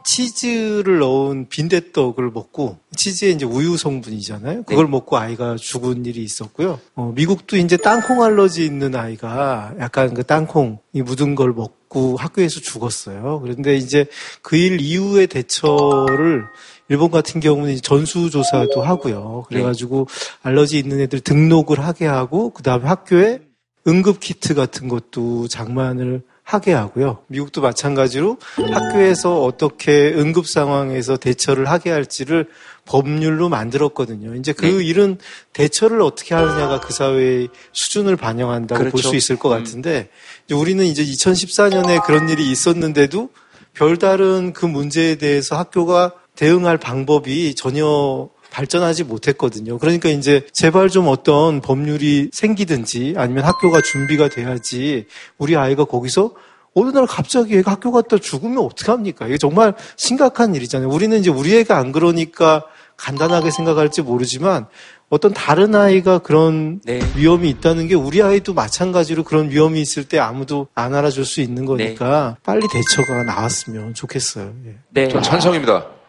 치즈를 0.04 0.98
넣은 1.00 1.48
빈대떡을 1.48 2.30
먹고 2.30 2.78
치즈에 2.96 3.30
이제 3.30 3.44
우유 3.44 3.76
성분이잖아요. 3.76 4.62
그걸 4.64 4.86
네. 4.86 4.90
먹고 4.90 5.16
아이가 5.18 5.56
죽은 5.56 6.04
일이 6.06 6.22
있었고요. 6.22 6.78
어, 6.94 7.12
미국도 7.14 7.56
이제 7.56 7.76
땅콩 7.76 8.22
알러지 8.22 8.64
있는 8.64 8.94
아이가 8.94 9.74
약간 9.78 10.14
그 10.14 10.22
땅콩이 10.24 11.02
묻은 11.04 11.34
걸 11.34 11.52
먹고 11.52 12.16
학교에서 12.16 12.60
죽었어요. 12.60 13.40
그런데 13.42 13.76
이제 13.76 14.06
그 14.42 14.56
일 14.56 14.80
이후의 14.80 15.26
대처를 15.28 16.44
일본 16.88 17.10
같은 17.10 17.40
경우는 17.40 17.76
전수조사도 17.82 18.82
하고요. 18.82 19.44
그래가지고 19.48 20.06
알러지 20.42 20.78
있는 20.78 21.00
애들 21.00 21.20
등록을 21.20 21.80
하게 21.80 22.06
하고 22.06 22.50
그 22.50 22.62
다음에 22.62 22.86
학교에 22.86 23.40
응급 23.86 24.20
키트 24.20 24.54
같은 24.54 24.88
것도 24.88 25.48
장만을 25.48 26.22
하게 26.52 26.72
하고요. 26.72 27.18
미국도 27.28 27.60
마찬가지로 27.60 28.38
학교에서 28.72 29.42
어떻게 29.42 30.12
응급 30.12 30.48
상황에서 30.48 31.16
대처를 31.16 31.68
하게 31.68 31.90
할지를 31.90 32.48
법률로 32.86 33.48
만들었거든요. 33.48 34.34
이제 34.34 34.52
그 34.52 34.66
네. 34.66 34.84
일은 34.84 35.18
대처를 35.52 36.00
어떻게 36.02 36.34
하느냐가 36.34 36.80
그 36.80 36.92
사회의 36.92 37.48
수준을 37.72 38.16
반영한다고 38.16 38.80
그렇죠. 38.80 38.92
볼수 38.92 39.14
있을 39.14 39.36
것 39.36 39.52
음. 39.52 39.58
같은데 39.58 40.08
음. 40.50 40.56
우리는 40.56 40.84
이제 40.84 41.04
2014년에 41.04 42.04
그런 42.04 42.28
일이 42.28 42.50
있었는데도 42.50 43.30
별다른 43.72 44.52
그 44.52 44.66
문제에 44.66 45.14
대해서 45.14 45.56
학교가 45.56 46.14
대응할 46.34 46.78
방법이 46.78 47.54
전혀 47.54 48.28
발전하지 48.50 49.04
못했거든요. 49.04 49.78
그러니까 49.78 50.08
이제 50.08 50.46
제발 50.52 50.88
좀 50.88 51.08
어떤 51.08 51.60
법률이 51.60 52.30
생기든지 52.32 53.14
아니면 53.16 53.44
학교가 53.44 53.80
준비가 53.80 54.28
돼야지 54.28 55.06
우리 55.38 55.56
아이가 55.56 55.84
거기서 55.84 56.34
어느 56.74 56.90
날 56.90 57.06
갑자기 57.06 57.56
애가 57.58 57.72
학교 57.72 57.90
갔다 57.90 58.18
죽으면 58.18 58.58
어떡합니까? 58.58 59.26
이게 59.26 59.38
정말 59.38 59.74
심각한 59.96 60.54
일이잖아요. 60.54 60.88
우리는 60.88 61.18
이제 61.18 61.30
우리 61.30 61.56
애가 61.56 61.76
안 61.76 61.92
그러니까 61.92 62.64
간단하게 62.96 63.50
생각할지 63.50 64.02
모르지만 64.02 64.66
어떤 65.08 65.32
다른 65.32 65.74
아이가 65.74 66.18
그런 66.18 66.80
네. 66.84 67.00
위험이 67.16 67.48
있다는 67.50 67.88
게 67.88 67.94
우리 67.94 68.22
아이도 68.22 68.54
마찬가지로 68.54 69.24
그런 69.24 69.50
위험이 69.50 69.80
있을 69.80 70.04
때 70.04 70.18
아무도 70.18 70.68
안 70.74 70.94
알아줄 70.94 71.24
수 71.24 71.40
있는 71.40 71.64
거니까 71.64 72.36
네. 72.36 72.42
빨리 72.44 72.68
대처가 72.68 73.24
나왔으면 73.24 73.94
좋겠어요. 73.94 74.52
예. 74.66 74.76
네. 74.90 75.08
전 75.08 75.22
찬성입니다. 75.22 75.99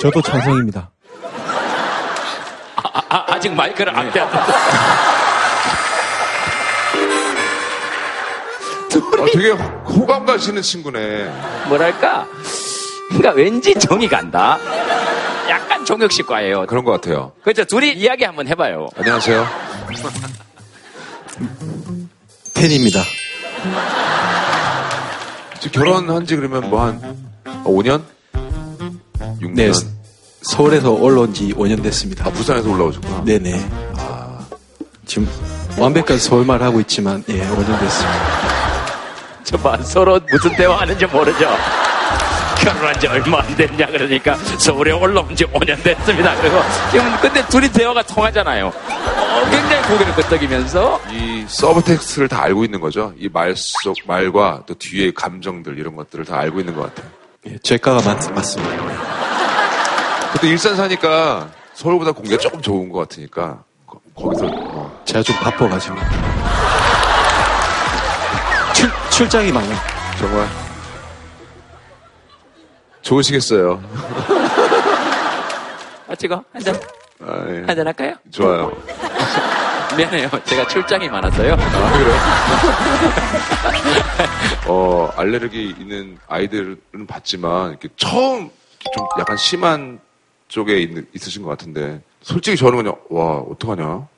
저도 0.00 0.22
찬성입니다. 0.22 0.90
아, 3.10 3.40
직 3.40 3.52
마이크를 3.54 3.96
안 3.96 4.06
네. 4.06 4.12
뺐다. 4.12 4.38
아, 9.20 9.26
되게 9.32 9.50
호감 9.50 10.24
가시는 10.26 10.62
친구네. 10.62 11.24
뭐랄까? 11.68 12.26
그러니까 13.08 13.30
왠지 13.32 13.74
정이 13.74 14.08
간다. 14.08 14.58
약간 15.48 15.78
김종혁 15.78 16.12
씨 16.12 16.22
과예요. 16.22 16.66
그런 16.66 16.84
것 16.84 16.92
같아요. 16.92 17.32
그렇죠. 17.42 17.64
둘이 17.64 17.92
이야기 17.92 18.24
한번 18.24 18.46
해봐요. 18.48 18.88
안녕하세요. 18.96 19.46
팬입니다. 22.54 23.02
지금 25.60 25.82
결혼한 25.82 26.26
지 26.26 26.36
그러면 26.36 26.68
뭐 26.70 26.80
한 26.82 27.00
5년? 27.64 28.02
6년? 29.40 29.54
네. 29.54 29.72
서울에서 30.42 30.92
올라온 30.92 31.34
지 31.34 31.52
5년 31.54 31.82
됐습니다. 31.82 32.26
아, 32.26 32.30
부산에서 32.30 32.70
올라오셨구나. 32.70 33.24
네네. 33.24 33.66
아, 33.96 34.38
지금 35.06 35.28
완벽한 35.78 36.18
서울말 36.18 36.62
하고 36.62 36.80
있지만, 36.80 37.22
예, 37.28 37.40
5년 37.48 37.78
됐습니다. 37.80 38.48
저봐, 39.44 39.78
서로 39.82 40.20
무슨 40.30 40.54
대화하는지 40.56 41.06
모르죠? 41.06 41.48
결혼한 42.60 42.98
지 43.00 43.06
얼마 43.06 43.38
안 43.40 43.56
됐냐 43.56 43.86
그러니까 43.86 44.34
서울에 44.58 44.90
올라온 44.92 45.34
지 45.34 45.44
5년 45.46 45.80
됐습니다. 45.82 46.34
그리고 46.40 46.56
지금 46.90 47.06
근데 47.20 47.46
둘이 47.46 47.68
대화가 47.70 48.02
통하잖아요. 48.02 48.66
어, 48.66 49.50
굉장히 49.50 49.82
고개를 49.88 50.14
끄덕이면서 50.14 51.00
이 51.12 51.44
subtext를 51.48 52.26
다 52.28 52.42
알고 52.42 52.64
있는 52.64 52.80
거죠. 52.80 53.12
이 53.18 53.28
말 53.32 53.54
속 53.56 53.96
말과 54.06 54.64
또 54.66 54.74
뒤에 54.74 55.12
감정들 55.12 55.78
이런 55.78 55.94
것들을 55.96 56.24
다 56.24 56.38
알고 56.40 56.58
있는 56.60 56.74
것 56.74 56.92
같아요. 56.92 57.10
예, 57.46 57.56
죄가가 57.62 58.02
맞, 58.04 58.30
맞습니다. 58.32 59.17
그때 60.32 60.48
일산 60.48 60.76
사니까 60.76 61.48
서울보다 61.74 62.12
공기가 62.12 62.36
조금 62.38 62.60
좋은 62.60 62.88
것 62.88 63.00
같으니까 63.00 63.62
거, 63.86 64.00
기서 64.32 64.46
어. 64.46 65.02
제가 65.04 65.22
좀 65.22 65.36
바빠가지고 65.36 65.96
출, 68.74 68.90
출장이 69.10 69.50
많아요. 69.52 69.76
정말 70.18 70.46
좋으시겠어요. 73.02 73.82
아, 76.08 76.14
찍어 76.14 76.42
한잔 76.52 76.74
아, 77.20 77.44
예. 77.48 77.64
한잔 77.66 77.86
할까요? 77.86 78.14
좋아요. 78.30 78.72
미안해요. 79.96 80.28
제가 80.44 80.66
출장이 80.68 81.08
많아서요. 81.08 81.54
아, 81.54 81.92
그래요? 81.92 82.14
어, 84.68 85.10
알레르기 85.16 85.74
있는 85.78 86.18
아이들은 86.28 87.06
봤지만, 87.08 87.70
이렇게 87.70 87.88
처음 87.96 88.50
좀 88.94 89.06
약간 89.18 89.36
심한 89.36 89.98
쪽에 90.48 90.78
있, 90.78 90.90
있으신 91.14 91.42
것 91.42 91.48
같은데, 91.50 92.02
솔직히 92.22 92.56
저는 92.56 92.78
그냥, 92.78 92.96
와, 93.10 93.38
어떡하냐? 93.38 94.08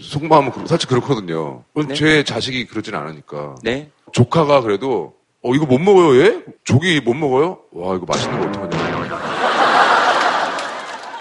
속마음은 0.00 0.66
살짝 0.66 0.90
그렇거든요. 0.90 1.64
네. 1.74 1.94
제 1.94 2.24
자식이 2.24 2.66
그러진 2.66 2.94
않으니까. 2.94 3.56
네. 3.62 3.90
조카가 4.12 4.60
그래도, 4.62 5.14
어, 5.42 5.54
이거 5.54 5.66
못 5.66 5.78
먹어요, 5.78 6.20
얘? 6.22 6.42
조기 6.64 7.00
못 7.00 7.14
먹어요? 7.14 7.58
와, 7.72 7.96
이거 7.96 8.06
맛있는 8.06 8.40
거 8.40 8.46
어떡하냐. 8.46 8.88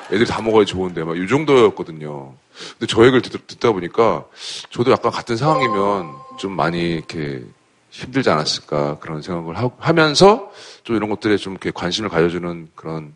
애들이 0.07 0.25
다 0.25 0.41
먹어야 0.41 0.63
좋은데, 0.63 1.03
막, 1.03 1.17
이 1.17 1.27
정도였거든요. 1.27 2.33
근데 2.79 2.85
저 2.87 3.01
얘기를 3.01 3.21
듣, 3.21 3.45
듣다 3.47 3.71
보니까, 3.71 4.25
저도 4.69 4.91
약간 4.91 5.11
같은 5.11 5.35
상황이면 5.35 6.13
좀 6.37 6.55
많이 6.55 6.93
이렇게 6.93 7.43
힘들지 7.89 8.29
않았을까, 8.29 8.99
그런 8.99 9.21
생각을 9.21 9.55
하, 9.57 9.93
면서좀 9.93 10.95
이런 10.95 11.09
것들에 11.09 11.37
좀 11.37 11.53
이렇게 11.53 11.71
관심을 11.71 12.09
가져주는 12.09 12.69
그런 12.75 13.13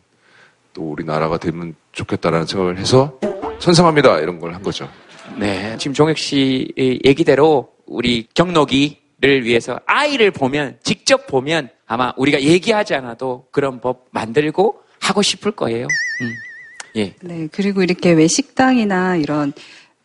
또 0.74 0.92
우리나라가 0.92 1.38
되면 1.38 1.76
좋겠다라는 1.92 2.46
생각을 2.46 2.78
해서 2.78 3.20
선상합니다. 3.60 4.20
이런 4.20 4.40
걸 4.40 4.54
한 4.54 4.62
거죠. 4.62 4.90
네. 5.38 5.76
지금 5.78 5.94
종혁 5.94 6.18
씨 6.18 6.72
얘기대로 7.06 7.70
우리 7.86 8.28
경록이를 8.34 9.44
위해서 9.46 9.80
아이를 9.86 10.32
보면, 10.32 10.78
직접 10.84 11.28
보면 11.28 11.70
아마 11.86 12.14
우리가 12.18 12.42
얘기하지 12.42 12.96
않아도 12.96 13.46
그런 13.52 13.80
법 13.82 14.06
만들고 14.12 14.82
하고 15.02 15.22
싶을 15.22 15.52
거예요. 15.52 15.88
음. 16.22 16.34
예. 16.98 17.16
네, 17.22 17.48
그리고 17.52 17.84
이렇게 17.84 18.12
왜 18.12 18.28
식당이나 18.28 19.16
이런 19.16 19.54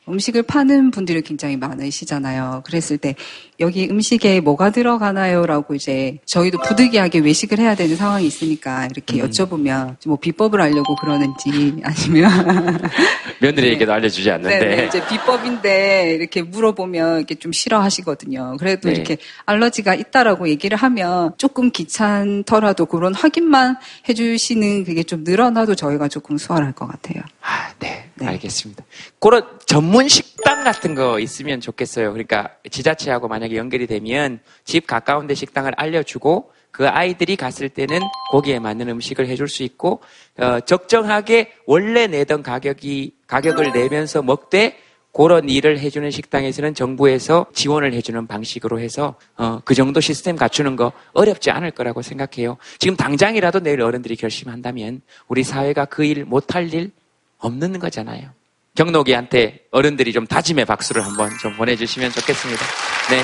음식을 0.09 0.43
파는 0.45 0.91
분들이 0.91 1.21
굉장히 1.23 1.57
많으시잖아요. 1.57 2.63
그랬을 2.65 2.99
때 2.99 3.15
여기 3.59 3.89
음식에 3.91 4.41
뭐가 4.41 4.71
들어가나요?라고 4.71 5.75
이제 5.75 6.19
저희도 6.25 6.59
부득이하게 6.59 7.21
외식을 7.21 7.59
해야 7.59 7.75
되는 7.75 7.97
상황이 7.97 8.27
있으니까 8.27 8.87
이렇게 8.87 9.21
음. 9.21 9.29
여쭤보면 9.29 9.97
뭐 10.07 10.17
비법을 10.17 10.61
알려고 10.61 10.95
그러는지 10.97 11.81
아니면 11.83 12.31
며느리에게도 13.41 13.91
네. 13.91 13.97
알려주지 13.97 14.31
않는데 14.31 14.59
네, 14.59 14.77
네, 14.77 14.87
이제 14.87 15.07
비법인데 15.07 16.15
이렇게 16.15 16.43
물어보면 16.43 17.19
이렇게 17.19 17.35
좀 17.35 17.53
싫어하시거든요. 17.53 18.57
그래도 18.59 18.89
네. 18.89 18.95
이렇게 18.95 19.17
알러지가 19.45 19.95
있다라고 19.95 20.49
얘기를 20.49 20.77
하면 20.77 21.33
조금 21.39 21.71
귀찮더라도 21.71 22.87
그런 22.87 23.15
확인만 23.15 23.77
해주시는 24.09 24.85
그게 24.85 25.03
좀 25.03 25.25
늘어나도 25.25 25.75
저희가 25.75 26.09
조금 26.09 26.39
수월할 26.39 26.73
것 26.73 26.87
같아요. 26.87 27.23
아, 27.43 27.73
네, 27.79 28.06
네. 28.17 28.27
알겠습니다. 28.27 28.85
그런 29.19 29.47
전문 29.67 30.09
식당 30.09 30.65
같은 30.65 30.95
거 30.95 31.19
있으면 31.21 31.61
좋겠어요. 31.61 32.13
그러니까 32.13 32.51
지자체하고 32.71 33.29
만약 33.29 33.47
만약에 33.47 33.57
연결이 33.57 33.87
되면 33.87 34.41
집 34.65 34.87
가까운 34.87 35.27
데 35.27 35.35
식당을 35.35 35.73
알려주고 35.77 36.51
그 36.71 36.87
아이들이 36.89 37.37
갔을 37.37 37.69
때는 37.69 38.01
거기에 38.31 38.59
맞는 38.59 38.89
음식을 38.89 39.29
해줄 39.29 39.49
수 39.49 39.63
있고 39.63 40.03
어, 40.39 40.61
적정하게 40.61 41.53
원래 41.67 42.07
내던 42.07 42.43
가격이 42.43 43.15
가격을 43.27 43.73
내면서 43.73 44.23
먹되 44.23 44.77
그런 45.13 45.49
일을 45.49 45.79
해주는 45.79 46.11
식당에서는 46.11 46.75
정부에서 46.75 47.47
지원을 47.55 47.95
해주는 47.95 48.27
방식으로 48.27 48.81
해서 48.81 49.15
어, 49.39 49.61
그 49.65 49.75
정도 49.75 50.01
시스템 50.01 50.37
갖추는 50.37 50.77
거 50.77 50.93
어렵지 51.15 51.51
않을 51.51 51.71
거라고 51.71 52.03
생각해요. 52.03 52.59
지금 52.79 52.97
당장이라도 52.97 53.61
내일 53.61 53.81
어른들이 53.81 54.17
결심한다면 54.17 55.01
우리 55.29 55.43
사회가 55.43 55.87
그 55.87 56.05
일 56.05 56.25
못할 56.25 56.73
일 56.75 56.91
없는 57.47 57.79
거잖아요. 57.79 58.31
경록이한테 58.75 59.61
어른들이 59.71 60.13
좀 60.13 60.27
다짐의 60.27 60.65
박수를 60.67 61.05
한번 61.05 61.31
좀 61.41 61.57
보내주시면 61.57 62.11
좋겠습니다. 62.11 62.65
네. 63.11 63.23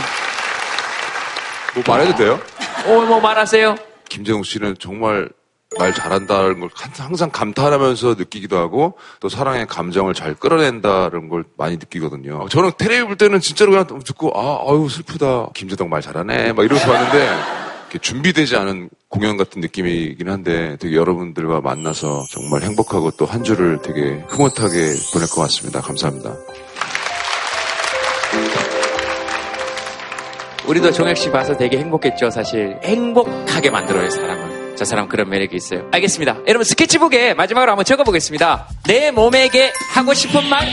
뭐 1.75 1.85
말해도 1.87 2.17
돼요? 2.17 2.41
어, 2.87 3.01
뭐 3.07 3.21
말하세요? 3.21 3.77
김재웅 4.09 4.43
씨는 4.45 4.77
정말 4.79 5.29
말 5.79 5.93
잘한다는 5.95 6.61
걸 6.61 6.69
항상 6.99 7.31
감탄하면서 7.31 8.17
느끼기도 8.19 8.59
하고 8.59 8.99
또 9.21 9.29
사랑의 9.29 9.67
감정을 9.67 10.13
잘 10.13 10.35
끌어낸다는 10.35 11.29
걸 11.29 11.45
많이 11.57 11.77
느끼거든요. 11.77 12.47
저는 12.49 12.73
텔레비 12.77 13.05
볼 13.07 13.17
때는 13.17 13.41
진짜로 13.41 13.71
그냥 13.71 13.87
듣고 14.05 14.33
아, 14.39 14.71
아유 14.71 14.89
슬프다. 14.89 15.49
김재동 15.55 15.89
말 15.89 16.03
잘하네. 16.03 16.53
막 16.53 16.63
이러면서 16.65 16.93
봤는데 16.93 17.62
준비되지 18.01 18.57
않은 18.57 18.89
공연 19.09 19.37
같은 19.37 19.61
느낌이긴 19.61 20.29
한데 20.31 20.77
되게 20.81 20.97
여러분들과 20.97 21.61
만나서 21.61 22.25
정말 22.31 22.63
행복하고 22.63 23.11
또 23.13 23.27
한 23.27 23.45
주를 23.45 23.81
되게 23.83 24.23
흐뭇하게 24.29 24.95
보낼 25.13 25.29
것 25.29 25.43
같습니다. 25.43 25.81
감사합니다. 25.81 26.35
우리도 30.67 30.93
종혁 30.93 31.17
씨 31.17 31.31
봐서 31.31 31.57
되게 31.57 31.79
행복했죠, 31.79 32.31
사실. 32.31 32.79
행복하게 32.85 33.71
만들어요, 33.71 34.09
사람을. 34.11 34.75
저 34.77 34.85
사람 34.85 35.09
그런 35.09 35.29
매력이 35.29 35.57
있어요. 35.57 35.87
알겠습니다. 35.93 36.39
여러분 36.47 36.65
스케치북에 36.65 37.35
마지막으로 37.35 37.73
한번 37.73 37.85
적어보겠습니다. 37.85 38.69
내 38.87 39.11
몸에게 39.11 39.73
하고 39.93 40.15
싶은 40.15 40.49
말. 40.49 40.67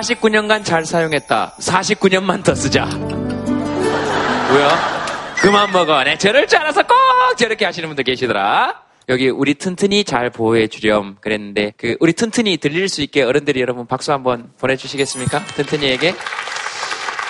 49년간 0.00 0.64
잘 0.64 0.84
사용했다. 0.84 1.54
49년만 1.58 2.44
더 2.44 2.54
쓰자. 2.54 2.84
뭐야? 2.84 4.96
그만 5.36 5.72
먹어. 5.72 6.02
네, 6.04 6.18
저럴 6.18 6.46
줄 6.46 6.58
알아서 6.58 6.82
꼭 6.82 6.94
저렇게 7.38 7.64
하시는 7.64 7.88
분들 7.88 8.04
계시더라. 8.04 8.82
여기 9.08 9.28
우리 9.30 9.54
튼튼이 9.54 10.04
잘 10.04 10.30
보호해 10.30 10.66
주렴 10.66 11.16
그랬는데 11.20 11.72
그 11.76 11.96
우리 12.00 12.12
튼튼이 12.12 12.56
들릴 12.58 12.88
수 12.88 13.02
있게 13.02 13.22
어른들이 13.22 13.60
여러분 13.60 13.86
박수 13.86 14.12
한번 14.12 14.50
보내주시겠습니까? 14.58 15.44
튼튼이에게. 15.44 16.14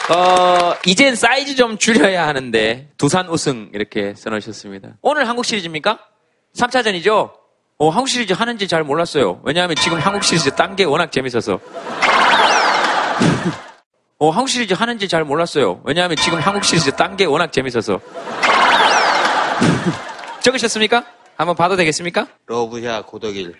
어, 0.09 0.75
이젠 0.87 1.15
사이즈 1.17 1.55
좀 1.57 1.77
줄여야 1.79 2.27
하는데 2.27 2.89
두산 2.97 3.29
우승 3.29 3.71
이렇게 3.75 4.15
써놓으셨습니다. 4.17 4.91
오늘 5.03 5.29
한국 5.29 5.45
시리즈입니까? 5.45 5.99
3차전이죠? 6.57 7.33
어, 7.79 7.89
한국 7.91 8.09
시리즈 8.09 8.33
하는지 8.33 8.67
잘 8.69 8.85
몰랐어요. 8.85 9.41
왜냐하면 9.45 9.77
지금 9.77 9.99
한국 9.99 10.25
시리즈 10.25 10.51
딴 10.53 10.77
게 10.77 10.85
워낙 10.85 11.13
재밌어서. 11.13 11.61
어, 14.19 14.31
한국 14.31 14.49
시리즈 14.49 14.73
하는지 14.75 15.09
잘 15.09 15.25
몰랐어요. 15.25 15.81
왜냐하면 15.85 16.17
지금 16.17 16.39
한국 16.39 16.65
시리즈 16.65 16.91
딴 16.93 17.17
게 17.17 17.25
워낙 17.27 17.53
재밌어서. 17.53 18.01
적으셨습니까? 20.41 21.05
한번 21.37 21.55
봐도 21.57 21.77
되겠습니까? 21.77 22.27
러브야 22.47 23.03
고덕일. 23.03 23.55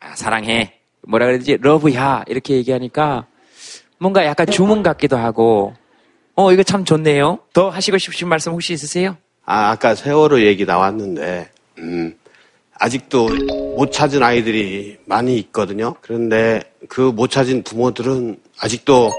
아, 0.00 0.14
사랑해. 0.14 0.74
뭐라 1.02 1.26
그러지? 1.26 1.58
러브야 1.60 2.24
이렇게 2.28 2.54
얘기하니까 2.54 3.26
뭔가 3.98 4.24
약간 4.26 4.46
주문 4.46 4.82
같기도 4.82 5.16
하고 5.16 5.74
어 6.34 6.52
이거 6.52 6.62
참 6.62 6.84
좋네요. 6.84 7.38
더 7.52 7.68
하시고 7.70 7.98
싶으신 7.98 8.28
말씀 8.28 8.52
혹시 8.52 8.72
있으세요? 8.74 9.16
아 9.44 9.70
아까 9.70 9.94
세월호 9.94 10.42
얘기 10.42 10.64
나왔는데 10.64 11.50
음 11.78 12.16
아직도 12.74 13.28
못 13.76 13.90
찾은 13.90 14.22
아이들이 14.22 14.98
많이 15.06 15.36
있거든요. 15.38 15.94
그런데 16.00 16.62
그 16.88 17.10
못 17.12 17.28
찾은 17.30 17.64
부모들은 17.64 18.38
아직도 18.60 19.10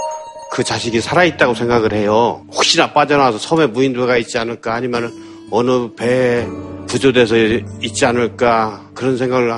그 0.51 0.63
자식이 0.63 1.01
살아있다고 1.01 1.53
생각을 1.53 1.93
해요. 1.93 2.43
혹시나 2.51 2.91
빠져나와서 2.91 3.37
섬에 3.37 3.67
무인도가 3.67 4.17
있지 4.17 4.37
않을까 4.37 4.73
아니면 4.75 5.13
어느 5.51 5.93
배에 5.95 6.45
부조돼서 6.87 7.35
있지 7.81 8.05
않을까 8.05 8.89
그런 8.95 9.17
생각을 9.17 9.55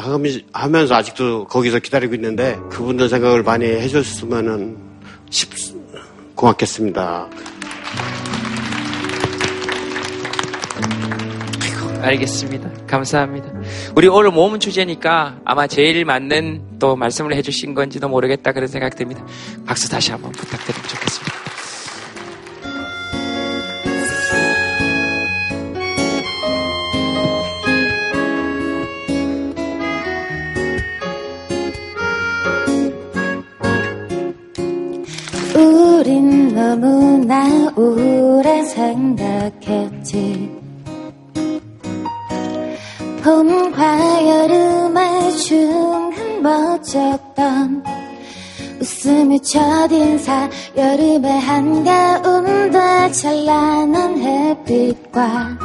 하면서 0.52 0.96
아직도 0.96 1.46
거기서 1.48 1.80
기다리고 1.80 2.14
있는데 2.16 2.58
그분들 2.70 3.08
생각을 3.08 3.44
많이 3.44 3.66
해줬으면 3.66 4.78
싶, 5.30 5.50
고맙겠습니다. 6.36 7.30
알겠습니다. 12.02 12.71
감사합니다. 12.92 13.50
우리 13.96 14.08
오늘 14.08 14.32
모험 14.32 14.60
주제니까 14.60 15.40
아마 15.46 15.66
제일 15.66 16.04
맞는 16.04 16.78
또 16.80 16.96
말씀을 16.96 17.34
해주신 17.36 17.74
건지도 17.74 18.10
모르겠다 18.10 18.52
그런 18.52 18.68
생각이 18.68 18.96
듭니다. 18.96 19.26
박수 19.66 19.90
다시 19.90 20.12
한번 20.12 20.32
부탁드리면 20.34 20.88
좋겠습니다. 20.88 21.31
첫인사 49.52 50.50
여름의 50.78 51.40
한가운데 51.42 53.12
찬란한 53.12 54.18
햇빛과 54.18 55.58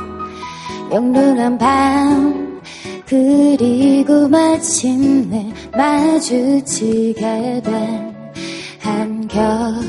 영롱한 0.90 1.56
밤 1.56 2.60
그리고 3.06 4.26
마침내 4.26 5.52
마주치게 5.76 7.62
된 7.62 8.12
한겨울에 8.80 9.84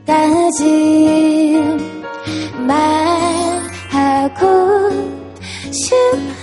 입기까지 0.00 0.64
말하고 2.66 4.48
싶은 5.70 6.40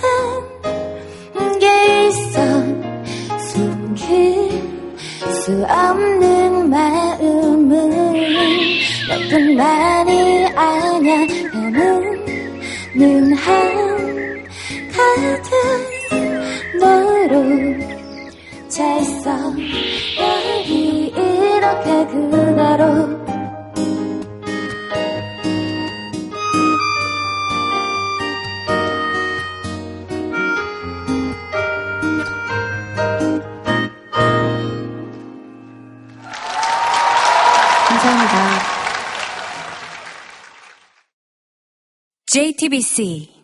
게 1.60 2.08
있어 2.08 2.67
수 3.96 5.66
없는 5.66 6.70
마음은 6.70 7.70
너뿐만이 9.10 10.46
아냐. 10.56 11.48
남은 11.54 12.26
눈 12.96 13.34
한 13.34 13.46
가득 14.92 16.80
너로 16.80 17.44
차 18.68 18.98
있어 18.98 19.32
여기 20.20 21.08
이렇게 21.08 22.06
그대로 22.08 23.27
JTBC 42.28 43.37